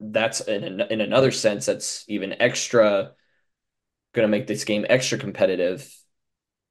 that's 0.00 0.40
in, 0.40 0.80
in 0.80 1.00
another 1.00 1.30
sense 1.30 1.66
that's 1.66 2.04
even 2.08 2.40
extra 2.40 3.12
going 4.12 4.24
to 4.24 4.30
make 4.30 4.46
this 4.46 4.64
game 4.64 4.86
extra 4.88 5.18
competitive, 5.18 5.94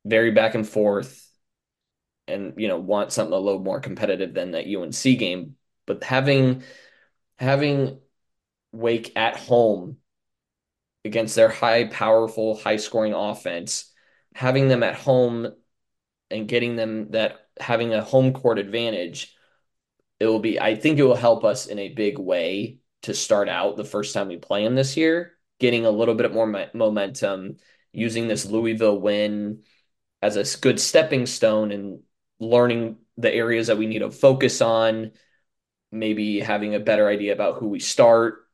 very 0.03 0.31
back 0.31 0.55
and 0.55 0.67
forth, 0.67 1.21
and 2.27 2.53
you 2.57 2.67
know 2.67 2.77
want 2.77 3.13
something 3.13 3.33
a 3.33 3.39
little 3.39 3.61
more 3.61 3.79
competitive 3.79 4.33
than 4.33 4.51
that 4.51 4.67
UNC 4.67 5.17
game. 5.17 5.55
But 5.85 6.03
having 6.03 6.63
having 7.37 7.99
Wake 8.71 9.13
at 9.15 9.37
home 9.37 9.97
against 11.05 11.35
their 11.35 11.49
high, 11.49 11.85
powerful, 11.85 12.57
high 12.57 12.77
scoring 12.77 13.13
offense, 13.13 13.91
having 14.35 14.67
them 14.67 14.83
at 14.83 14.95
home 14.95 15.47
and 16.29 16.47
getting 16.47 16.75
them 16.75 17.11
that 17.11 17.47
having 17.57 17.93
a 17.93 18.03
home 18.03 18.33
court 18.33 18.59
advantage, 18.59 19.33
it 20.19 20.27
will 20.27 20.39
be, 20.39 20.59
I 20.59 20.75
think 20.75 20.99
it 20.99 21.03
will 21.03 21.15
help 21.15 21.45
us 21.45 21.67
in 21.67 21.79
a 21.79 21.93
big 21.93 22.19
way 22.19 22.79
to 23.03 23.13
start 23.13 23.47
out 23.47 23.77
the 23.77 23.85
first 23.85 24.13
time 24.13 24.27
we 24.27 24.35
play 24.35 24.65
them 24.65 24.75
this 24.75 24.97
year, 24.97 25.37
getting 25.59 25.85
a 25.85 25.91
little 25.91 26.15
bit 26.15 26.33
more 26.33 26.69
momentum, 26.73 27.55
using 27.93 28.27
this 28.27 28.45
Louisville 28.45 28.99
win 28.99 29.63
as 30.21 30.35
a 30.35 30.59
good 30.59 30.81
stepping 30.81 31.25
stone 31.25 31.71
and 31.71 32.01
learning 32.41 32.97
the 33.15 33.33
areas 33.33 33.67
that 33.67 33.77
we 33.77 33.87
need 33.87 33.99
to 33.99 34.11
focus 34.11 34.59
on, 34.59 35.11
maybe 35.93 36.41
having 36.41 36.75
a 36.75 36.79
better 36.81 37.07
idea 37.07 37.31
about 37.31 37.55
who 37.55 37.69
we 37.69 37.79
start, 37.79 38.45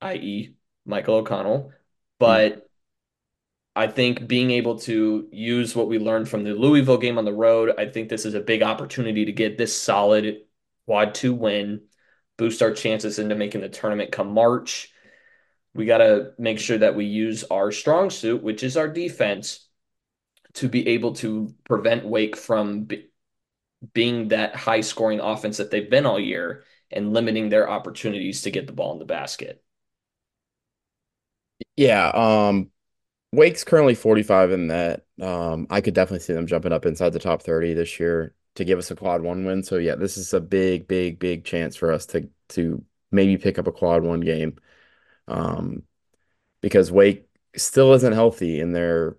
i.e., 0.00 0.56
Michael 0.84 1.16
O'Connell. 1.16 1.72
But 2.18 2.56
mm. 2.56 2.60
I 3.76 3.88
think 3.88 4.26
being 4.26 4.50
able 4.52 4.78
to 4.80 5.28
use 5.30 5.76
what 5.76 5.86
we 5.88 5.98
learned 5.98 6.30
from 6.30 6.44
the 6.44 6.54
Louisville 6.54 6.96
game 6.96 7.18
on 7.18 7.26
the 7.26 7.32
road, 7.34 7.74
I 7.76 7.86
think 7.86 8.08
this 8.08 8.24
is 8.24 8.32
a 8.32 8.40
big 8.40 8.62
opportunity 8.62 9.26
to 9.26 9.32
get 9.32 9.58
this 9.58 9.78
solid 9.78 10.38
quad 10.86 11.14
two 11.14 11.34
win, 11.34 11.82
boost 12.38 12.62
our 12.62 12.72
chances 12.72 13.18
into 13.18 13.34
making 13.34 13.60
the 13.60 13.68
tournament 13.68 14.12
come 14.12 14.32
March. 14.32 14.90
We 15.74 15.84
got 15.84 15.98
to 15.98 16.32
make 16.38 16.58
sure 16.58 16.78
that 16.78 16.96
we 16.96 17.04
use 17.04 17.44
our 17.44 17.70
strong 17.70 18.08
suit, 18.08 18.42
which 18.42 18.62
is 18.62 18.78
our 18.78 18.88
defense, 18.88 19.68
to 20.54 20.70
be 20.70 20.88
able 20.88 21.12
to 21.16 21.54
prevent 21.64 22.06
Wake 22.06 22.34
from 22.34 22.84
be- 22.84 23.08
being 23.92 24.28
that 24.28 24.56
high 24.56 24.80
scoring 24.80 25.20
offense 25.20 25.58
that 25.58 25.70
they've 25.70 25.90
been 25.90 26.06
all 26.06 26.18
year 26.18 26.64
and 26.90 27.12
limiting 27.12 27.50
their 27.50 27.68
opportunities 27.68 28.40
to 28.42 28.50
get 28.50 28.66
the 28.66 28.72
ball 28.72 28.94
in 28.94 28.98
the 28.98 29.04
basket. 29.04 29.62
Yeah, 31.76 32.08
um, 32.08 32.70
Wake's 33.32 33.64
currently 33.64 33.94
45 33.94 34.52
in 34.52 34.68
that. 34.68 35.04
Um, 35.20 35.66
I 35.70 35.80
could 35.80 35.94
definitely 35.94 36.20
see 36.20 36.32
them 36.32 36.46
jumping 36.46 36.72
up 36.72 36.86
inside 36.86 37.10
the 37.12 37.18
top 37.18 37.42
30 37.42 37.74
this 37.74 37.98
year 38.00 38.34
to 38.54 38.64
give 38.64 38.78
us 38.78 38.90
a 38.90 38.96
quad 38.96 39.22
one 39.22 39.44
win. 39.44 39.62
So 39.62 39.76
yeah, 39.76 39.96
this 39.96 40.16
is 40.16 40.32
a 40.32 40.40
big, 40.40 40.88
big, 40.88 41.18
big 41.18 41.44
chance 41.44 41.76
for 41.76 41.92
us 41.92 42.06
to 42.06 42.28
to 42.50 42.84
maybe 43.10 43.36
pick 43.36 43.58
up 43.58 43.66
a 43.66 43.72
quad 43.72 44.02
one 44.02 44.20
game. 44.20 44.56
Um, 45.28 45.82
because 46.60 46.92
Wake 46.92 47.28
still 47.56 47.92
isn't 47.94 48.12
healthy 48.12 48.60
and 48.60 48.74
they're 48.74 49.16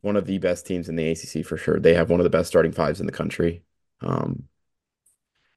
one 0.00 0.16
of 0.16 0.26
the 0.26 0.38
best 0.38 0.66
teams 0.66 0.88
in 0.88 0.96
the 0.96 1.10
ACC 1.10 1.44
for 1.46 1.56
sure. 1.56 1.78
They 1.80 1.94
have 1.94 2.10
one 2.10 2.20
of 2.20 2.24
the 2.24 2.30
best 2.30 2.48
starting 2.48 2.72
fives 2.72 3.00
in 3.00 3.06
the 3.06 3.12
country. 3.12 3.62
Um, 4.00 4.48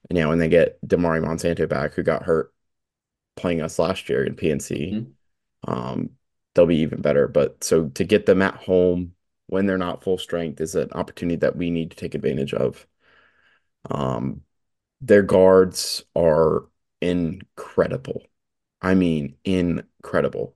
and 0.10 0.18
yeah, 0.18 0.28
when 0.28 0.38
they 0.38 0.50
get 0.50 0.80
Damari 0.86 1.24
Monsanto 1.24 1.68
back, 1.68 1.94
who 1.94 2.04
got 2.04 2.24
hurt 2.24 2.54
playing 3.36 3.62
us 3.62 3.80
last 3.80 4.08
year 4.08 4.24
in 4.24 4.36
PNC, 4.36 4.94
mm-hmm 4.94 5.12
um, 5.68 6.12
they'll 6.56 6.66
be 6.66 6.78
even 6.78 7.02
better. 7.02 7.28
But 7.28 7.64
so 7.64 7.90
to 7.90 8.04
get 8.04 8.26
them 8.26 8.42
at 8.42 8.56
home 8.56 9.14
when 9.48 9.66
they're 9.66 9.78
not 9.78 10.04
full 10.04 10.18
strength 10.18 10.60
is 10.62 10.76
an 10.76 10.92
opportunity 10.94 11.38
that 11.38 11.56
we 11.56 11.70
need 11.70 11.92
to 11.92 11.98
take 11.98 12.16
advantage 12.16 12.54
of. 12.54 12.88
Um, 13.90 14.42
their 15.02 15.22
guards 15.22 16.04
are 16.16 16.66
incredible. 17.02 18.24
I 18.82 18.96
mean, 18.96 19.36
incredible. 19.44 20.56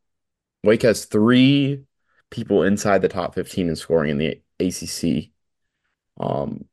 Wake 0.64 0.82
has 0.84 1.06
three 1.06 1.84
people 2.30 2.64
inside 2.64 3.02
the 3.02 3.10
top 3.10 3.36
15 3.36 3.70
in 3.70 3.76
scoring 3.76 4.12
in 4.12 4.18
the 4.18 4.42
ACC, 4.60 5.32
um, 6.20 6.66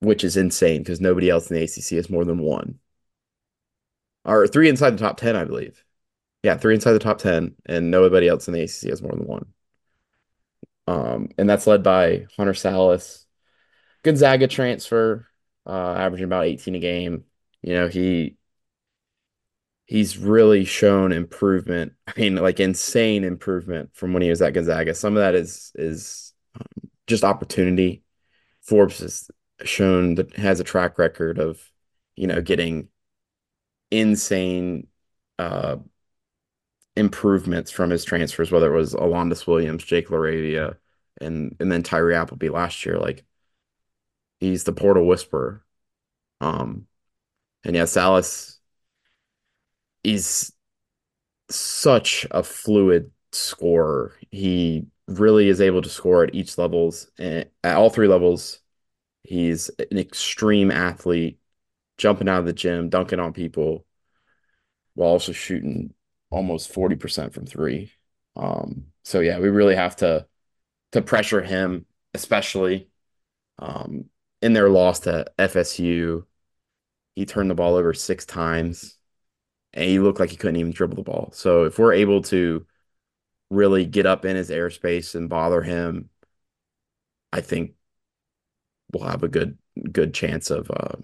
which 0.00 0.24
is 0.24 0.36
insane 0.36 0.82
because 0.82 1.00
nobody 1.00 1.30
else 1.30 1.50
in 1.50 1.56
the 1.56 1.62
ACC 1.62 1.96
has 1.96 2.10
more 2.10 2.24
than 2.24 2.38
one. 2.38 2.78
Or 4.24 4.46
three 4.48 4.68
inside 4.68 4.90
the 4.90 4.98
top 4.98 5.16
10, 5.18 5.36
I 5.36 5.44
believe. 5.44 5.85
Yeah, 6.46 6.56
three 6.56 6.76
inside 6.76 6.92
the 6.92 7.00
top 7.00 7.18
10, 7.18 7.56
and 7.66 7.90
nobody 7.90 8.28
else 8.28 8.46
in 8.46 8.54
the 8.54 8.62
ACC 8.62 8.90
has 8.90 9.02
more 9.02 9.10
than 9.10 9.26
one. 9.26 9.46
Um, 10.86 11.30
and 11.36 11.50
that's 11.50 11.66
led 11.66 11.82
by 11.82 12.26
Hunter 12.36 12.52
Sallis. 12.52 13.24
Gonzaga 14.04 14.46
transfer, 14.46 15.26
uh, 15.66 15.94
averaging 15.98 16.26
about 16.26 16.44
18 16.44 16.76
a 16.76 16.78
game. 16.78 17.24
You 17.62 17.74
know, 17.74 17.88
he 17.88 18.36
he's 19.86 20.18
really 20.18 20.64
shown 20.64 21.10
improvement. 21.10 21.94
I 22.06 22.12
mean, 22.16 22.36
like 22.36 22.60
insane 22.60 23.24
improvement 23.24 23.90
from 23.92 24.12
when 24.12 24.22
he 24.22 24.30
was 24.30 24.40
at 24.40 24.54
Gonzaga. 24.54 24.94
Some 24.94 25.16
of 25.16 25.22
that 25.22 25.34
is 25.34 25.72
is 25.74 26.32
um, 26.54 26.90
just 27.08 27.24
opportunity. 27.24 28.04
Forbes 28.62 29.00
has 29.00 29.28
shown 29.64 30.14
that 30.16 30.36
has 30.36 30.60
a 30.60 30.64
track 30.64 30.96
record 30.96 31.40
of, 31.40 31.60
you 32.14 32.28
know, 32.28 32.40
getting 32.40 32.88
insane 33.90 34.86
uh 35.38 35.76
improvements 37.16 37.70
from 37.70 37.88
his 37.88 38.04
transfers, 38.04 38.52
whether 38.52 38.72
it 38.72 38.76
was 38.76 38.92
Alondes 38.92 39.46
Williams, 39.46 39.84
Jake 39.84 40.08
LaRavia, 40.08 40.76
and 41.18 41.56
and 41.58 41.72
then 41.72 41.82
Tyree 41.82 42.14
Appleby 42.14 42.50
last 42.50 42.84
year. 42.84 42.98
Like 42.98 43.24
he's 44.38 44.64
the 44.64 44.72
portal 44.72 45.06
whisperer. 45.06 45.64
Um 46.42 46.86
and 47.64 47.74
yeah, 47.74 47.84
Sallis 47.84 48.58
is 50.04 50.52
such 51.50 52.26
a 52.30 52.42
fluid 52.42 53.10
scorer. 53.32 54.14
He 54.30 54.86
really 55.08 55.48
is 55.48 55.60
able 55.62 55.80
to 55.82 55.88
score 55.88 56.24
at 56.24 56.34
each 56.34 56.58
levels 56.58 57.10
at 57.18 57.50
all 57.64 57.88
three 57.88 58.08
levels. 58.08 58.60
He's 59.22 59.70
an 59.78 59.98
extreme 59.98 60.70
athlete, 60.70 61.40
jumping 61.96 62.28
out 62.28 62.40
of 62.40 62.46
the 62.46 62.52
gym, 62.52 62.90
dunking 62.90 63.20
on 63.20 63.32
people, 63.32 63.86
while 64.94 65.08
also 65.10 65.32
shooting 65.32 65.94
almost 66.30 66.72
40% 66.72 67.32
from 67.34 67.46
three. 67.46 67.92
Um, 68.36 68.86
so 69.04 69.20
yeah, 69.20 69.38
we 69.38 69.48
really 69.48 69.76
have 69.76 69.96
to 69.96 70.26
to 70.92 71.02
pressure 71.02 71.42
him, 71.42 71.86
especially 72.14 72.88
um, 73.58 74.06
in 74.42 74.52
their 74.52 74.70
loss 74.70 75.00
to 75.00 75.26
FSU. 75.38 76.26
He 77.14 77.26
turned 77.26 77.50
the 77.50 77.54
ball 77.54 77.76
over 77.76 77.94
six 77.94 78.26
times 78.26 78.98
and 79.72 79.84
he 79.84 79.98
looked 80.00 80.20
like 80.20 80.30
he 80.30 80.36
couldn't 80.36 80.56
even 80.56 80.72
dribble 80.72 80.96
the 80.96 81.02
ball. 81.02 81.30
So 81.32 81.64
if 81.64 81.78
we're 81.78 81.94
able 81.94 82.22
to 82.24 82.66
really 83.50 83.86
get 83.86 84.06
up 84.06 84.24
in 84.24 84.36
his 84.36 84.50
airspace 84.50 85.14
and 85.14 85.28
bother 85.28 85.62
him, 85.62 86.10
I 87.32 87.40
think 87.40 87.74
we'll 88.92 89.08
have 89.08 89.22
a 89.22 89.28
good 89.28 89.58
good 89.92 90.14
chance 90.14 90.50
of 90.50 90.70
uh, 90.70 90.96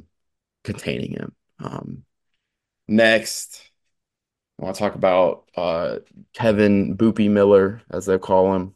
containing 0.65 1.13
him. 1.13 1.35
Um, 1.61 2.05
next, 2.89 3.72
I 4.61 4.65
want 4.65 4.77
to 4.77 4.81
talk 4.81 4.95
about 4.95 5.49
uh, 5.57 5.99
Kevin 6.35 6.97
Boopie 6.97 7.31
Miller, 7.31 7.83
as 7.91 8.07
they 8.07 8.19
call 8.19 8.55
him, 8.55 8.75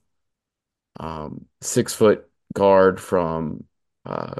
um, 1.01 1.47
six 1.61 1.95
foot 1.95 2.29
guard 2.55 3.01
from. 3.01 3.65
Uh, 4.05 4.37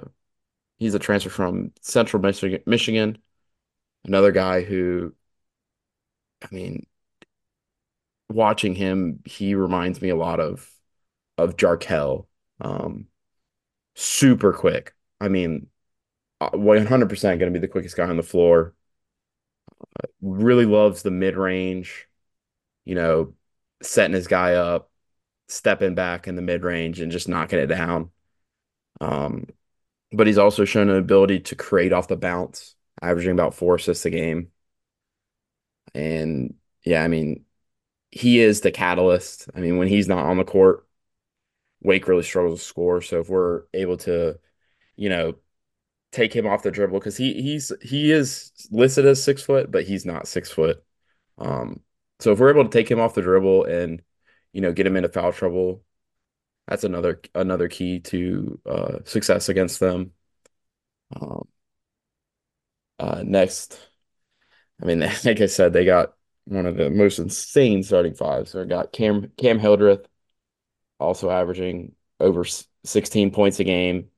he's 0.79 0.95
a 0.95 1.01
transfer 1.01 1.31
from 1.31 1.73
Central 1.83 2.23
Michigan. 2.23 2.63
Michigan, 2.67 3.19
another 4.07 4.33
guy 4.33 4.63
who, 4.63 5.15
I 6.43 6.49
mean, 6.51 6.87
watching 8.29 8.75
him, 8.75 9.21
he 9.25 9.55
reminds 9.55 10.01
me 10.03 10.11
a 10.11 10.17
lot 10.17 10.41
of 10.41 10.71
of 11.39 11.57
Jarkel. 11.59 12.27
Um, 12.63 13.09
super 13.97 14.55
quick. 14.55 14.95
I 15.21 15.29
mean, 15.29 15.69
100% 16.53 17.41
going 17.41 17.53
to 17.53 17.61
be 17.61 17.63
the 17.63 17.73
quickest 17.73 17.97
guy 17.99 18.09
on 18.09 18.19
the 18.19 18.25
floor. 18.25 18.75
Really 20.21 20.67
loves 20.67 21.03
the 21.03 21.11
mid 21.11 21.37
range, 21.37 22.07
you 22.85 22.95
know, 22.95 23.35
setting 23.83 24.15
his 24.15 24.27
guy 24.27 24.55
up, 24.55 24.91
stepping 25.49 25.95
back 25.95 26.29
in 26.29 26.37
the 26.37 26.43
mid 26.43 26.65
range 26.65 27.01
and 27.01 27.13
just 27.13 27.29
knocking 27.29 27.59
it 27.59 27.67
down. 27.67 28.11
Um, 29.01 29.47
but 30.13 30.27
he's 30.27 30.39
also 30.39 30.65
shown 30.65 30.89
an 30.91 30.97
ability 30.97 31.41
to 31.41 31.57
create 31.57 31.93
off 31.93 32.09
the 32.09 32.17
bounce, 32.17 32.75
averaging 33.03 33.33
about 33.33 33.55
four 33.55 33.77
assists 33.77 34.07
a 34.07 34.11
game. 34.11 34.51
And 35.95 36.55
yeah, 36.83 37.03
I 37.03 37.09
mean, 37.09 37.45
he 38.11 38.41
is 38.41 38.61
the 38.61 38.71
catalyst. 38.71 39.49
I 39.55 39.61
mean, 39.61 39.79
when 39.79 39.89
he's 39.89 40.09
not 40.09 40.27
on 40.27 40.39
the 40.39 40.45
court, 40.45 40.87
Wake 41.83 42.09
really 42.09 42.23
struggles 42.23 42.61
to 42.61 42.67
score. 42.67 43.03
So 43.03 43.21
if 43.21 43.29
we're 43.29 43.65
able 43.75 43.97
to, 43.99 44.39
you 44.97 45.09
know, 45.09 45.35
take 46.13 46.35
him 46.35 46.47
off 46.47 46.63
the 46.63 46.71
dribble 46.71 46.99
because 46.99 47.17
he 47.17 47.41
he's 47.43 47.73
he 47.83 48.11
is 48.13 48.53
listed 48.71 49.07
as 49.07 49.23
six 49.23 49.43
foot, 49.43 49.71
but 49.71 49.85
he's 49.85 50.07
not 50.07 50.29
six 50.29 50.51
foot. 50.51 50.83
Um, 51.39 51.81
so 52.21 52.33
if 52.33 52.39
we're 52.41 52.51
able 52.51 52.65
to 52.65 52.71
take 52.71 52.91
him 52.91 53.01
off 53.01 53.15
the 53.15 53.23
dribble 53.23 53.65
and 53.65 54.03
you 54.53 54.61
know 54.61 54.73
get 54.73 54.87
him 54.87 54.97
into 54.97 55.09
foul 55.11 55.33
trouble, 55.33 55.85
that's 56.69 56.85
another 56.85 57.21
another 57.35 57.69
key 57.69 58.01
to 58.01 58.61
uh, 58.67 58.99
success 59.05 59.49
against 59.49 59.81
them. 59.81 60.13
Um, 61.21 61.49
uh, 62.99 63.23
next, 63.25 63.79
I 64.83 64.87
mean, 64.87 65.01
like 65.25 65.41
I 65.41 65.47
said, 65.47 65.73
they 65.73 65.85
got 65.85 66.15
one 66.45 66.67
of 66.67 66.77
the 66.77 66.91
most 66.91 67.19
insane 67.19 67.83
starting 67.83 68.15
fives. 68.15 68.53
So 68.53 68.63
I 68.63 68.65
got 68.65 68.93
Cam 68.93 69.33
Cam 69.37 69.59
Hildreth, 69.59 70.07
also 71.01 71.31
averaging 71.31 71.95
over 72.21 72.45
16 72.85 73.31
points 73.33 73.61
a 73.61 73.65
game. 73.65 74.11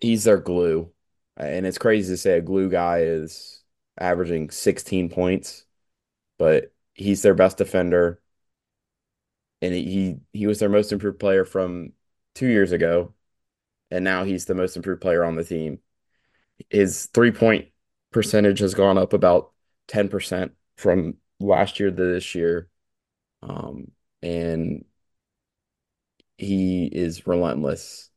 He's 0.00 0.24
their 0.24 0.38
glue. 0.38 0.92
And 1.36 1.66
it's 1.66 1.78
crazy 1.78 2.12
to 2.12 2.16
say 2.16 2.38
a 2.38 2.42
glue 2.42 2.70
guy 2.70 3.00
is 3.02 3.62
averaging 3.98 4.50
16 4.50 5.08
points, 5.10 5.64
but 6.38 6.72
he's 6.94 7.22
their 7.22 7.34
best 7.34 7.58
defender. 7.58 8.20
And 9.60 9.74
he 9.74 10.16
he 10.32 10.46
was 10.46 10.60
their 10.60 10.68
most 10.68 10.92
improved 10.92 11.18
player 11.18 11.44
from 11.44 11.92
two 12.34 12.46
years 12.46 12.72
ago. 12.72 13.14
And 13.90 14.04
now 14.04 14.24
he's 14.24 14.46
the 14.46 14.54
most 14.54 14.76
improved 14.76 15.02
player 15.02 15.24
on 15.24 15.36
the 15.36 15.44
team. 15.44 15.80
His 16.70 17.06
three 17.06 17.32
point 17.32 17.68
percentage 18.12 18.60
has 18.60 18.74
gone 18.74 18.98
up 18.98 19.12
about 19.12 19.52
10% 19.88 20.52
from 20.76 21.16
last 21.40 21.80
year 21.80 21.90
to 21.90 21.96
this 21.96 22.34
year. 22.34 22.68
Um, 23.42 23.92
and 24.22 24.84
he 26.38 26.86
is 26.86 27.26
relentless, 27.26 28.10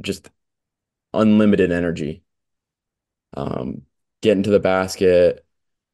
just 0.00 0.30
unlimited 1.14 1.72
energy. 1.72 2.22
Um, 3.36 3.82
getting 4.22 4.42
to 4.44 4.50
the 4.50 4.60
basket, 4.60 5.44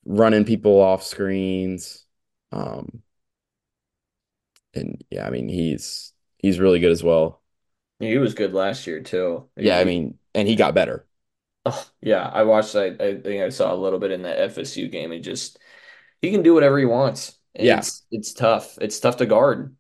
running 0.04 0.44
people 0.44 0.80
off 0.80 1.02
screens. 1.02 2.06
Um, 2.52 3.02
and 4.74 5.02
yeah, 5.10 5.26
I 5.26 5.30
mean 5.30 5.48
he's 5.48 6.12
he's 6.38 6.58
really 6.58 6.80
good 6.80 6.90
as 6.92 7.02
well. 7.02 7.42
He 7.98 8.18
was 8.18 8.34
good 8.34 8.52
last 8.54 8.86
year 8.86 9.00
too. 9.00 9.48
Yeah, 9.56 9.78
I 9.78 9.84
mean, 9.84 10.18
and 10.34 10.46
he 10.48 10.56
got 10.56 10.74
better. 10.74 11.06
oh, 11.66 11.90
yeah, 12.00 12.28
I 12.28 12.42
watched. 12.44 12.74
I, 12.76 12.86
I 12.86 13.20
think 13.20 13.42
I 13.42 13.48
saw 13.48 13.72
a 13.72 13.76
little 13.76 13.98
bit 13.98 14.10
in 14.10 14.22
the 14.22 14.28
FSU 14.38 14.88
game. 14.88 15.10
He 15.12 15.20
just 15.20 15.58
he 16.22 16.30
can 16.30 16.42
do 16.42 16.54
whatever 16.54 16.78
he 16.78 16.84
wants. 16.86 17.38
And 17.54 17.66
Yeah. 17.66 17.78
It's 17.78 18.04
it's 18.10 18.32
tough. 18.32 18.78
It's 18.80 19.00
tough 19.00 19.18
to 19.18 19.26
guard. 19.26 19.76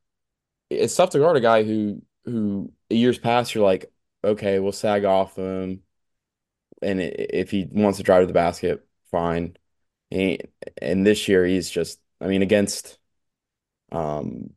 It's 0.70 0.96
tough 0.96 1.10
to 1.10 1.18
guard 1.18 1.36
a 1.36 1.40
guy 1.40 1.62
who 1.62 2.02
who 2.24 2.72
years 2.90 3.18
past 3.18 3.54
you're 3.54 3.64
like, 3.64 3.92
okay, 4.24 4.58
we'll 4.60 4.72
sag 4.72 5.04
off 5.04 5.36
him, 5.36 5.82
and 6.82 7.00
if 7.00 7.50
he 7.50 7.68
wants 7.70 7.98
to 7.98 8.04
drive 8.04 8.22
to 8.22 8.26
the 8.26 8.32
basket, 8.32 8.86
fine. 9.10 9.56
He, 10.10 10.40
and 10.82 11.06
this 11.06 11.28
year 11.28 11.44
he's 11.46 11.70
just, 11.70 12.00
I 12.20 12.26
mean, 12.28 12.42
against 12.42 12.98
um 13.92 14.52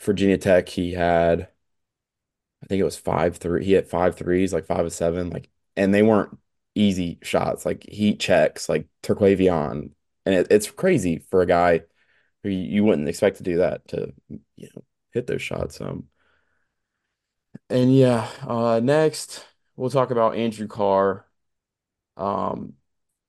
Virginia 0.00 0.38
Tech, 0.38 0.68
he 0.68 0.92
had, 0.94 1.48
I 2.62 2.66
think 2.66 2.80
it 2.80 2.84
was 2.84 2.96
five 2.96 3.36
three. 3.38 3.64
He 3.64 3.72
hit 3.72 3.88
five 3.88 4.16
threes, 4.16 4.52
like 4.52 4.66
five 4.66 4.84
of 4.86 4.92
seven, 4.92 5.30
like, 5.30 5.48
and 5.76 5.92
they 5.92 6.02
weren't 6.02 6.38
easy 6.74 7.18
shots, 7.22 7.66
like 7.66 7.88
heat 7.88 8.20
checks, 8.20 8.68
like 8.68 8.86
Terquavion, 9.02 9.90
and 10.26 10.34
it, 10.34 10.46
it's 10.50 10.70
crazy 10.70 11.18
for 11.18 11.42
a 11.42 11.46
guy 11.46 11.82
who 12.42 12.50
you, 12.50 12.58
you 12.76 12.84
wouldn't 12.84 13.08
expect 13.08 13.38
to 13.38 13.42
do 13.44 13.58
that 13.58 13.88
to, 13.88 14.12
you 14.56 14.68
know, 14.76 14.84
hit 15.12 15.26
those 15.26 15.42
shots. 15.42 15.80
Um, 15.80 16.08
and 17.70 17.94
yeah, 17.94 18.28
uh, 18.46 18.80
next 18.82 19.46
we'll 19.76 19.90
talk 19.90 20.10
about 20.10 20.36
Andrew 20.36 20.66
Carr. 20.68 21.26
Um, 22.16 22.74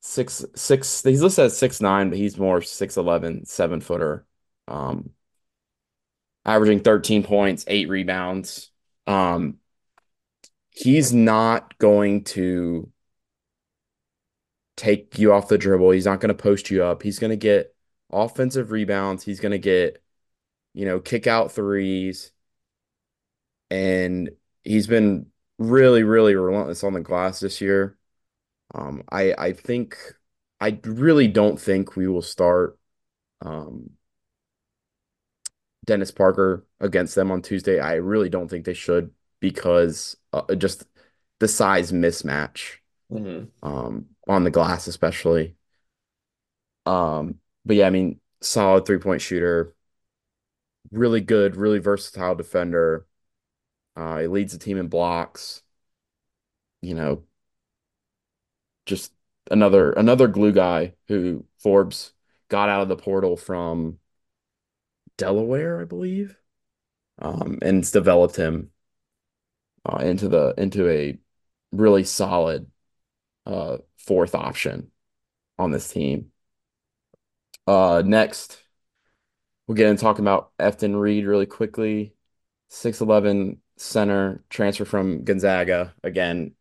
six 0.01 0.45
six. 0.55 1.03
He's 1.03 1.21
listed 1.21 1.45
as 1.45 1.57
six 1.57 1.81
nine, 1.81 2.09
but 2.09 2.17
he's 2.17 2.38
more 2.38 2.62
six 2.62 2.97
eleven, 2.97 3.45
seven 3.45 3.81
footer. 3.81 4.25
Um, 4.67 5.12
averaging 6.45 6.81
13 6.81 7.23
points, 7.23 7.65
eight 7.67 7.89
rebounds. 7.89 8.71
Um, 9.07 9.59
he's 10.71 11.13
not 11.13 11.77
going 11.77 12.23
to 12.25 12.91
take 14.75 15.17
you 15.19 15.33
off 15.33 15.47
the 15.47 15.57
dribble. 15.57 15.91
He's 15.91 16.05
not 16.05 16.19
going 16.19 16.36
to 16.36 16.41
post 16.41 16.71
you 16.71 16.83
up. 16.83 17.03
He's 17.03 17.19
going 17.19 17.31
to 17.31 17.38
get 17.38 17.75
offensive 18.12 18.71
rebounds. 18.71 19.23
He's 19.23 19.39
going 19.39 19.51
to 19.51 19.59
get, 19.59 20.03
you 20.73 20.86
know, 20.86 20.99
kick 20.99 21.27
out 21.27 21.51
threes. 21.53 22.32
And 23.73 24.31
he's 24.63 24.88
been 24.88 25.27
really, 25.59 26.03
really 26.03 26.36
relentless 26.36 26.86
on 26.86 26.93
the 26.93 27.01
glass 27.01 27.41
this 27.41 27.62
year. 27.62 27.97
Um, 28.75 29.03
I 29.12 29.33
I 29.38 29.53
think 29.53 29.97
I 30.62 30.79
really 30.86 31.27
don't 31.29 31.59
think 31.62 31.95
we 31.97 32.07
will 32.07 32.21
start 32.23 32.79
um 33.41 33.91
Dennis 35.86 36.12
Parker 36.12 36.65
against 36.79 37.15
them 37.15 37.31
on 37.31 37.41
Tuesday. 37.41 37.79
I 37.79 37.95
really 37.95 38.29
don't 38.29 38.47
think 38.49 38.65
they 38.65 38.73
should 38.73 39.12
because 39.39 40.15
uh, 40.31 40.55
just 40.55 40.86
the 41.39 41.47
size 41.47 41.91
mismatch 41.91 42.77
Mhm. 43.09 43.51
um, 43.63 44.07
on 44.27 44.43
the 44.43 44.51
glass, 44.51 44.88
especially. 44.88 45.55
Um, 46.86 47.39
but 47.65 47.75
yeah, 47.75 47.88
I 47.88 47.89
mean, 47.89 48.19
solid 48.41 48.86
three 48.86 48.99
point 48.99 49.21
shooter, 49.21 49.73
really 50.91 51.21
good, 51.21 51.55
really 51.55 51.79
versatile 51.79 52.36
defender. 52.36 53.05
Uh, 53.95 54.19
he 54.19 54.27
leads 54.27 54.53
the 54.53 54.60
team 54.60 54.77
in 54.77 54.88
blocks. 54.88 55.61
You 56.82 56.95
know, 56.95 57.24
just 58.86 59.13
another 59.51 59.91
another 59.93 60.28
glue 60.28 60.51
guy 60.51 60.93
who 61.07 61.45
Forbes 61.59 62.13
got 62.49 62.70
out 62.70 62.82
of 62.82 62.89
the 62.89 62.95
portal 62.95 63.38
from 63.38 63.99
Delaware, 65.17 65.82
I 65.82 65.86
believe, 65.86 66.38
um, 67.20 67.59
and 67.61 67.89
developed 67.91 68.36
him 68.38 68.72
uh, 69.86 69.97
into 69.97 70.28
the 70.30 70.53
into 70.57 70.89
a 70.89 71.17
really 71.72 72.03
solid 72.03 72.70
uh, 73.45 73.80
fourth 73.97 74.36
option 74.36 74.91
on 75.59 75.72
this 75.72 75.89
team. 75.91 76.32
Uh, 77.67 78.03
next, 78.05 78.61
we'll 79.67 79.76
get 79.76 79.88
into 79.88 80.01
talking 80.01 80.24
about 80.24 80.51
Efton 80.59 80.99
Reid 80.99 81.26
really 81.26 81.45
quickly. 81.45 82.15
6'11 82.70 83.61
center, 83.78 84.43
transfer 84.49 84.86
from 84.86 85.24
Gonzaga. 85.24 85.93
Again, 86.03 86.53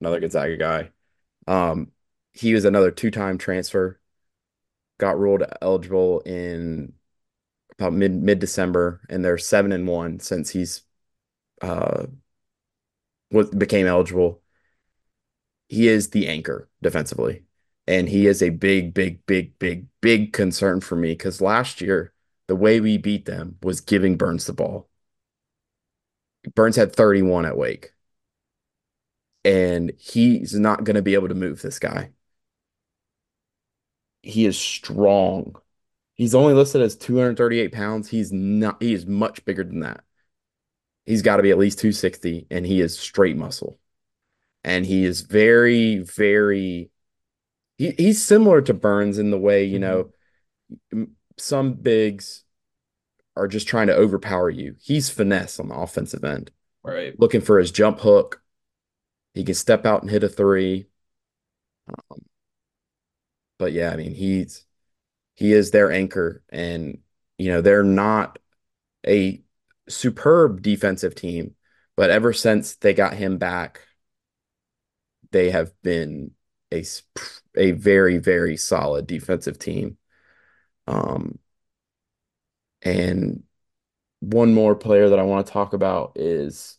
another 0.00 0.20
Gonzaga 0.20 0.56
guy. 0.56 0.90
Um, 1.46 1.92
he 2.32 2.54
was 2.54 2.64
another 2.64 2.90
two-time 2.90 3.38
transfer. 3.38 4.00
Got 4.98 5.18
ruled 5.18 5.44
eligible 5.60 6.20
in 6.20 6.94
about 7.78 7.92
mid 7.92 8.12
mid 8.12 8.38
December, 8.38 9.00
and 9.10 9.24
they're 9.24 9.38
seven 9.38 9.72
and 9.72 9.88
one 9.88 10.20
since 10.20 10.50
he's 10.50 10.82
uh 11.62 12.06
was 13.30 13.50
became 13.50 13.86
eligible. 13.86 14.42
He 15.68 15.88
is 15.88 16.10
the 16.10 16.28
anchor 16.28 16.68
defensively, 16.82 17.44
and 17.86 18.08
he 18.08 18.26
is 18.26 18.42
a 18.42 18.50
big, 18.50 18.94
big, 18.94 19.24
big, 19.26 19.58
big, 19.58 19.86
big 20.00 20.32
concern 20.32 20.80
for 20.80 20.96
me 20.96 21.12
because 21.12 21.40
last 21.40 21.80
year 21.80 22.12
the 22.46 22.56
way 22.56 22.80
we 22.80 22.98
beat 22.98 23.24
them 23.24 23.56
was 23.62 23.80
giving 23.80 24.16
Burns 24.16 24.46
the 24.46 24.52
ball. 24.52 24.88
Burns 26.54 26.76
had 26.76 26.94
31 26.94 27.46
at 27.46 27.56
Wake, 27.56 27.92
and 29.44 29.92
he's 29.98 30.54
not 30.54 30.84
going 30.84 30.96
to 30.96 31.02
be 31.02 31.14
able 31.14 31.28
to 31.28 31.34
move 31.34 31.62
this 31.62 31.78
guy. 31.78 32.10
He 34.22 34.46
is 34.46 34.58
strong. 34.58 35.56
He's 36.14 36.34
only 36.34 36.54
listed 36.54 36.80
as 36.80 36.96
238 36.96 37.72
pounds. 37.72 38.08
He's 38.08 38.32
not, 38.32 38.82
he 38.82 38.94
is 38.94 39.06
much 39.06 39.44
bigger 39.44 39.64
than 39.64 39.80
that. 39.80 40.02
He's 41.06 41.22
got 41.22 41.36
to 41.36 41.42
be 41.42 41.50
at 41.50 41.58
least 41.58 41.78
260, 41.78 42.46
and 42.50 42.64
he 42.64 42.80
is 42.80 42.98
straight 42.98 43.36
muscle. 43.36 43.78
And 44.62 44.86
he 44.86 45.04
is 45.04 45.20
very, 45.20 45.98
very, 45.98 46.90
he, 47.76 47.90
he's 47.90 48.24
similar 48.24 48.62
to 48.62 48.72
Burns 48.72 49.18
in 49.18 49.30
the 49.30 49.38
way, 49.38 49.64
you 49.64 49.78
mm-hmm. 49.78 51.00
know, 51.00 51.06
some 51.36 51.74
bigs 51.74 52.43
are 53.36 53.48
just 53.48 53.68
trying 53.68 53.88
to 53.88 53.96
overpower 53.96 54.50
you. 54.50 54.76
He's 54.80 55.10
finesse 55.10 55.58
on 55.60 55.68
the 55.68 55.74
offensive 55.76 56.24
end, 56.24 56.50
Right. 56.82 57.18
looking 57.18 57.40
for 57.40 57.58
his 57.58 57.70
jump 57.70 58.00
hook. 58.00 58.42
He 59.34 59.44
can 59.44 59.54
step 59.54 59.86
out 59.86 60.02
and 60.02 60.10
hit 60.10 60.24
a 60.24 60.28
three. 60.28 60.86
Um, 61.88 62.24
but 63.58 63.72
yeah, 63.72 63.90
I 63.90 63.96
mean, 63.96 64.14
he's 64.14 64.64
he 65.36 65.52
is 65.52 65.70
their 65.70 65.92
anchor, 65.92 66.42
and 66.50 67.00
you 67.38 67.52
know 67.52 67.60
they're 67.60 67.84
not 67.84 68.38
a 69.06 69.42
superb 69.88 70.62
defensive 70.62 71.14
team, 71.14 71.56
but 71.96 72.10
ever 72.10 72.32
since 72.32 72.76
they 72.76 72.94
got 72.94 73.14
him 73.14 73.38
back, 73.38 73.82
they 75.30 75.50
have 75.50 75.72
been 75.82 76.32
a 76.72 76.84
a 77.56 77.72
very 77.72 78.18
very 78.18 78.56
solid 78.56 79.06
defensive 79.06 79.58
team. 79.58 79.96
Um, 80.86 81.38
and 82.84 83.42
one 84.20 84.54
more 84.54 84.74
player 84.74 85.08
that 85.08 85.18
I 85.18 85.22
want 85.22 85.46
to 85.46 85.52
talk 85.52 85.72
about 85.72 86.12
is 86.16 86.78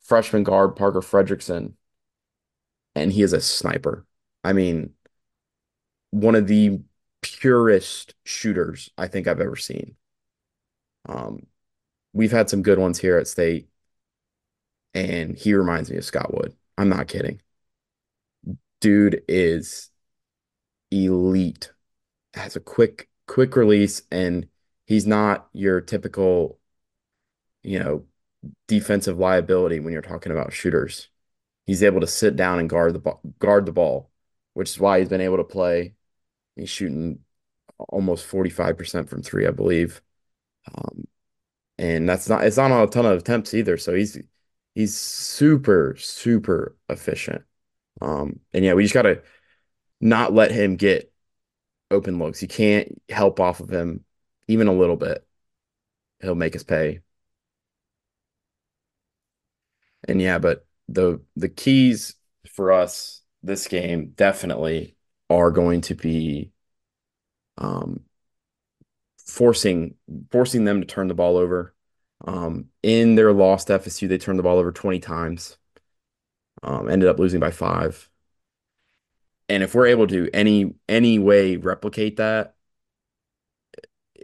freshman 0.00 0.42
guard 0.44 0.76
Parker 0.76 1.00
Friedrichsen, 1.00 1.74
and 2.94 3.12
he 3.12 3.22
is 3.22 3.32
a 3.32 3.40
sniper. 3.40 4.06
I 4.42 4.52
mean, 4.52 4.94
one 6.10 6.34
of 6.34 6.46
the 6.46 6.80
purest 7.22 8.14
shooters 8.24 8.90
I 8.98 9.08
think 9.08 9.26
I've 9.26 9.40
ever 9.40 9.56
seen. 9.56 9.96
Um, 11.08 11.46
we've 12.12 12.32
had 12.32 12.50
some 12.50 12.62
good 12.62 12.78
ones 12.78 12.98
here 12.98 13.18
at 13.18 13.28
State, 13.28 13.68
and 14.92 15.36
he 15.36 15.54
reminds 15.54 15.90
me 15.90 15.96
of 15.96 16.04
Scott 16.04 16.32
Wood. 16.34 16.54
I'm 16.78 16.88
not 16.88 17.08
kidding. 17.08 17.40
Dude 18.80 19.22
is 19.28 19.90
elite. 20.90 21.72
Has 22.34 22.56
a 22.56 22.60
quick 22.60 23.08
quick 23.26 23.56
release, 23.56 24.02
and 24.10 24.48
he's 24.86 25.06
not 25.06 25.48
your 25.52 25.80
typical, 25.80 26.58
you 27.62 27.78
know, 27.78 28.04
defensive 28.68 29.18
liability 29.18 29.80
when 29.80 29.92
you're 29.92 30.02
talking 30.02 30.32
about 30.32 30.52
shooters. 30.52 31.08
He's 31.66 31.82
able 31.82 32.00
to 32.00 32.06
sit 32.06 32.36
down 32.36 32.58
and 32.58 32.68
guard 32.68 32.94
the 32.94 32.98
ball, 32.98 33.20
guard 33.38 33.66
the 33.66 33.72
ball, 33.72 34.10
which 34.54 34.70
is 34.70 34.80
why 34.80 34.98
he's 34.98 35.08
been 35.08 35.20
able 35.20 35.38
to 35.38 35.44
play. 35.44 35.94
He's 36.56 36.70
shooting 36.70 37.20
almost 37.78 38.26
45% 38.26 39.08
from 39.08 39.22
three, 39.22 39.46
I 39.46 39.50
believe. 39.50 40.02
Um, 40.74 41.04
and 41.78 42.08
that's 42.08 42.28
not 42.28 42.44
it's 42.44 42.56
not 42.56 42.72
on 42.72 42.84
a 42.84 42.86
ton 42.88 43.06
of 43.06 43.18
attempts 43.18 43.54
either. 43.54 43.76
So 43.78 43.94
he's 43.94 44.18
he's 44.74 44.96
super, 44.96 45.96
super 45.98 46.76
efficient. 46.88 47.42
Um, 48.00 48.40
and 48.52 48.64
yeah, 48.64 48.74
we 48.74 48.84
just 48.84 48.94
gotta 48.94 49.22
not 50.00 50.32
let 50.34 50.50
him 50.52 50.76
get 50.76 51.12
open 51.90 52.18
looks. 52.18 52.42
You 52.42 52.48
can't 52.48 53.00
help 53.08 53.40
off 53.40 53.60
of 53.60 53.70
him 53.70 54.04
even 54.48 54.68
a 54.68 54.72
little 54.72 54.96
bit. 54.96 55.26
He'll 56.20 56.34
make 56.34 56.56
us 56.56 56.62
pay. 56.62 57.00
And 60.06 60.20
yeah, 60.20 60.38
but 60.38 60.66
the 60.88 61.20
the 61.36 61.48
keys 61.48 62.16
for 62.52 62.72
us 62.72 63.22
this 63.42 63.66
game 63.66 64.12
definitely 64.16 64.96
are 65.30 65.50
going 65.50 65.80
to 65.82 65.94
be 65.94 66.52
um 67.58 68.04
forcing 69.18 69.94
forcing 70.30 70.64
them 70.64 70.80
to 70.80 70.86
turn 70.86 71.08
the 71.08 71.14
ball 71.14 71.36
over. 71.36 71.74
Um, 72.26 72.66
in 72.82 73.16
their 73.16 73.32
loss 73.32 73.64
to 73.66 73.74
FSU, 73.74 74.08
they 74.08 74.18
turned 74.18 74.38
the 74.38 74.42
ball 74.42 74.58
over 74.58 74.72
20 74.72 75.00
times. 75.00 75.58
Um, 76.62 76.88
ended 76.88 77.08
up 77.08 77.18
losing 77.18 77.40
by 77.40 77.50
five. 77.50 78.08
And 79.48 79.62
if 79.62 79.74
we're 79.74 79.86
able 79.86 80.06
to 80.08 80.30
any 80.32 80.74
any 80.88 81.18
way 81.18 81.56
replicate 81.56 82.16
that, 82.16 82.54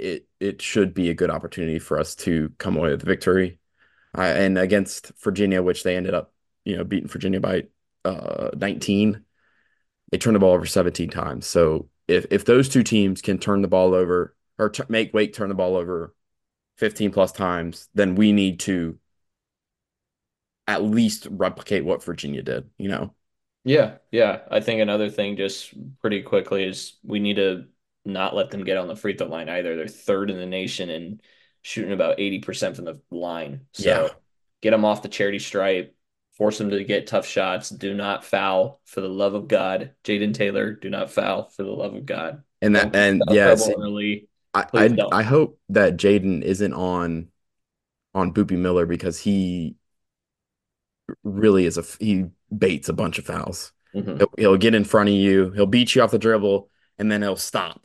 it 0.01 0.29
it 0.41 0.63
should 0.63 0.95
be 0.95 1.11
a 1.11 1.15
good 1.15 1.31
opportunity 1.31 1.79
for 1.79 1.99
us 1.99 2.15
to 2.17 2.53
come 2.59 2.77
away 2.77 2.91
with 2.91 3.01
the 3.01 3.07
victory. 3.07 3.59
And 4.15 4.59
against 4.59 5.13
Virginia, 5.23 5.63
which 5.63 5.85
they 5.85 5.97
ended 5.97 6.15
up, 6.15 6.33
you 6.65 6.77
know, 6.77 6.85
beating 6.85 7.09
Virginia 7.09 7.41
by 7.41 7.65
uh 8.05 8.51
19, 8.57 9.25
they 10.13 10.19
turned 10.19 10.37
the 10.37 10.41
ball 10.41 10.55
over 10.55 10.67
17 10.67 11.11
times. 11.11 11.47
So 11.47 11.89
if 12.09 12.27
if 12.31 12.45
those 12.45 12.69
two 12.69 12.83
teams 12.83 13.23
can 13.23 13.39
turn 13.39 13.63
the 13.63 13.69
ball 13.69 13.95
over 13.95 14.37
or 14.59 14.71
t- 14.71 14.85
make 14.89 15.15
Wake 15.15 15.35
turn 15.35 15.49
the 15.49 15.55
ball 15.55 15.77
over 15.77 16.15
15 16.79 17.13
plus 17.13 17.33
times, 17.33 17.89
then 17.95 18.15
we 18.15 18.33
need 18.33 18.61
to 18.61 18.99
at 20.67 20.83
least 20.83 21.27
replicate 21.31 21.85
what 21.85 22.03
Virginia 22.05 22.43
did, 22.43 22.71
you 22.79 22.89
know? 22.89 23.15
Yeah, 23.65 23.99
yeah. 24.11 24.43
I 24.51 24.61
think 24.61 24.81
another 24.81 25.11
thing 25.11 25.37
just 25.37 25.75
pretty 26.01 26.23
quickly 26.23 26.65
is 26.65 26.95
we 27.03 27.21
need 27.21 27.37
to 27.37 27.67
not 28.05 28.35
let 28.35 28.51
them 28.51 28.65
get 28.65 28.77
on 28.77 28.89
the 28.89 28.97
free 28.97 29.17
throw 29.17 29.29
line 29.29 29.49
either. 29.49 29.77
They're 29.77 29.89
third 29.89 30.31
in 30.31 30.39
the 30.39 30.47
nation 30.47 30.91
and 30.91 31.21
shooting 31.63 31.93
about 31.93 32.19
80% 32.19 32.77
from 32.77 32.87
the 32.87 33.01
line. 33.11 33.63
Yeah. 33.77 34.09
So 34.09 34.11
get 34.63 34.71
them 34.71 34.85
off 34.85 35.03
the 35.03 35.09
charity 35.09 35.39
stripe, 35.39 35.95
force 36.33 36.59
them 36.59 36.71
to 36.71 36.85
get 36.85 37.07
tough 37.07 37.27
shots. 37.27 37.71
Do 37.71 37.95
not 37.95 38.25
foul 38.25 38.81
for 38.85 39.01
the 39.01 39.09
love 39.09 39.35
of 39.35 39.49
God. 39.49 39.93
Jayden 40.05 40.35
Taylor, 40.35 40.73
do 40.73 40.91
not 40.91 41.11
foul 41.11 41.49
for 41.51 41.63
the 41.63 41.71
love 41.71 41.95
of 41.95 42.07
God. 42.07 42.43
And 42.63 42.77
that, 42.77 42.95
and 42.95 43.23
yeah, 43.31 43.57
early. 43.77 44.29
I, 44.53 44.67
I. 44.75 44.97
I 45.13 45.23
hope 45.23 45.59
that 45.71 45.97
Jayden 45.97 46.43
isn't 46.43 46.73
on 46.73 47.29
on 48.15 48.35
Boopie 48.35 48.59
Miller 48.59 48.87
because 48.87 49.19
he 49.19 49.77
really 51.23 51.65
is 51.65 51.79
a 51.79 51.85
he 51.99 52.27
baits 52.57 52.89
a 52.89 52.93
bunch 52.93 53.19
of 53.19 53.27
fouls. 53.27 53.73
Mhm. 53.95 54.19
He'll, 54.19 54.33
he'll 54.37 54.57
get 54.57 54.75
in 54.75 54.85
front 54.85 55.09
of 55.09 55.15
you, 55.15 55.51
he'll 55.51 55.67
beat 55.67 55.95
you 55.95 56.03
off 56.03 56.11
the 56.11 56.19
dribble, 56.19 56.69
and 56.99 57.11
then 57.11 57.23
he'll 57.23 57.37
stop 57.37 57.83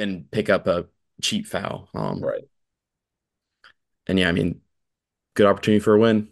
and 0.00 0.30
pick 0.30 0.48
up 0.50 0.66
a 0.66 0.86
cheap 1.22 1.46
foul. 1.46 1.88
Um, 1.94 2.20
Right. 2.20 2.44
and 4.06 4.18
yeah, 4.18 4.28
I 4.28 4.32
mean, 4.32 4.60
good 5.34 5.46
opportunity 5.46 5.80
for 5.80 5.94
a 5.94 6.00
win. 6.00 6.30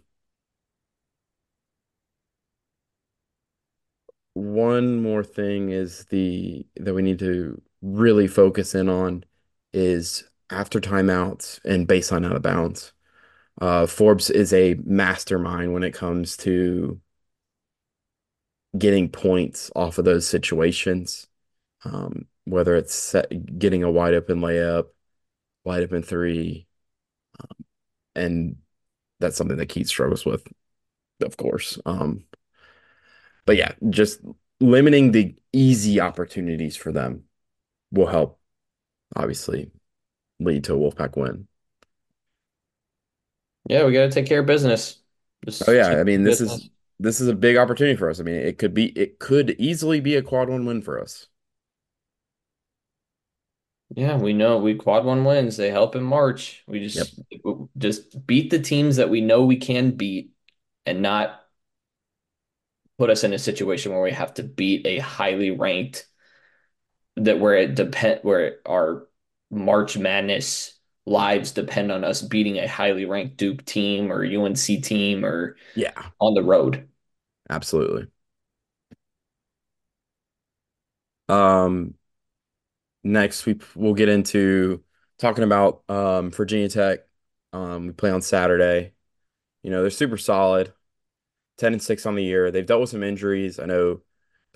One 4.35 5.03
more 5.03 5.25
thing 5.25 5.71
is 5.71 6.05
the 6.07 6.66
that 6.77 6.95
we 6.95 7.03
need 7.03 7.19
to 7.21 7.61
really 7.83 8.27
focus 8.29 8.75
in 8.75 8.89
on 8.89 9.25
is 9.73 10.25
after 10.51 10.81
timeouts 10.81 11.61
and 11.64 11.89
baseline 11.89 12.25
out 12.27 12.37
of 12.37 12.43
bounds. 12.43 12.93
Uh, 13.61 13.87
Forbes 13.87 14.31
is 14.31 14.53
a 14.55 14.75
mastermind 14.85 15.75
when 15.75 15.85
it 15.85 15.95
comes 15.95 16.37
to 16.39 17.01
getting 18.77 19.09
points 19.11 19.71
off 19.77 19.99
of 19.99 20.05
those 20.05 20.27
situations. 20.27 21.27
Um, 21.85 22.26
whether 22.45 22.76
it's 22.76 22.95
set, 22.95 23.59
getting 23.59 23.83
a 23.83 23.91
wide 23.91 24.14
open 24.14 24.41
layup, 24.41 24.87
wide 25.64 25.83
open 25.85 26.03
three, 26.03 26.66
um, 27.41 27.64
and 28.16 28.57
that's 29.20 29.37
something 29.37 29.57
that 29.59 29.68
Keatts 29.70 29.89
struggles 29.89 30.26
with, 30.26 30.47
of 31.22 31.37
course. 31.37 31.79
Um, 31.87 32.24
but 33.47 33.57
yeah, 33.57 33.72
just 33.91 34.20
limiting 34.61 35.12
the 35.12 35.35
easy 35.53 36.01
opportunities 36.01 36.76
for 36.76 36.93
them 36.93 37.24
will 37.93 38.07
help, 38.07 38.41
obviously, 39.16 39.70
lead 40.41 40.64
to 40.64 40.74
a 40.74 40.79
Wolfpack 40.79 41.16
win. 41.16 41.49
Yeah, 43.68 43.85
we 43.85 43.93
got 43.93 44.03
to 44.07 44.11
take 44.11 44.26
care 44.26 44.41
of 44.41 44.47
business. 44.47 45.01
Just 45.45 45.62
Oh 45.66 45.72
yeah, 45.72 45.89
I 46.01 46.05
mean 46.05 46.22
this 46.24 46.41
business. 46.41 46.41
is 46.41 46.70
this 47.01 47.20
is 47.20 47.29
a 47.29 47.35
big 47.35 47.57
opportunity 47.57 47.97
for 47.97 48.11
us. 48.11 48.20
I 48.20 48.22
mean, 48.22 48.37
it 48.37 48.59
could 48.59 48.74
be 48.74 48.87
it 48.99 49.18
could 49.18 49.51
easily 49.59 50.01
be 50.01 50.16
a 50.16 50.22
quad 50.22 50.49
one 50.49 50.64
win 50.66 50.83
for 50.83 51.01
us. 51.01 51.29
Yeah, 53.95 54.18
we 54.18 54.32
know 54.34 54.59
we 54.59 54.74
quad 54.74 55.05
one 55.05 55.24
wins. 55.24 55.57
They 55.57 55.70
help 55.70 55.97
in 55.97 56.03
March. 56.03 56.62
We 56.66 56.80
Yep. 56.93 57.09
just 57.09 57.20
just 57.76 58.26
beat 58.26 58.51
the 58.51 58.59
teams 58.61 58.97
that 58.97 59.09
we 59.11 59.20
know 59.20 59.45
we 59.45 59.57
can 59.57 59.93
beat 59.93 60.32
and 60.86 61.01
not 61.03 61.41
put 62.99 63.11
us 63.11 63.24
in 63.24 63.32
a 63.32 63.39
situation 63.39 63.93
where 63.93 64.03
we 64.03 64.11
have 64.12 64.34
to 64.34 64.43
beat 64.43 64.86
a 64.86 64.99
highly 64.99 65.51
ranked 65.51 66.07
that 67.16 67.41
where 67.41 67.55
it 67.55 67.74
depend 67.74 68.20
where 68.22 68.59
our 68.66 69.09
March 69.51 69.97
Madness 69.97 70.74
lives 71.07 71.53
depend 71.53 71.91
on 71.91 72.05
us 72.05 72.22
beating 72.22 72.59
a 72.59 72.68
highly 72.68 73.05
ranked 73.05 73.36
Duke 73.39 73.64
team 73.64 74.12
or 74.12 74.24
UNC 74.24 74.80
team 74.80 75.24
or 75.24 75.57
Yeah, 75.74 76.11
on 76.20 76.34
the 76.34 76.43
road. 76.43 76.89
absolutely. 77.51 78.09
Um, 81.28 81.95
next 83.12 83.46
we 83.46 83.59
we'll 83.74 83.94
get 83.94 84.09
into 84.09 84.84
talking 85.18 85.44
about 85.44 85.82
um 85.88 86.30
Virginia 86.30 86.68
Tech. 86.68 87.00
Um, 87.52 87.88
we 87.88 87.92
play 87.92 88.11
on 88.11 88.22
Saturday. 88.22 88.92
You 89.62 89.70
know, 89.70 89.82
they're 89.82 89.90
super 89.90 90.16
solid. 90.18 90.72
10 91.59 91.72
and 91.74 91.82
6 91.82 92.06
on 92.06 92.14
the 92.14 92.22
year. 92.24 92.50
They've 92.50 92.66
dealt 92.66 92.82
with 92.82 92.90
some 92.90 93.02
injuries. 93.02 93.59
I 93.59 93.66
know 93.66 94.02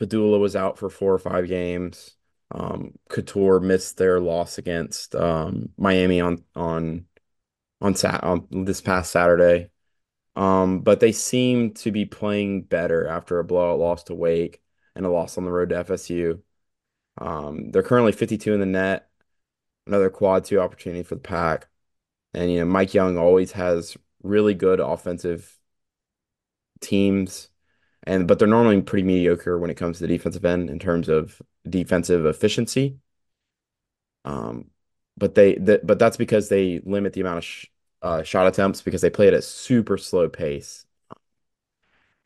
Pedulla 0.01 0.39
was 0.39 0.57
out 0.57 0.79
for 0.79 0.89
four 0.91 1.13
or 1.13 1.19
five 1.19 1.49
games. 1.49 2.17
Um, 2.53 2.93
Cattoor 3.11 3.63
missed 3.63 3.97
their 3.97 4.21
loss 4.21 4.59
against 4.59 5.15
um, 5.15 5.71
Miami 5.77 6.21
on 6.21 6.45
on 6.55 7.07
on 7.81 7.95
sat 7.95 8.23
on 8.25 8.47
this 8.65 8.81
past 8.81 9.11
Saturday. 9.11 9.71
Um, 10.37 10.81
but 10.81 11.01
they 11.01 11.13
seem 11.13 11.75
to 11.75 11.91
be 11.93 12.05
playing 12.07 12.63
better 12.65 13.07
after 13.07 13.39
a 13.39 13.45
blowout 13.45 13.79
loss 13.79 14.05
to 14.05 14.15
Wake 14.15 14.63
and 14.95 15.05
a 15.07 15.11
loss 15.11 15.37
on 15.39 15.45
the 15.45 15.53
road 15.53 15.71
to 15.71 15.85
FSU. 15.85 16.41
Um, 17.19 17.71
they're 17.71 17.83
currently 17.83 18.13
52 18.13 18.53
in 18.55 18.61
the 18.61 18.67
net. 18.67 19.09
another 19.87 20.11
quad 20.11 20.45
two 20.47 20.61
opportunity 20.61 21.03
for 21.05 21.17
the 21.17 21.23
pack. 21.23 21.69
And 22.35 22.53
you 22.53 22.61
know, 22.61 22.67
Mike 22.67 22.95
Young 22.95 23.19
always 23.19 23.53
has 23.53 23.97
really 24.23 24.55
good 24.55 24.81
offensive 24.81 25.59
teams, 26.81 27.49
and 28.05 28.29
but 28.29 28.39
they're 28.39 28.49
normally 28.49 28.83
pretty 28.83 29.05
mediocre 29.07 29.59
when 29.59 29.71
it 29.71 29.77
comes 29.77 29.99
to 29.99 30.07
the 30.07 30.09
defensive 30.17 30.45
end 30.45 30.71
in 30.71 30.79
terms 30.79 31.09
of 31.09 31.43
defensive 31.69 32.27
efficiency. 32.27 32.99
Um, 34.25 34.71
but 35.17 35.35
they 35.35 35.55
but 35.57 35.99
that's 35.99 36.17
because 36.17 36.49
they 36.49 36.81
limit 36.85 37.13
the 37.13 37.21
amount 37.21 37.39
of 37.39 37.45
sh 37.45 37.67
uh, 38.03 38.23
shot 38.23 38.47
attempts 38.49 38.83
because 38.83 39.01
they 39.01 39.11
play 39.11 39.29
at 39.29 39.35
a 39.35 39.43
super 39.43 39.97
slow 39.97 40.29
pace. 40.29 40.87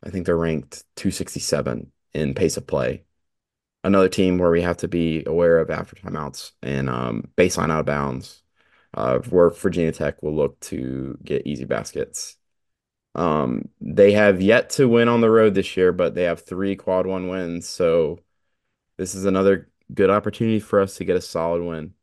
I 0.02 0.10
think 0.10 0.26
they're 0.26 0.36
ranked 0.36 0.84
267 0.96 1.92
in 2.14 2.34
pace 2.34 2.56
of 2.56 2.66
play. 2.66 3.04
Another 3.86 4.08
team 4.08 4.38
where 4.38 4.50
we 4.50 4.62
have 4.62 4.78
to 4.78 4.88
be 4.88 5.22
aware 5.26 5.58
of 5.60 5.70
after 5.70 5.94
timeouts 5.94 6.50
and 6.60 6.90
um, 6.90 7.28
baseline 7.36 7.70
out 7.70 7.78
of 7.78 7.86
bounds, 7.86 8.42
uh, 8.94 9.20
where 9.30 9.50
Virginia 9.50 9.92
Tech 9.92 10.20
will 10.24 10.34
look 10.34 10.58
to 10.60 11.16
get 11.22 11.46
easy 11.46 11.64
baskets. 11.64 12.36
Um, 13.14 13.68
they 13.80 14.10
have 14.10 14.42
yet 14.42 14.70
to 14.70 14.88
win 14.88 15.08
on 15.08 15.20
the 15.20 15.30
road 15.30 15.54
this 15.54 15.76
year, 15.76 15.92
but 15.92 16.16
they 16.16 16.24
have 16.24 16.40
three 16.40 16.74
quad 16.74 17.06
one 17.06 17.28
wins. 17.28 17.68
So 17.68 18.18
this 18.96 19.14
is 19.14 19.24
another 19.24 19.70
good 19.94 20.10
opportunity 20.10 20.58
for 20.58 20.80
us 20.80 20.96
to 20.96 21.04
get 21.04 21.16
a 21.16 21.20
solid 21.20 21.62
win. 21.62 21.94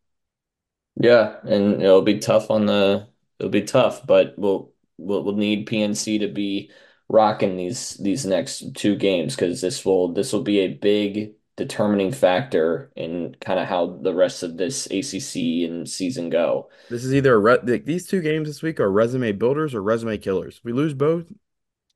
Yeah, 0.95 1.39
and 1.43 1.81
it'll 1.81 2.01
be 2.03 2.19
tough 2.19 2.49
on 2.51 2.65
the 2.65 3.09
it'll 3.39 3.49
be 3.51 3.63
tough, 3.63 4.05
but 4.05 4.37
we'll 4.37 4.73
we'll, 4.97 5.23
we'll 5.23 5.35
need 5.35 5.67
PNC 5.67 6.19
to 6.19 6.27
be 6.27 6.71
rocking 7.09 7.57
these 7.57 7.95
these 7.97 8.25
next 8.25 8.75
two 8.75 8.95
games 8.95 9.35
because 9.35 9.59
this 9.61 9.83
will 9.83 10.13
this 10.13 10.31
will 10.31 10.43
be 10.43 10.59
a 10.59 10.73
big 10.73 11.35
determining 11.55 12.11
factor 12.11 12.91
in 12.95 13.35
kind 13.41 13.59
of 13.59 13.67
how 13.67 13.97
the 14.01 14.13
rest 14.13 14.43
of 14.43 14.57
this 14.57 14.87
ACC 14.91 15.63
and 15.65 15.87
season 15.89 16.29
go. 16.29 16.69
This 16.89 17.03
is 17.03 17.13
either 17.13 17.33
a 17.35 17.39
re 17.39 17.79
these 17.79 18.07
two 18.07 18.21
games 18.21 18.47
this 18.47 18.61
week 18.61 18.79
are 18.79 18.91
resume 18.91 19.31
builders 19.33 19.73
or 19.73 19.81
resume 19.81 20.17
killers. 20.17 20.61
We 20.63 20.73
lose 20.73 20.93
both, 20.93 21.25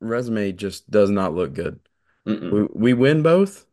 resume 0.00 0.52
just 0.52 0.90
does 0.90 1.10
not 1.10 1.34
look 1.34 1.54
good. 1.54 1.80
We, 2.50 2.64
we 2.74 2.94
win 2.94 3.22
both. 3.22 3.66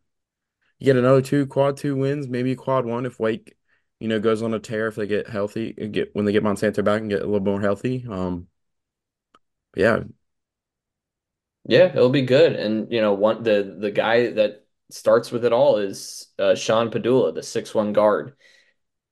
You 0.80 0.86
get 0.88 0.98
another 0.98 1.22
two 1.22 1.48
quad 1.48 1.78
two 1.78 1.96
wins, 1.98 2.28
maybe 2.30 2.56
quad 2.56 2.86
one 2.86 3.06
if 3.06 3.20
Wake, 3.20 3.58
you 4.00 4.08
know, 4.10 4.20
goes 4.20 4.44
on 4.44 4.54
a 4.54 4.60
tear 4.60 4.88
if 4.90 4.96
they 4.96 5.08
get 5.08 5.30
healthy, 5.30 5.74
get 5.74 6.16
when 6.16 6.26
they 6.26 6.34
get 6.34 6.44
Monsanto 6.44 6.84
back 6.84 7.02
and 7.02 7.10
get 7.12 7.22
a 7.22 7.26
little 7.26 7.42
more 7.42 7.62
healthy. 7.62 8.06
Um, 8.10 8.48
yeah, 9.76 10.04
Yeah, 11.68 11.88
it'll 11.88 12.10
be 12.10 12.22
good. 12.22 12.54
And 12.56 12.92
you 12.92 13.02
know, 13.02 13.14
one 13.14 13.44
the 13.44 13.76
the 13.80 13.92
guy 13.92 14.32
that 14.32 14.65
starts 14.90 15.32
with 15.32 15.46
it 15.46 15.54
all 15.54 15.78
is 15.78 16.28
uh, 16.40 16.56
Sean 16.56 16.90
Pedulla, 16.92 17.34
the 17.34 17.44
six 17.44 17.74
one 17.74 17.94
guard. 17.94 18.36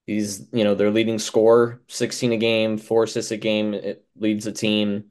He's, 0.06 0.48
you 0.52 0.64
know, 0.64 0.76
their 0.76 0.92
leading 0.92 1.18
scorer, 1.20 1.82
16 1.88 2.34
a 2.34 2.38
game, 2.38 2.78
four 2.78 3.04
assists 3.04 3.32
a 3.32 3.38
game. 3.38 3.74
It 3.74 4.06
leads 4.16 4.46
the 4.46 4.52
team. 4.52 5.06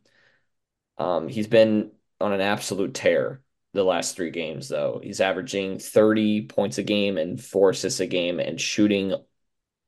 Um, 0.98 1.28
he's 1.28 1.46
been 1.46 1.92
on 2.20 2.32
an 2.32 2.40
absolute 2.40 2.94
tear 2.94 3.40
the 3.72 3.84
last 3.84 4.16
three 4.16 4.30
games, 4.30 4.68
though. 4.68 5.00
He's 5.02 5.20
averaging 5.20 5.78
30 5.78 6.42
points 6.42 6.78
a 6.78 6.82
game 6.82 7.16
and 7.16 7.42
four 7.42 7.70
assists 7.70 8.00
a 8.00 8.06
game 8.06 8.38
and 8.38 8.60
shooting 8.60 9.14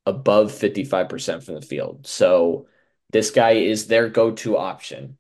above 0.06 0.52
55% 0.52 1.44
from 1.44 1.54
the 1.54 1.62
field. 1.62 2.06
So 2.06 2.66
this 3.10 3.30
guy 3.30 3.52
is 3.52 3.86
their 3.86 4.08
go-to 4.08 4.56
option. 4.56 5.18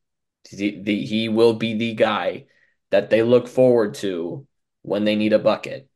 He, 0.48 0.80
the, 0.80 1.04
he 1.04 1.28
will 1.28 1.54
be 1.54 1.74
the 1.74 1.94
guy 1.94 2.46
that 2.90 3.10
they 3.10 3.22
look 3.22 3.48
forward 3.48 3.94
to 3.96 4.46
when 4.84 5.04
they 5.04 5.16
need 5.16 5.32
a 5.32 5.38
bucket. 5.38 5.88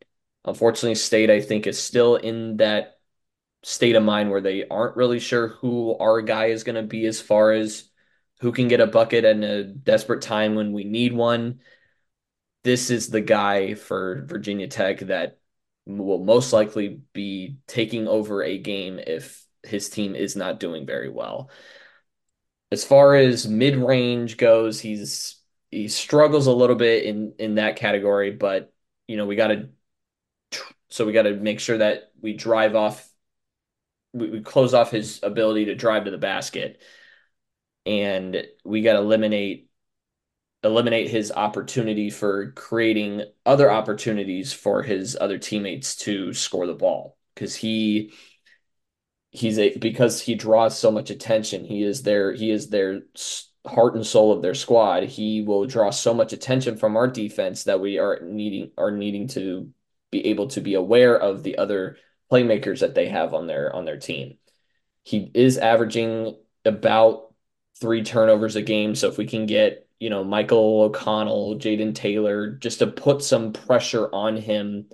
Unfortunately, 0.46 0.94
State, 0.94 1.30
I 1.30 1.42
think, 1.42 1.66
is 1.66 1.78
still 1.78 2.16
in 2.16 2.56
that 2.56 2.98
state 3.62 3.96
of 3.96 4.02
mind 4.02 4.30
where 4.30 4.40
they 4.40 4.66
aren't 4.66 4.96
really 4.96 5.18
sure 5.18 5.48
who 5.48 5.94
our 5.98 6.22
guy 6.22 6.46
is 6.46 6.64
going 6.64 6.76
to 6.76 6.82
be 6.82 7.04
as 7.04 7.20
far 7.20 7.52
as 7.52 7.90
who 8.40 8.50
can 8.50 8.66
get 8.66 8.80
a 8.80 8.86
bucket 8.86 9.24
in 9.24 9.44
a 9.44 9.62
desperate 9.64 10.22
time 10.22 10.54
when 10.54 10.72
we 10.72 10.84
need 10.84 11.12
one. 11.12 11.60
This 12.64 12.88
is 12.88 13.10
the 13.10 13.20
guy 13.20 13.74
for 13.74 14.24
Virginia 14.26 14.68
Tech 14.68 15.00
that 15.00 15.38
will 15.84 16.24
most 16.24 16.52
likely 16.54 17.00
be 17.12 17.58
taking 17.66 18.08
over 18.08 18.42
a 18.42 18.58
game 18.58 18.98
if 18.98 19.44
his 19.62 19.90
team 19.90 20.14
is 20.14 20.34
not 20.34 20.60
doing 20.60 20.86
very 20.86 21.10
well. 21.10 21.50
As 22.72 22.84
far 22.84 23.16
as 23.16 23.46
mid-range 23.46 24.38
goes, 24.38 24.80
he's 24.80 25.34
he 25.70 25.88
struggles 25.88 26.46
a 26.46 26.52
little 26.52 26.76
bit 26.76 27.04
in 27.04 27.34
in 27.38 27.56
that 27.56 27.76
category, 27.76 28.30
but 28.30 28.72
you 29.08 29.16
know, 29.16 29.26
we 29.26 29.34
got 29.34 29.48
to 29.48 29.70
so 30.90 31.04
we 31.04 31.12
got 31.12 31.22
to 31.22 31.34
make 31.34 31.60
sure 31.60 31.78
that 31.78 32.12
we 32.20 32.34
drive 32.34 32.76
off 32.76 33.10
we, 34.12 34.30
we 34.30 34.40
close 34.40 34.74
off 34.74 34.90
his 34.90 35.20
ability 35.22 35.66
to 35.66 35.74
drive 35.74 36.04
to 36.04 36.10
the 36.10 36.18
basket. 36.18 36.80
And 37.86 38.46
we 38.64 38.82
got 38.82 38.94
to 38.94 38.98
eliminate 39.00 39.68
eliminate 40.64 41.08
his 41.08 41.30
opportunity 41.30 42.10
for 42.10 42.50
creating 42.52 43.22
other 43.46 43.70
opportunities 43.70 44.52
for 44.52 44.82
his 44.82 45.16
other 45.20 45.38
teammates 45.38 45.96
to 45.96 46.32
score 46.32 46.66
the 46.66 46.74
ball. 46.74 47.16
Because 47.34 47.54
he 47.54 48.12
he's 49.30 49.58
a 49.58 49.76
because 49.76 50.20
he 50.20 50.34
draws 50.34 50.78
so 50.78 50.90
much 50.90 51.10
attention 51.10 51.62
he 51.62 51.82
is 51.82 52.02
their 52.02 52.32
he 52.32 52.50
is 52.50 52.70
their 52.70 53.02
heart 53.66 53.94
and 53.94 54.06
soul 54.06 54.32
of 54.32 54.40
their 54.40 54.54
squad 54.54 55.02
he 55.02 55.42
will 55.42 55.66
draw 55.66 55.90
so 55.90 56.14
much 56.14 56.32
attention 56.32 56.76
from 56.76 56.96
our 56.96 57.08
defense 57.08 57.64
that 57.64 57.80
we 57.80 57.98
are 57.98 58.20
needing 58.22 58.70
are 58.78 58.90
needing 58.90 59.28
to 59.28 59.70
be 60.10 60.26
able 60.26 60.46
to 60.48 60.60
be 60.60 60.74
aware 60.74 61.18
of 61.18 61.42
the 61.42 61.58
other 61.58 61.96
playmakers 62.30 62.80
that 62.80 62.94
they 62.94 63.08
have 63.08 63.34
on 63.34 63.46
their 63.46 63.74
on 63.74 63.84
their 63.84 63.98
team 63.98 64.38
he 65.02 65.30
is 65.34 65.58
averaging 65.58 66.36
about 66.64 67.28
three 67.80 68.02
turnovers 68.02 68.56
a 68.56 68.62
game. 68.62 68.94
So 68.94 69.08
if 69.08 69.18
we 69.18 69.26
can 69.26 69.46
get, 69.46 69.88
you 69.98 70.10
know, 70.10 70.24
Michael 70.24 70.82
O'Connell, 70.82 71.56
Jayden 71.56 71.94
Taylor, 71.94 72.50
just 72.50 72.80
to 72.80 72.86
put 72.86 73.22
some 73.22 73.52
pressure 73.52 74.12
on 74.12 74.36
him, 74.36 74.90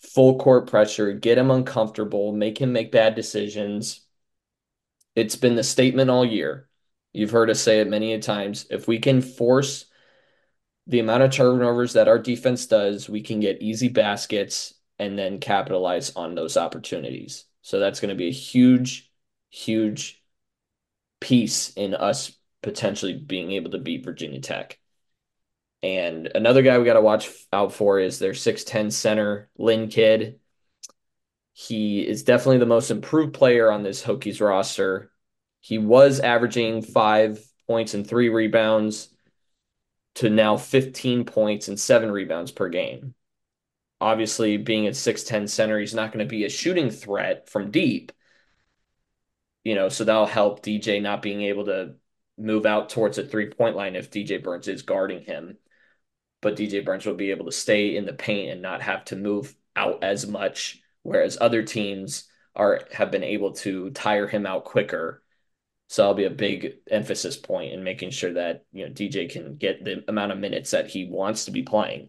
full 0.00 0.38
court 0.38 0.68
pressure, 0.68 1.12
get 1.12 1.38
him 1.38 1.50
uncomfortable, 1.50 2.32
make 2.32 2.58
him 2.60 2.72
make 2.72 2.92
bad 2.92 3.14
decisions. 3.14 4.00
It's 5.14 5.36
been 5.36 5.56
the 5.56 5.62
statement 5.62 6.10
all 6.10 6.24
year. 6.24 6.68
You've 7.12 7.30
heard 7.30 7.50
us 7.50 7.60
say 7.60 7.80
it 7.80 7.88
many 7.88 8.18
times. 8.18 8.66
If 8.70 8.88
we 8.88 8.98
can 8.98 9.20
force 9.20 9.86
the 10.86 11.00
amount 11.00 11.22
of 11.22 11.30
turnovers 11.30 11.92
that 11.92 12.08
our 12.08 12.18
defense 12.18 12.66
does, 12.66 13.08
we 13.08 13.22
can 13.22 13.40
get 13.40 13.62
easy 13.62 13.88
baskets 13.88 14.74
and 14.98 15.18
then 15.18 15.38
capitalize 15.38 16.14
on 16.16 16.34
those 16.34 16.56
opportunities. 16.56 17.44
So 17.62 17.78
that's 17.78 18.00
going 18.00 18.10
to 18.10 18.14
be 18.14 18.28
a 18.28 18.32
huge, 18.32 19.10
huge 19.50 20.22
piece 21.20 21.72
in 21.74 21.94
us 21.94 22.36
potentially 22.62 23.14
being 23.14 23.52
able 23.52 23.70
to 23.72 23.78
beat 23.78 24.04
Virginia 24.04 24.40
Tech. 24.40 24.78
And 25.82 26.30
another 26.34 26.62
guy 26.62 26.78
we 26.78 26.84
got 26.84 26.94
to 26.94 27.00
watch 27.00 27.30
out 27.52 27.72
for 27.72 27.98
is 27.98 28.18
their 28.18 28.32
6'10 28.32 28.92
center, 28.92 29.50
Lynn 29.56 29.88
Kidd. 29.88 30.38
He 31.52 32.06
is 32.06 32.22
definitely 32.22 32.58
the 32.58 32.66
most 32.66 32.90
improved 32.90 33.34
player 33.34 33.70
on 33.70 33.82
this 33.82 34.02
Hokies 34.02 34.40
roster. 34.40 35.11
He 35.62 35.78
was 35.78 36.20
averaging 36.20 36.82
five 36.82 37.42
points 37.66 37.94
and 37.94 38.06
three 38.06 38.28
rebounds 38.28 39.08
to 40.16 40.28
now 40.28 40.58
15 40.58 41.24
points 41.24 41.68
and 41.68 41.80
seven 41.80 42.10
rebounds 42.10 42.52
per 42.52 42.68
game. 42.68 43.14
Obviously, 44.00 44.56
being 44.58 44.88
a 44.88 44.92
6'10 44.92 45.48
center, 45.48 45.78
he's 45.78 45.94
not 45.94 46.12
going 46.12 46.26
to 46.26 46.28
be 46.28 46.44
a 46.44 46.50
shooting 46.50 46.90
threat 46.90 47.48
from 47.48 47.70
deep, 47.70 48.12
you 49.64 49.74
know, 49.74 49.88
so 49.88 50.04
that'll 50.04 50.26
help 50.26 50.62
DJ 50.62 51.00
not 51.00 51.22
being 51.22 51.42
able 51.42 51.66
to 51.66 51.94
move 52.36 52.66
out 52.66 52.88
towards 52.88 53.18
a 53.18 53.26
three 53.26 53.50
point 53.50 53.76
line 53.76 53.94
if 53.96 54.10
DJ 54.10 54.42
Burns 54.42 54.68
is 54.68 54.82
guarding 54.82 55.22
him. 55.22 55.56
But 56.40 56.56
DJ 56.56 56.84
Burns 56.84 57.06
will 57.06 57.14
be 57.14 57.30
able 57.30 57.46
to 57.46 57.52
stay 57.52 57.96
in 57.96 58.04
the 58.04 58.12
paint 58.12 58.50
and 58.50 58.62
not 58.62 58.82
have 58.82 59.04
to 59.06 59.16
move 59.16 59.54
out 59.76 60.02
as 60.02 60.26
much, 60.26 60.80
whereas 61.02 61.38
other 61.40 61.62
teams 61.62 62.24
are 62.56 62.80
have 62.92 63.10
been 63.10 63.24
able 63.24 63.52
to 63.52 63.90
tire 63.90 64.26
him 64.26 64.46
out 64.46 64.64
quicker. 64.64 65.21
So 65.92 66.00
that'll 66.00 66.14
be 66.14 66.24
a 66.24 66.30
big 66.30 66.76
emphasis 66.90 67.36
point 67.36 67.74
in 67.74 67.84
making 67.84 68.12
sure 68.12 68.32
that 68.32 68.64
you 68.72 68.86
know 68.86 68.90
DJ 68.90 69.30
can 69.30 69.56
get 69.56 69.84
the 69.84 70.02
amount 70.08 70.32
of 70.32 70.38
minutes 70.38 70.70
that 70.70 70.88
he 70.88 71.04
wants 71.04 71.44
to 71.44 71.50
be 71.50 71.64
playing. 71.64 72.08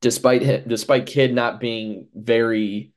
Despite 0.00 0.42
him, 0.42 0.62
despite 0.68 1.06
Kidd 1.06 1.34
not 1.34 1.58
being 1.58 2.06
very 2.14 2.92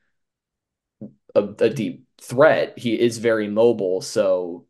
a, 1.33 1.41
a 1.41 1.71
deep 1.71 2.05
threat, 2.21 2.77
he 2.77 2.99
is 2.99 3.17
very 3.17 3.47
mobile. 3.47 4.01
So 4.01 4.67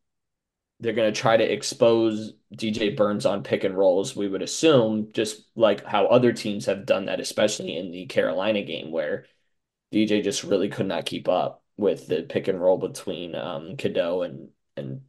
they're 0.80 0.94
going 0.94 1.14
to 1.14 1.20
try 1.20 1.36
to 1.36 1.52
expose 1.52 2.32
DJ 2.56 2.96
Burns 2.96 3.26
on 3.26 3.44
pick 3.44 3.66
and 3.66 3.78
rolls, 3.78 4.16
we 4.16 4.30
would 4.30 4.42
assume, 4.42 5.12
just 5.12 5.42
like 5.58 5.84
how 5.84 6.06
other 6.06 6.32
teams 6.32 6.68
have 6.68 6.86
done 6.86 7.08
that, 7.08 7.20
especially 7.20 7.76
in 7.76 7.92
the 7.92 8.06
Carolina 8.06 8.64
game 8.64 8.90
where 8.90 9.26
DJ 9.92 10.24
just 10.24 10.46
really 10.46 10.70
could 10.70 10.88
not 10.88 11.06
keep 11.06 11.28
up 11.28 11.65
with 11.78 12.08
the 12.08 12.24
pick 12.24 12.48
and 12.48 12.62
roll 12.62 12.78
between 12.78 13.36
um, 13.36 13.78
Cadeau 13.78 14.22
and 14.24 14.50
and. 14.78 15.02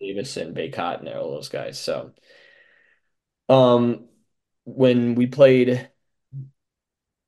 Davis 0.00 0.36
and 0.36 0.56
Bacot 0.56 0.98
and 0.98 1.08
all 1.08 1.30
those 1.30 1.48
guys. 1.48 1.78
So 1.78 2.10
um 3.48 4.08
when 4.64 5.14
we 5.14 5.26
played 5.26 5.88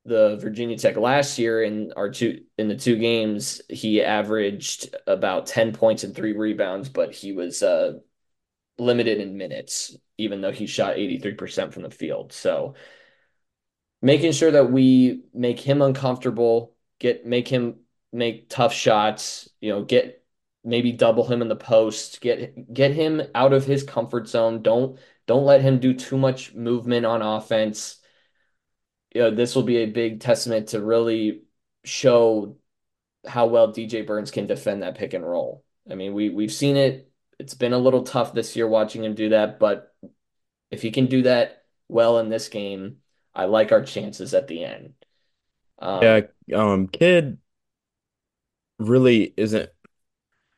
the 0.04 0.36
Virginia 0.36 0.76
Tech 0.76 0.96
last 0.96 1.38
year 1.38 1.62
in 1.62 1.92
our 1.96 2.10
two 2.10 2.42
in 2.58 2.68
the 2.68 2.76
two 2.76 2.96
games, 2.96 3.60
he 3.68 4.02
averaged 4.02 4.94
about 5.06 5.46
10 5.46 5.72
points 5.72 6.02
and 6.04 6.14
three 6.14 6.32
rebounds, 6.32 6.88
but 6.88 7.14
he 7.14 7.32
was 7.32 7.62
uh, 7.62 7.94
limited 8.78 9.20
in 9.20 9.36
minutes, 9.36 9.96
even 10.18 10.40
though 10.40 10.50
he 10.50 10.66
shot 10.66 10.96
83% 10.96 11.72
from 11.72 11.84
the 11.84 11.90
field. 11.90 12.32
So 12.32 12.74
making 14.00 14.32
sure 14.32 14.50
that 14.50 14.72
we 14.72 15.22
make 15.32 15.60
him 15.60 15.82
uncomfortable, 15.82 16.71
get 17.02 17.26
make 17.26 17.48
him 17.48 17.80
make 18.12 18.48
tough 18.48 18.72
shots, 18.72 19.48
you 19.60 19.70
know, 19.70 19.82
get 19.82 20.24
maybe 20.64 20.92
double 20.92 21.26
him 21.26 21.42
in 21.42 21.48
the 21.48 21.56
post, 21.56 22.20
get 22.20 22.72
get 22.72 22.92
him 22.92 23.20
out 23.34 23.52
of 23.52 23.66
his 23.66 23.82
comfort 23.82 24.28
zone. 24.28 24.62
Don't 24.62 24.98
don't 25.26 25.44
let 25.44 25.62
him 25.62 25.80
do 25.80 25.94
too 25.94 26.16
much 26.16 26.54
movement 26.54 27.04
on 27.04 27.20
offense. 27.20 27.98
You 29.14 29.22
know, 29.22 29.30
this 29.32 29.54
will 29.56 29.64
be 29.64 29.78
a 29.78 29.86
big 29.86 30.20
testament 30.20 30.68
to 30.68 30.80
really 30.80 31.42
show 31.84 32.56
how 33.26 33.46
well 33.46 33.72
DJ 33.72 34.06
Burns 34.06 34.30
can 34.30 34.46
defend 34.46 34.82
that 34.82 34.96
pick 34.96 35.12
and 35.12 35.28
roll. 35.28 35.64
I 35.90 35.96
mean, 35.96 36.14
we 36.14 36.30
we've 36.30 36.52
seen 36.52 36.76
it. 36.76 37.10
It's 37.40 37.54
been 37.54 37.72
a 37.72 37.78
little 37.78 38.04
tough 38.04 38.32
this 38.32 38.54
year 38.54 38.68
watching 38.68 39.04
him 39.04 39.16
do 39.16 39.30
that, 39.30 39.58
but 39.58 39.92
if 40.70 40.82
he 40.82 40.92
can 40.92 41.06
do 41.06 41.22
that 41.22 41.64
well 41.88 42.20
in 42.20 42.28
this 42.28 42.48
game, 42.48 42.98
I 43.34 43.46
like 43.46 43.72
our 43.72 43.82
chances 43.84 44.34
at 44.34 44.46
the 44.46 44.64
end. 44.64 44.94
Yeah, 46.00 46.20
Um, 46.20 46.28
um, 46.54 46.88
Kidd 46.88 47.38
really 48.78 49.34
isn't. 49.36 49.70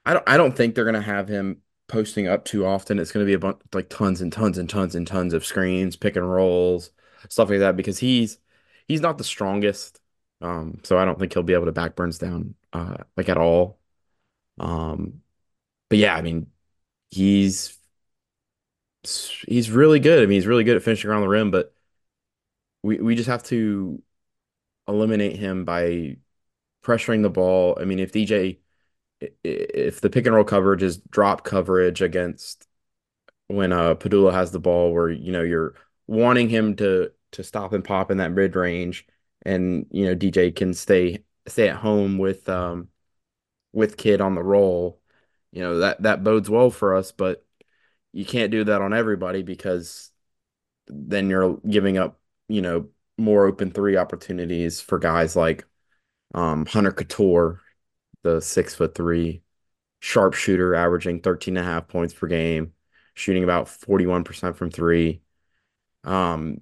I 0.05 0.15
don't. 0.15 0.25
I 0.29 0.39
don't 0.39 0.57
think 0.57 0.75
they're 0.77 0.85
gonna 0.87 1.03
have 1.03 1.29
him 1.29 1.63
posting 1.89 2.29
up 2.29 2.45
too 2.45 2.67
often. 2.67 2.99
It's 2.99 3.13
gonna 3.13 3.27
be 3.27 3.35
a 3.35 3.41
bunch 3.41 3.61
like 3.75 3.89
tons 3.91 4.21
and 4.23 4.33
tons 4.33 4.59
and 4.59 4.69
tons 4.71 4.95
and 4.95 5.07
tons 5.07 5.35
of 5.35 5.47
screens, 5.47 5.97
pick 5.97 6.17
and 6.17 6.31
rolls, 6.31 6.91
stuff 7.31 7.51
like 7.51 7.61
that. 7.61 7.77
Because 7.77 7.99
he's 7.99 8.39
he's 8.89 9.01
not 9.03 9.19
the 9.19 9.25
strongest. 9.25 10.01
Um, 10.43 10.81
so 10.85 10.99
I 10.99 11.05
don't 11.07 11.19
think 11.19 11.33
he'll 11.35 11.43
be 11.45 11.55
able 11.55 11.67
to 11.67 11.73
back 11.73 11.97
Burns 11.97 12.19
down 12.19 12.55
uh 12.73 12.99
like 13.17 13.29
at 13.31 13.39
all. 13.39 13.79
Um, 14.61 15.23
but 15.91 15.99
yeah, 15.99 16.15
I 16.17 16.23
mean 16.23 16.49
he's 17.11 17.79
he's 19.47 19.71
really 19.71 20.01
good. 20.01 20.19
I 20.23 20.27
mean 20.27 20.33
he's 20.37 20.47
really 20.47 20.65
good 20.65 20.77
at 20.77 20.83
finishing 20.83 21.11
around 21.11 21.23
the 21.23 21.29
rim, 21.29 21.51
but 21.51 21.75
we 22.83 22.99
we 22.99 23.15
just 23.15 23.29
have 23.29 23.43
to 23.45 24.03
eliminate 24.89 25.37
him 25.37 25.65
by 25.65 26.17
pressuring 26.83 27.23
the 27.23 27.31
ball. 27.31 27.77
I 27.81 27.85
mean 27.85 27.99
if 27.99 28.13
DJ 28.13 28.59
if 29.43 30.01
the 30.01 30.11
pick 30.11 30.27
and 30.27 30.35
roll 30.35 30.45
coverage 30.45 30.83
is 30.83 30.99
drop 30.99 31.45
coverage 31.45 32.03
against 32.03 32.67
when 33.47 33.73
uh 33.73 33.95
Pedulla 33.95 34.33
has 34.33 34.51
the 34.51 34.61
ball 34.61 34.93
where 34.93 35.11
you 35.11 35.33
know 35.33 35.43
you're 35.43 35.75
wanting 36.07 36.49
him 36.49 36.77
to 36.77 37.11
to 37.33 37.45
stop 37.45 37.73
and 37.73 37.85
pop 37.85 38.11
in 38.11 38.19
that 38.19 38.33
mid 38.33 38.57
range 38.57 39.07
and 39.43 39.87
you 39.91 40.07
know 40.07 40.15
DJ 40.15 40.55
can 40.55 40.75
stay 40.75 41.25
stay 41.47 41.69
at 41.69 41.77
home 41.77 42.19
with 42.19 42.49
um 42.49 42.89
with 43.73 43.97
Kidd 43.97 44.21
on 44.21 44.35
the 44.35 44.43
roll 44.43 45.01
you 45.53 45.61
know 45.61 45.79
that 45.79 46.03
that 46.03 46.25
bodes 46.25 46.51
well 46.51 46.71
for 46.71 46.97
us 46.97 47.13
but 47.13 47.45
you 48.13 48.25
can't 48.25 48.51
do 48.51 48.65
that 48.65 48.83
on 48.83 48.95
everybody 48.95 49.43
because 49.43 50.11
then 50.87 51.31
you're 51.31 51.59
giving 51.69 51.99
up 51.99 52.21
you 52.49 52.63
know 52.63 52.89
more 53.19 53.47
open 53.47 53.71
three 53.71 53.97
opportunities 53.97 54.81
for 54.81 54.99
guys 54.99 55.37
like 55.37 55.67
um 56.35 56.67
Hunter 56.67 56.93
Cattoor 56.93 57.61
the 58.23 58.41
six 58.41 58.75
foot 58.75 58.95
three 58.95 59.43
sharpshooter 60.05 60.75
averaging 60.75 61.21
13 61.21 61.57
and 61.57 61.67
a 61.67 61.71
half 61.71 61.89
points 61.89 62.13
per 62.13 62.27
game, 62.27 62.75
shooting 63.15 63.45
about 63.45 63.69
41% 63.69 64.57
from 64.57 64.71
three. 64.71 65.23
Um, 66.05 66.61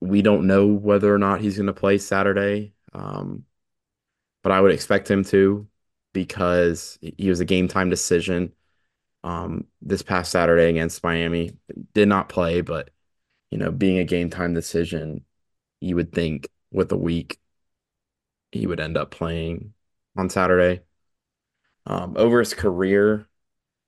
we 0.00 0.22
don't 0.22 0.46
know 0.46 0.66
whether 0.66 1.14
or 1.14 1.18
not 1.18 1.40
he's 1.40 1.56
going 1.56 1.68
to 1.68 1.72
play 1.72 1.98
Saturday, 1.98 2.74
um, 2.92 3.44
but 4.42 4.52
I 4.52 4.60
would 4.60 4.72
expect 4.72 5.10
him 5.10 5.24
to 5.26 5.68
because 6.12 6.98
he 7.00 7.28
was 7.28 7.40
a 7.40 7.44
game 7.44 7.68
time 7.68 7.90
decision 7.90 8.52
um, 9.24 9.66
this 9.82 10.02
past 10.02 10.32
Saturday 10.32 10.70
against 10.70 11.04
Miami. 11.04 11.52
Did 11.94 12.08
not 12.08 12.28
play, 12.28 12.60
but 12.60 12.90
you 13.54 13.60
know, 13.60 13.72
being 13.72 13.98
a 14.00 14.04
game 14.04 14.30
time 14.30 14.54
decision, 14.54 15.24
you 15.80 15.96
would 15.96 16.12
think 16.12 16.48
with 16.72 16.92
a 16.92 16.98
week 16.98 17.40
he 18.52 18.66
would 18.66 18.80
end 18.80 18.96
up 18.96 19.10
playing 19.10 19.74
on 20.16 20.30
Saturday. 20.30 20.82
Um, 21.86 22.14
over 22.16 22.38
his 22.40 22.54
career, 22.54 23.26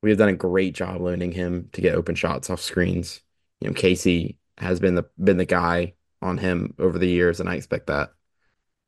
we 0.02 0.10
have 0.10 0.18
done 0.20 0.30
a 0.30 0.34
great 0.36 0.74
job 0.74 1.00
limiting 1.00 1.32
him 1.32 1.70
to 1.72 1.80
get 1.82 1.94
open 1.96 2.14
shots 2.14 2.50
off 2.50 2.60
screens. 2.62 3.22
You 3.60 3.68
know, 3.70 3.74
Casey 3.74 4.38
has 4.58 4.80
been 4.80 4.94
the 4.96 5.04
been 5.22 5.38
the 5.38 5.46
guy 5.46 5.94
on 6.22 6.38
him 6.38 6.74
over 6.78 6.98
the 6.98 7.08
years, 7.08 7.40
and 7.40 7.48
I 7.48 7.56
expect 7.56 7.88
that 7.88 8.14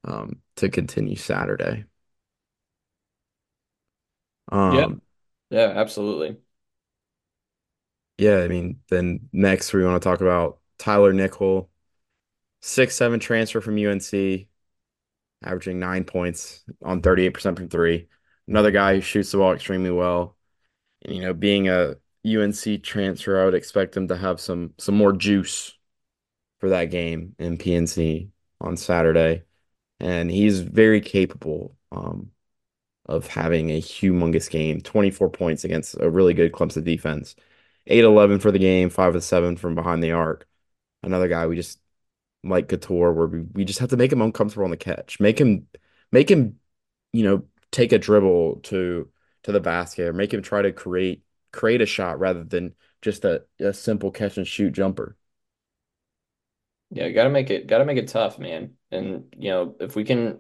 um, 0.05 0.41
to 0.57 0.69
continue 0.71 1.17
Saturday. 1.17 1.87
yeah, 4.69 4.87
Um, 4.91 5.01
yeah, 5.51 5.73
absolutely. 5.77 6.39
yeah, 8.19 8.39
I 8.39 8.49
mean, 8.49 8.81
then 8.89 9.29
next 9.33 9.73
we 9.73 9.85
want 9.85 10.01
to 10.03 10.09
talk 10.09 10.21
about 10.21 10.61
Tyler 10.79 11.13
Nickel, 11.13 11.71
six 12.63 12.97
seven 12.97 13.21
transfer 13.21 13.61
from 13.61 13.79
UNC, 13.79 14.49
averaging 15.45 15.79
nine 15.79 16.05
points 16.05 16.65
on 16.83 17.03
38% 17.03 17.57
from 17.57 17.69
three. 17.69 18.09
Another 18.47 18.71
guy 18.71 18.95
who 18.95 19.01
shoots 19.01 19.33
the 19.33 19.39
ball 19.39 19.53
extremely 19.53 19.91
well. 19.91 20.37
And, 21.05 21.17
you 21.17 21.23
know, 21.23 21.35
being 21.35 21.69
a 21.69 21.97
UNC 22.27 22.83
transfer, 22.83 23.41
I 23.41 23.45
would 23.45 23.55
expect 23.55 23.97
him 23.97 24.09
to 24.09 24.17
have 24.17 24.41
some 24.41 24.75
some 24.79 24.97
more 24.97 25.13
juice 25.13 25.77
for 26.61 26.71
that 26.71 26.87
game 26.87 27.35
in 27.39 27.59
PNC 27.59 28.31
on 28.61 28.77
Saturday. 28.77 29.45
And 30.01 30.31
he's 30.31 30.61
very 30.61 31.01
capable 31.01 31.77
um, 31.93 32.33
of 33.07 33.29
having 33.29 33.71
a 33.71 33.81
humongous 33.83 34.51
game. 34.51 34.81
24 34.81 35.31
points 35.31 35.65
against 35.65 35.97
a 36.01 36.11
really 36.11 36.35
good 36.35 36.53
Clemson 36.53 36.85
defense. 36.85 37.37
8-11 37.91 38.41
for 38.41 38.53
the 38.53 38.59
game, 38.59 38.91
5 38.91 39.17
of 39.17 39.25
7 39.25 39.57
from 39.57 39.75
behind 39.75 40.03
the 40.03 40.13
arc. 40.13 40.48
Another 41.03 41.29
guy 41.29 41.47
we 41.47 41.57
just 41.57 41.81
like 42.45 42.69
Cattoor, 42.69 43.15
where 43.15 43.27
we, 43.27 43.41
we 43.41 43.65
just 43.65 43.81
have 43.81 43.91
to 43.91 43.97
make 43.97 44.13
him 44.13 44.23
uncomfortable 44.23 44.65
on 44.65 44.71
the 44.71 44.77
catch. 44.77 45.21
Make 45.21 45.41
him 45.41 45.67
make 46.13 46.31
him, 46.31 46.59
you 47.13 47.25
know, 47.25 47.45
take 47.71 47.93
a 47.93 47.99
dribble 47.99 48.61
to 48.65 49.11
to 49.45 49.53
the 49.53 49.61
basket 49.61 50.09
or 50.09 50.13
make 50.13 50.33
him 50.33 50.43
try 50.43 50.63
to 50.63 50.73
create 50.73 51.23
create 51.53 51.81
a 51.81 51.87
shot 51.87 52.19
rather 52.19 52.45
than 52.45 52.75
just 53.03 53.25
a, 53.25 53.45
a 53.61 53.73
simple 53.73 54.11
catch 54.11 54.37
and 54.37 54.47
shoot 54.47 54.73
jumper. 54.73 55.17
Yeah, 56.91 57.09
gotta 57.11 57.31
make 57.31 57.51
it 57.51 57.67
gotta 57.67 57.85
make 57.85 57.99
it 57.99 58.09
tough, 58.09 58.39
man. 58.39 58.75
And 58.91 59.35
you 59.37 59.51
know, 59.51 59.77
if 59.81 59.95
we 59.95 60.05
can 60.05 60.39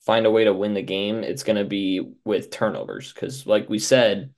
find 0.00 0.26
a 0.26 0.30
way 0.30 0.44
to 0.44 0.54
win 0.54 0.74
the 0.74 0.82
game, 0.82 1.22
it's 1.22 1.42
gonna 1.42 1.64
be 1.64 2.14
with 2.24 2.50
turnovers. 2.50 3.12
Because 3.12 3.46
like 3.46 3.68
we 3.68 3.78
said, 3.78 4.34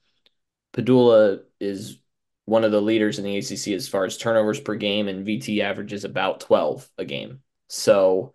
Pedulla 0.73 1.41
is 1.59 1.99
one 2.45 2.63
of 2.63 2.71
the 2.71 2.81
leaders 2.81 3.19
in 3.19 3.25
the 3.25 3.37
ACC 3.37 3.69
as 3.69 3.87
far 3.87 4.05
as 4.05 4.17
turnovers 4.17 4.59
per 4.59 4.75
game, 4.75 5.07
and 5.07 5.25
VT 5.25 5.59
averages 5.59 6.03
about 6.03 6.41
12 6.41 6.89
a 6.97 7.05
game. 7.05 7.41
So 7.69 8.33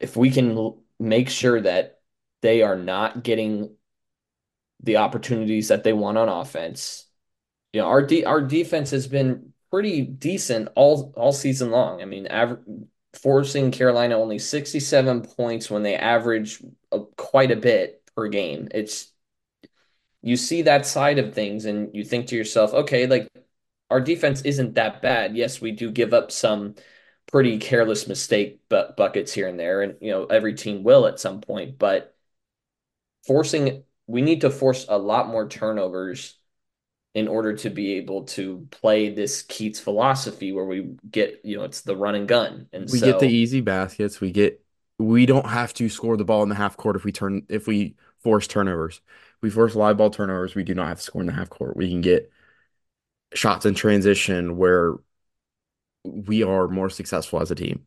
if 0.00 0.16
we 0.16 0.30
can 0.30 0.74
make 0.98 1.28
sure 1.28 1.60
that 1.60 2.00
they 2.42 2.62
are 2.62 2.76
not 2.76 3.22
getting 3.22 3.74
the 4.82 4.98
opportunities 4.98 5.68
that 5.68 5.84
they 5.84 5.92
want 5.92 6.18
on 6.18 6.28
offense, 6.28 7.06
you 7.72 7.80
know, 7.80 7.88
our 7.88 8.02
de 8.02 8.24
our 8.24 8.40
defense 8.40 8.90
has 8.90 9.06
been 9.06 9.52
pretty 9.70 10.02
decent 10.02 10.68
all 10.74 11.12
all 11.16 11.32
season 11.32 11.70
long. 11.70 12.00
I 12.00 12.04
mean, 12.04 12.26
aver 12.30 12.62
forcing 13.14 13.70
Carolina 13.70 14.16
only 14.16 14.38
67 14.38 15.22
points 15.22 15.70
when 15.70 15.82
they 15.82 15.96
average 15.96 16.62
uh, 16.92 17.00
quite 17.16 17.50
a 17.50 17.56
bit 17.56 18.02
per 18.14 18.28
game. 18.28 18.68
It's 18.72 19.12
you 20.28 20.36
see 20.36 20.62
that 20.62 20.86
side 20.86 21.18
of 21.18 21.34
things 21.34 21.64
and 21.64 21.94
you 21.94 22.04
think 22.04 22.28
to 22.28 22.36
yourself, 22.36 22.72
okay, 22.74 23.06
like 23.06 23.28
our 23.90 24.00
defense 24.00 24.42
isn't 24.42 24.74
that 24.74 25.02
bad. 25.02 25.36
Yes, 25.36 25.60
we 25.60 25.72
do 25.72 25.90
give 25.90 26.12
up 26.14 26.30
some 26.30 26.74
pretty 27.32 27.58
careless 27.58 28.08
mistake 28.08 28.60
bu 28.68 28.84
buckets 28.96 29.32
here 29.32 29.48
and 29.48 29.58
there, 29.58 29.82
and 29.82 29.96
you 30.00 30.10
know, 30.10 30.26
every 30.26 30.54
team 30.54 30.82
will 30.84 31.06
at 31.06 31.20
some 31.20 31.40
point, 31.40 31.78
but 31.78 32.14
forcing 33.26 33.82
we 34.06 34.22
need 34.22 34.40
to 34.40 34.50
force 34.50 34.86
a 34.88 34.96
lot 34.98 35.28
more 35.28 35.48
turnovers 35.48 36.38
in 37.14 37.28
order 37.28 37.54
to 37.54 37.70
be 37.70 37.94
able 37.94 38.24
to 38.24 38.66
play 38.70 39.10
this 39.10 39.42
Keatts 39.42 39.80
philosophy 39.80 40.52
where 40.52 40.64
we 40.64 40.96
get, 41.10 41.40
you 41.44 41.56
know, 41.56 41.64
it's 41.64 41.80
the 41.82 41.96
run 41.96 42.14
and 42.14 42.28
gun. 42.28 42.68
And 42.72 42.88
We 42.90 43.00
get 43.00 43.18
the 43.18 43.28
easy 43.28 43.60
baskets. 43.60 44.20
We 44.20 44.30
get 44.30 44.62
we 44.98 45.26
don't 45.26 45.46
have 45.46 45.72
to 45.74 45.88
score 45.88 46.16
the 46.16 46.24
ball 46.24 46.42
in 46.42 46.48
the 46.48 46.54
half 46.54 46.76
court 46.76 46.96
if 46.96 47.04
we 47.04 47.12
turn 47.12 47.42
if 47.48 47.66
we 47.66 47.96
force 48.28 48.46
turnovers. 48.46 49.00
We 49.40 49.50
force 49.50 49.74
live 49.74 49.96
ball 49.98 50.10
turnovers. 50.10 50.54
We 50.54 50.64
do 50.64 50.74
not 50.74 50.88
have 50.88 50.98
to 50.98 51.04
score 51.04 51.22
in 51.22 51.26
the 51.28 51.32
half 51.34 51.50
court. 51.50 51.76
We 51.76 51.88
can 51.90 52.00
get 52.02 52.30
shots 53.34 53.66
in 53.66 53.74
transition 53.74 54.56
where 54.56 54.94
we 56.04 56.42
are 56.42 56.68
more 56.68 56.90
successful 56.90 57.40
as 57.40 57.50
a 57.50 57.54
team. 57.54 57.86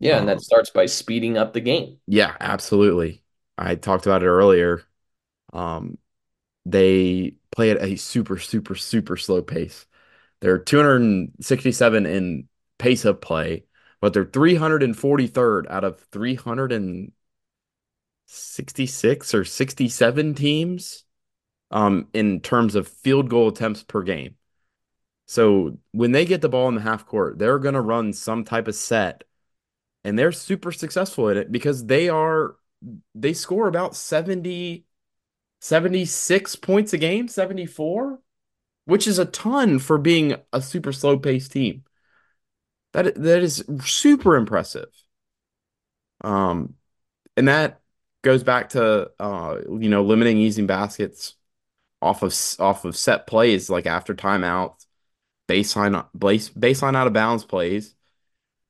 yeah, 0.00 0.18
and 0.18 0.28
that 0.28 0.40
Um, 0.40 0.40
starts 0.40 0.70
by 0.70 0.86
speeding 0.86 1.36
up 1.36 1.52
the 1.52 1.60
game. 1.60 1.98
yeah, 2.06 2.36
absolutely. 2.40 3.22
I 3.56 3.74
talked 3.74 4.06
about 4.06 4.22
it 4.22 4.26
earlier. 4.26 4.82
Um, 5.52 5.98
they 6.66 7.36
play 7.52 7.70
at 7.72 7.82
a 7.82 7.96
super, 7.96 8.38
super, 8.38 8.76
super 8.76 9.16
slow 9.16 9.42
pace. 9.42 9.86
They're 10.40 10.58
267 10.58 12.06
in 12.06 12.48
pace 12.78 13.04
of 13.06 13.20
play, 13.22 13.66
but 14.00 14.14
they're 14.14 14.24
343rd 14.26 15.68
out 15.68 15.84
of 15.84 16.00
366 18.28 19.34
or 19.34 19.44
67 19.44 20.34
teams 20.34 21.04
um, 21.70 22.08
in 22.12 22.40
terms 22.40 22.74
of 22.74 22.88
field 22.88 23.30
goal 23.30 23.48
attempts 23.48 23.82
per 23.82 24.02
game. 24.02 24.36
So 25.26 25.78
when 25.92 26.12
they 26.12 26.24
get 26.24 26.40
the 26.40 26.48
ball 26.48 26.68
in 26.68 26.74
the 26.74 26.80
half 26.80 27.06
court, 27.06 27.38
they're 27.38 27.58
going 27.58 27.74
to 27.74 27.80
run 27.80 28.12
some 28.12 28.44
type 28.44 28.68
of 28.68 28.74
set 28.74 29.24
and 30.04 30.18
they're 30.18 30.32
super 30.32 30.72
successful 30.72 31.28
at 31.28 31.36
it 31.36 31.52
because 31.52 31.86
they 31.86 32.08
are 32.08 32.56
they 33.14 33.32
score 33.32 33.66
about 33.66 33.96
70 33.96 34.84
76 35.60 36.56
points 36.56 36.92
a 36.92 36.98
game, 36.98 37.26
74, 37.28 38.20
which 38.84 39.06
is 39.08 39.18
a 39.18 39.24
ton 39.24 39.78
for 39.80 39.98
being 39.98 40.36
a 40.52 40.62
super 40.62 40.92
slow-paced 40.92 41.50
team. 41.52 41.84
That 42.92 43.14
that 43.16 43.42
is 43.42 43.64
super 43.84 44.36
impressive. 44.36 44.88
Um 46.22 46.74
and 47.36 47.48
that 47.48 47.80
goes 48.22 48.42
back 48.42 48.70
to 48.70 49.10
uh 49.20 49.58
you 49.68 49.88
know 49.88 50.02
limiting 50.04 50.38
easy 50.38 50.62
baskets 50.64 51.34
off 52.02 52.22
of 52.22 52.34
off 52.60 52.84
of 52.84 52.96
set 52.96 53.26
plays 53.26 53.70
like 53.70 53.86
after 53.86 54.14
timeouts, 54.14 54.86
baseline 55.48 56.06
base, 56.16 56.50
baseline 56.50 56.96
out 56.96 57.06
of 57.06 57.12
bounds 57.12 57.44
plays. 57.44 57.94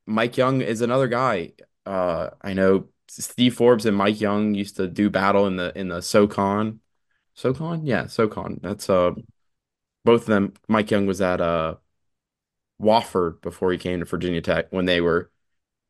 Mike 0.06 0.36
Young 0.36 0.62
is 0.62 0.80
another 0.80 1.08
guy. 1.08 1.52
Uh, 1.84 2.30
I 2.42 2.54
know 2.54 2.88
Steve 3.08 3.54
Forbes 3.54 3.86
and 3.86 3.96
Mike 3.96 4.20
Young 4.20 4.54
used 4.54 4.76
to 4.76 4.88
do 4.88 5.10
battle 5.10 5.46
in 5.46 5.56
the 5.56 5.76
in 5.78 5.88
the 5.88 6.02
SoCon. 6.02 6.80
SoCon? 7.34 7.86
Yeah, 7.86 8.06
SoCon. 8.06 8.60
That's 8.62 8.88
uh 8.90 9.12
both 10.04 10.22
of 10.22 10.26
them. 10.28 10.54
Mike 10.68 10.90
Young 10.90 11.06
was 11.06 11.20
at 11.20 11.40
uh 11.40 11.76
Wofford 12.80 13.40
before 13.42 13.72
he 13.72 13.78
came 13.78 14.00
to 14.00 14.06
Virginia 14.06 14.40
Tech 14.40 14.72
when 14.72 14.84
they 14.84 15.00
were 15.00 15.30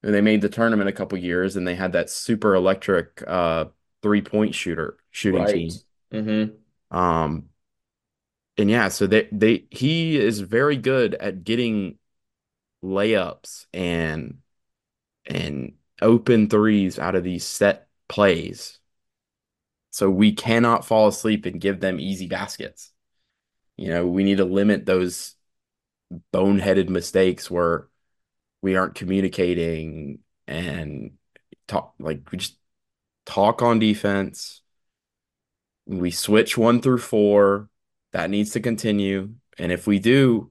and 0.02 0.14
they 0.14 0.20
made 0.20 0.40
the 0.40 0.48
tournament 0.48 0.88
a 0.88 0.92
couple 0.92 1.18
years 1.18 1.56
and 1.56 1.66
they 1.66 1.74
had 1.74 1.92
that 1.92 2.10
super 2.10 2.54
electric 2.54 3.22
uh 3.26 3.66
three 4.02 4.22
point 4.22 4.54
shooter 4.54 4.96
shooting 5.10 5.42
right. 5.42 5.54
team. 5.54 5.70
Mm-hmm. 6.12 6.96
Um, 6.96 7.44
and 8.56 8.70
yeah, 8.70 8.88
so 8.88 9.06
they 9.06 9.28
they 9.30 9.66
he 9.70 10.16
is 10.16 10.40
very 10.40 10.76
good 10.76 11.14
at 11.14 11.44
getting 11.44 11.98
layups 12.82 13.66
and 13.72 14.38
and 15.26 15.74
open 16.00 16.48
threes 16.48 16.98
out 16.98 17.14
of 17.14 17.24
these 17.24 17.44
set 17.44 17.88
plays. 18.08 18.78
So 19.90 20.08
we 20.10 20.32
cannot 20.32 20.84
fall 20.84 21.08
asleep 21.08 21.46
and 21.46 21.60
give 21.60 21.80
them 21.80 21.98
easy 21.98 22.26
baskets. 22.26 22.92
You 23.76 23.88
know, 23.88 24.06
we 24.06 24.24
need 24.24 24.38
to 24.38 24.44
limit 24.44 24.86
those 24.86 25.34
boneheaded 26.32 26.88
mistakes 26.88 27.50
where 27.50 27.88
we 28.62 28.76
aren't 28.76 28.94
communicating 28.94 30.20
and 30.46 31.12
talk 31.66 31.94
like 31.98 32.30
we 32.32 32.38
just 32.38 32.56
talk 33.26 33.62
on 33.62 33.78
defense 33.78 34.62
we 35.88 36.10
switch 36.10 36.56
one 36.56 36.80
through 36.80 36.98
four. 36.98 37.68
That 38.12 38.30
needs 38.30 38.52
to 38.52 38.60
continue. 38.60 39.34
And 39.58 39.72
if 39.72 39.86
we 39.86 39.98
do, 39.98 40.50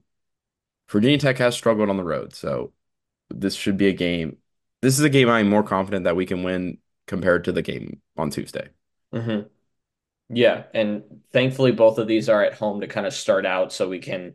Virginia 0.90 1.18
Tech 1.18 1.38
has 1.38 1.54
struggled 1.54 1.88
on 1.88 1.96
the 1.96 2.04
road. 2.04 2.34
So 2.34 2.72
this 3.30 3.54
should 3.54 3.76
be 3.76 3.88
a 3.88 3.92
game. 3.92 4.38
This 4.82 4.98
is 4.98 5.04
a 5.04 5.10
game 5.10 5.28
I'm 5.28 5.48
more 5.48 5.62
confident 5.62 6.04
that 6.04 6.16
we 6.16 6.26
can 6.26 6.42
win 6.42 6.78
compared 7.06 7.44
to 7.44 7.52
the 7.52 7.62
game 7.62 8.00
on 8.16 8.30
Tuesday. 8.30 8.68
Mm-hmm. 9.14 9.46
Yeah. 10.34 10.64
And 10.74 11.22
thankfully, 11.32 11.72
both 11.72 11.98
of 11.98 12.06
these 12.06 12.28
are 12.28 12.44
at 12.44 12.54
home 12.54 12.80
to 12.80 12.86
kind 12.86 13.06
of 13.06 13.14
start 13.14 13.46
out 13.46 13.72
so 13.72 13.88
we 13.88 13.98
can 13.98 14.34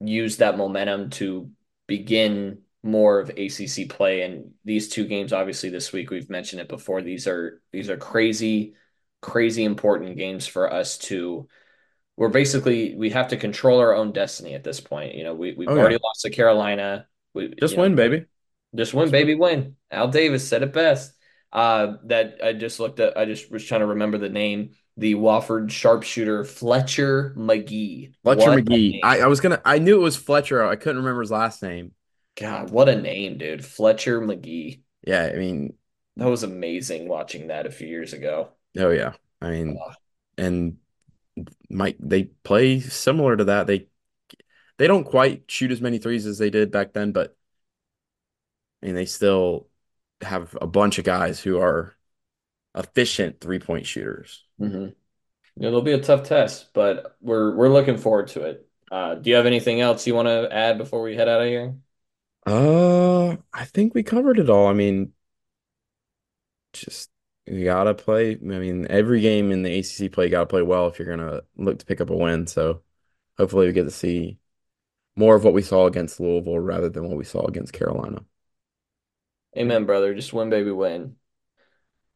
use 0.00 0.38
that 0.38 0.56
momentum 0.56 1.10
to 1.10 1.50
begin 1.92 2.62
more 2.82 3.20
of 3.20 3.28
ACC 3.28 3.86
play. 3.90 4.22
And 4.22 4.52
these 4.64 4.88
two 4.88 5.04
games, 5.04 5.34
obviously, 5.34 5.68
this 5.68 5.92
week 5.92 6.08
we've 6.08 6.30
mentioned 6.30 6.62
it 6.62 6.70
before. 6.70 7.02
These 7.02 7.26
are 7.26 7.60
these 7.70 7.90
are 7.90 7.98
crazy 7.98 8.74
crazy 9.20 9.62
important 9.62 10.16
games 10.16 10.48
for 10.48 10.72
us 10.72 10.98
to 10.98 11.46
we're 12.16 12.28
basically 12.28 12.96
we 12.96 13.10
have 13.10 13.28
to 13.28 13.36
control 13.36 13.78
our 13.78 13.94
own 13.94 14.12
destiny 14.12 14.54
at 14.54 14.64
this 14.64 14.80
point. 14.80 15.14
You 15.14 15.24
know, 15.24 15.34
we 15.34 15.52
we've 15.52 15.68
oh, 15.68 15.78
already 15.78 15.98
lost 16.02 16.22
to 16.22 16.30
Carolina. 16.30 17.06
We 17.34 17.54
just 17.60 17.76
win, 17.76 17.92
know, 17.92 17.96
baby. 17.96 18.24
Just 18.74 18.94
win, 18.94 19.10
baby, 19.10 19.34
win. 19.34 19.76
Al 19.90 20.08
Davis 20.08 20.48
said 20.48 20.62
it 20.62 20.72
best. 20.72 21.12
Uh, 21.52 21.96
that 22.06 22.38
I 22.42 22.54
just 22.54 22.80
looked 22.80 23.00
at. 23.00 23.18
I 23.18 23.26
just 23.26 23.50
was 23.50 23.64
trying 23.66 23.80
to 23.80 23.86
remember 23.88 24.16
the 24.16 24.30
name. 24.30 24.70
The 24.96 25.14
Wofford 25.14 25.70
sharpshooter 25.70 26.44
Fletcher 26.44 27.32
Magee. 27.36 28.12
Fletcher 28.22 28.50
what 28.50 28.64
Magee. 28.64 29.00
I, 29.02 29.20
I 29.20 29.26
was 29.26 29.40
gonna. 29.40 29.60
I 29.64 29.78
knew 29.78 29.96
it 29.96 30.02
was 30.02 30.16
Fletcher. 30.16 30.64
I 30.64 30.76
couldn't 30.76 30.98
remember 30.98 31.22
his 31.22 31.30
last 31.30 31.62
name. 31.62 31.92
God, 32.36 32.70
what 32.70 32.88
a 32.88 33.00
name, 33.00 33.38
dude! 33.38 33.64
Fletcher 33.64 34.20
Magee. 34.20 34.82
Yeah, 35.06 35.30
I 35.32 35.38
mean, 35.38 35.74
that 36.16 36.28
was 36.28 36.42
amazing 36.42 37.08
watching 37.08 37.48
that 37.48 37.66
a 37.66 37.70
few 37.70 37.88
years 37.88 38.12
ago. 38.12 38.50
Oh 38.78 38.90
yeah, 38.90 39.12
I 39.40 39.50
mean, 39.50 39.78
uh, 39.82 39.94
and 40.36 40.76
might 41.70 41.96
they 41.98 42.24
play 42.24 42.80
similar 42.80 43.36
to 43.36 43.44
that? 43.44 43.66
They 43.66 43.88
they 44.78 44.86
don't 44.86 45.04
quite 45.04 45.44
shoot 45.48 45.70
as 45.70 45.80
many 45.80 45.98
threes 45.98 46.26
as 46.26 46.38
they 46.38 46.50
did 46.50 46.70
back 46.70 46.92
then, 46.92 47.12
but 47.12 47.36
I 48.82 48.86
mean, 48.86 48.94
they 48.94 49.06
still 49.06 49.68
have 50.20 50.56
a 50.60 50.66
bunch 50.66 50.98
of 50.98 51.04
guys 51.04 51.40
who 51.40 51.60
are 51.60 51.94
efficient 52.74 53.40
three 53.40 53.58
point 53.58 53.86
shooters. 53.86 54.44
Mm-hmm. 54.62 55.64
It'll 55.64 55.82
be 55.82 55.92
a 55.92 56.00
tough 56.00 56.24
test, 56.24 56.72
but 56.72 57.16
we're 57.20 57.54
we're 57.54 57.68
looking 57.68 57.98
forward 57.98 58.28
to 58.28 58.44
it. 58.44 58.68
Uh, 58.90 59.14
do 59.16 59.30
you 59.30 59.36
have 59.36 59.46
anything 59.46 59.80
else 59.80 60.06
you 60.06 60.14
want 60.14 60.28
to 60.28 60.48
add 60.52 60.78
before 60.78 61.02
we 61.02 61.16
head 61.16 61.28
out 61.28 61.42
of 61.42 61.48
here? 61.48 61.76
Uh, 62.46 63.36
I 63.52 63.64
think 63.64 63.94
we 63.94 64.02
covered 64.02 64.38
it 64.38 64.50
all. 64.50 64.66
I 64.66 64.72
mean, 64.72 65.12
just 66.72 67.10
you 67.46 67.64
gotta 67.64 67.94
play. 67.94 68.32
I 68.32 68.36
mean, 68.36 68.86
every 68.88 69.20
game 69.20 69.50
in 69.52 69.62
the 69.62 69.78
ACC 69.78 70.12
play, 70.12 70.26
you 70.26 70.30
gotta 70.30 70.46
play 70.46 70.62
well 70.62 70.88
if 70.88 70.98
you're 70.98 71.08
gonna 71.08 71.42
look 71.56 71.78
to 71.78 71.86
pick 71.86 72.00
up 72.00 72.10
a 72.10 72.16
win. 72.16 72.46
So 72.46 72.82
hopefully, 73.38 73.66
we 73.66 73.72
get 73.72 73.84
to 73.84 73.90
see 73.90 74.38
more 75.16 75.36
of 75.36 75.44
what 75.44 75.54
we 75.54 75.62
saw 75.62 75.86
against 75.86 76.20
Louisville 76.20 76.58
rather 76.60 76.88
than 76.88 77.08
what 77.08 77.18
we 77.18 77.24
saw 77.24 77.46
against 77.46 77.72
Carolina. 77.72 78.24
Amen, 79.56 79.84
brother. 79.84 80.14
Just 80.14 80.32
win, 80.32 80.50
baby, 80.50 80.70
win. 80.70 81.16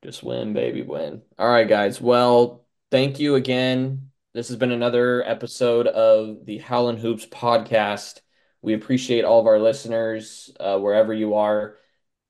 Just 0.03 0.23
win, 0.23 0.53
baby, 0.53 0.83
win. 0.83 1.23
All 1.39 1.49
right, 1.49 1.69
guys. 1.69 2.01
Well, 2.01 2.67
thank 2.91 3.19
you 3.19 3.35
again. 3.35 4.11
This 4.35 4.49
has 4.49 4.57
been 4.57 4.73
another 4.73 5.27
episode 5.27 5.87
of 5.87 6.45
the 6.45 6.59
Howlin' 6.59 6.99
Hoops 6.99 7.27
podcast. 7.27 8.21
We 8.61 8.75
appreciate 8.75 9.25
all 9.25 9.41
of 9.41 9.47
our 9.47 9.59
listeners 9.59 10.51
uh, 10.61 10.79
wherever 10.79 11.13
you 11.15 11.35
are. 11.35 11.77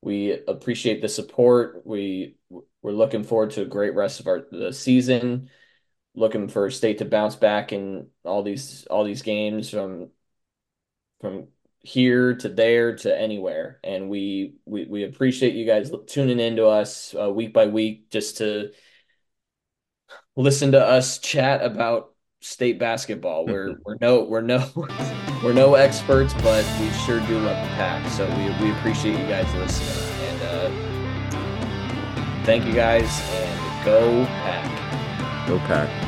We 0.00 0.32
appreciate 0.46 1.02
the 1.02 1.08
support. 1.08 1.84
We 1.84 2.36
we're 2.48 2.92
looking 2.92 3.24
forward 3.24 3.50
to 3.52 3.62
a 3.62 3.66
great 3.66 3.94
rest 3.94 4.20
of 4.20 4.28
our 4.28 4.46
the 4.50 4.72
season. 4.72 5.50
Looking 6.14 6.48
for 6.48 6.70
state 6.70 6.98
to 6.98 7.04
bounce 7.04 7.34
back 7.34 7.72
in 7.72 8.08
all 8.24 8.42
these 8.42 8.86
all 8.86 9.04
these 9.04 9.22
games 9.22 9.68
from 9.70 10.10
from 11.20 11.48
here 11.86 12.34
to 12.34 12.48
there 12.48 12.96
to 12.96 13.16
anywhere. 13.16 13.78
And 13.84 14.10
we 14.10 14.54
we, 14.64 14.84
we 14.86 15.04
appreciate 15.04 15.54
you 15.54 15.64
guys 15.64 15.92
tuning 16.08 16.40
in 16.40 16.56
to 16.56 16.66
us 16.66 17.14
uh, 17.18 17.30
week 17.30 17.52
by 17.52 17.66
week 17.66 18.10
just 18.10 18.38
to 18.38 18.72
listen 20.34 20.72
to 20.72 20.84
us 20.84 21.18
chat 21.18 21.62
about 21.62 22.12
state 22.40 22.80
basketball. 22.80 23.46
We're 23.46 23.76
we're 23.84 23.98
no 24.00 24.24
we're 24.24 24.40
no 24.40 24.68
we're 25.44 25.52
no 25.52 25.74
experts, 25.74 26.34
but 26.34 26.66
we 26.80 26.90
sure 27.06 27.20
do 27.20 27.38
love 27.38 27.62
the 27.62 27.72
pack. 27.74 28.10
So 28.10 28.26
we, 28.36 28.66
we 28.66 28.72
appreciate 28.72 29.18
you 29.18 29.26
guys 29.26 29.52
listening. 29.54 30.12
And 30.24 30.42
uh, 30.42 30.70
thank 32.44 32.64
you 32.66 32.72
guys 32.72 33.20
and 33.32 33.84
go 33.84 34.24
pack. 34.26 35.46
Go 35.46 35.58
pack. 35.60 36.05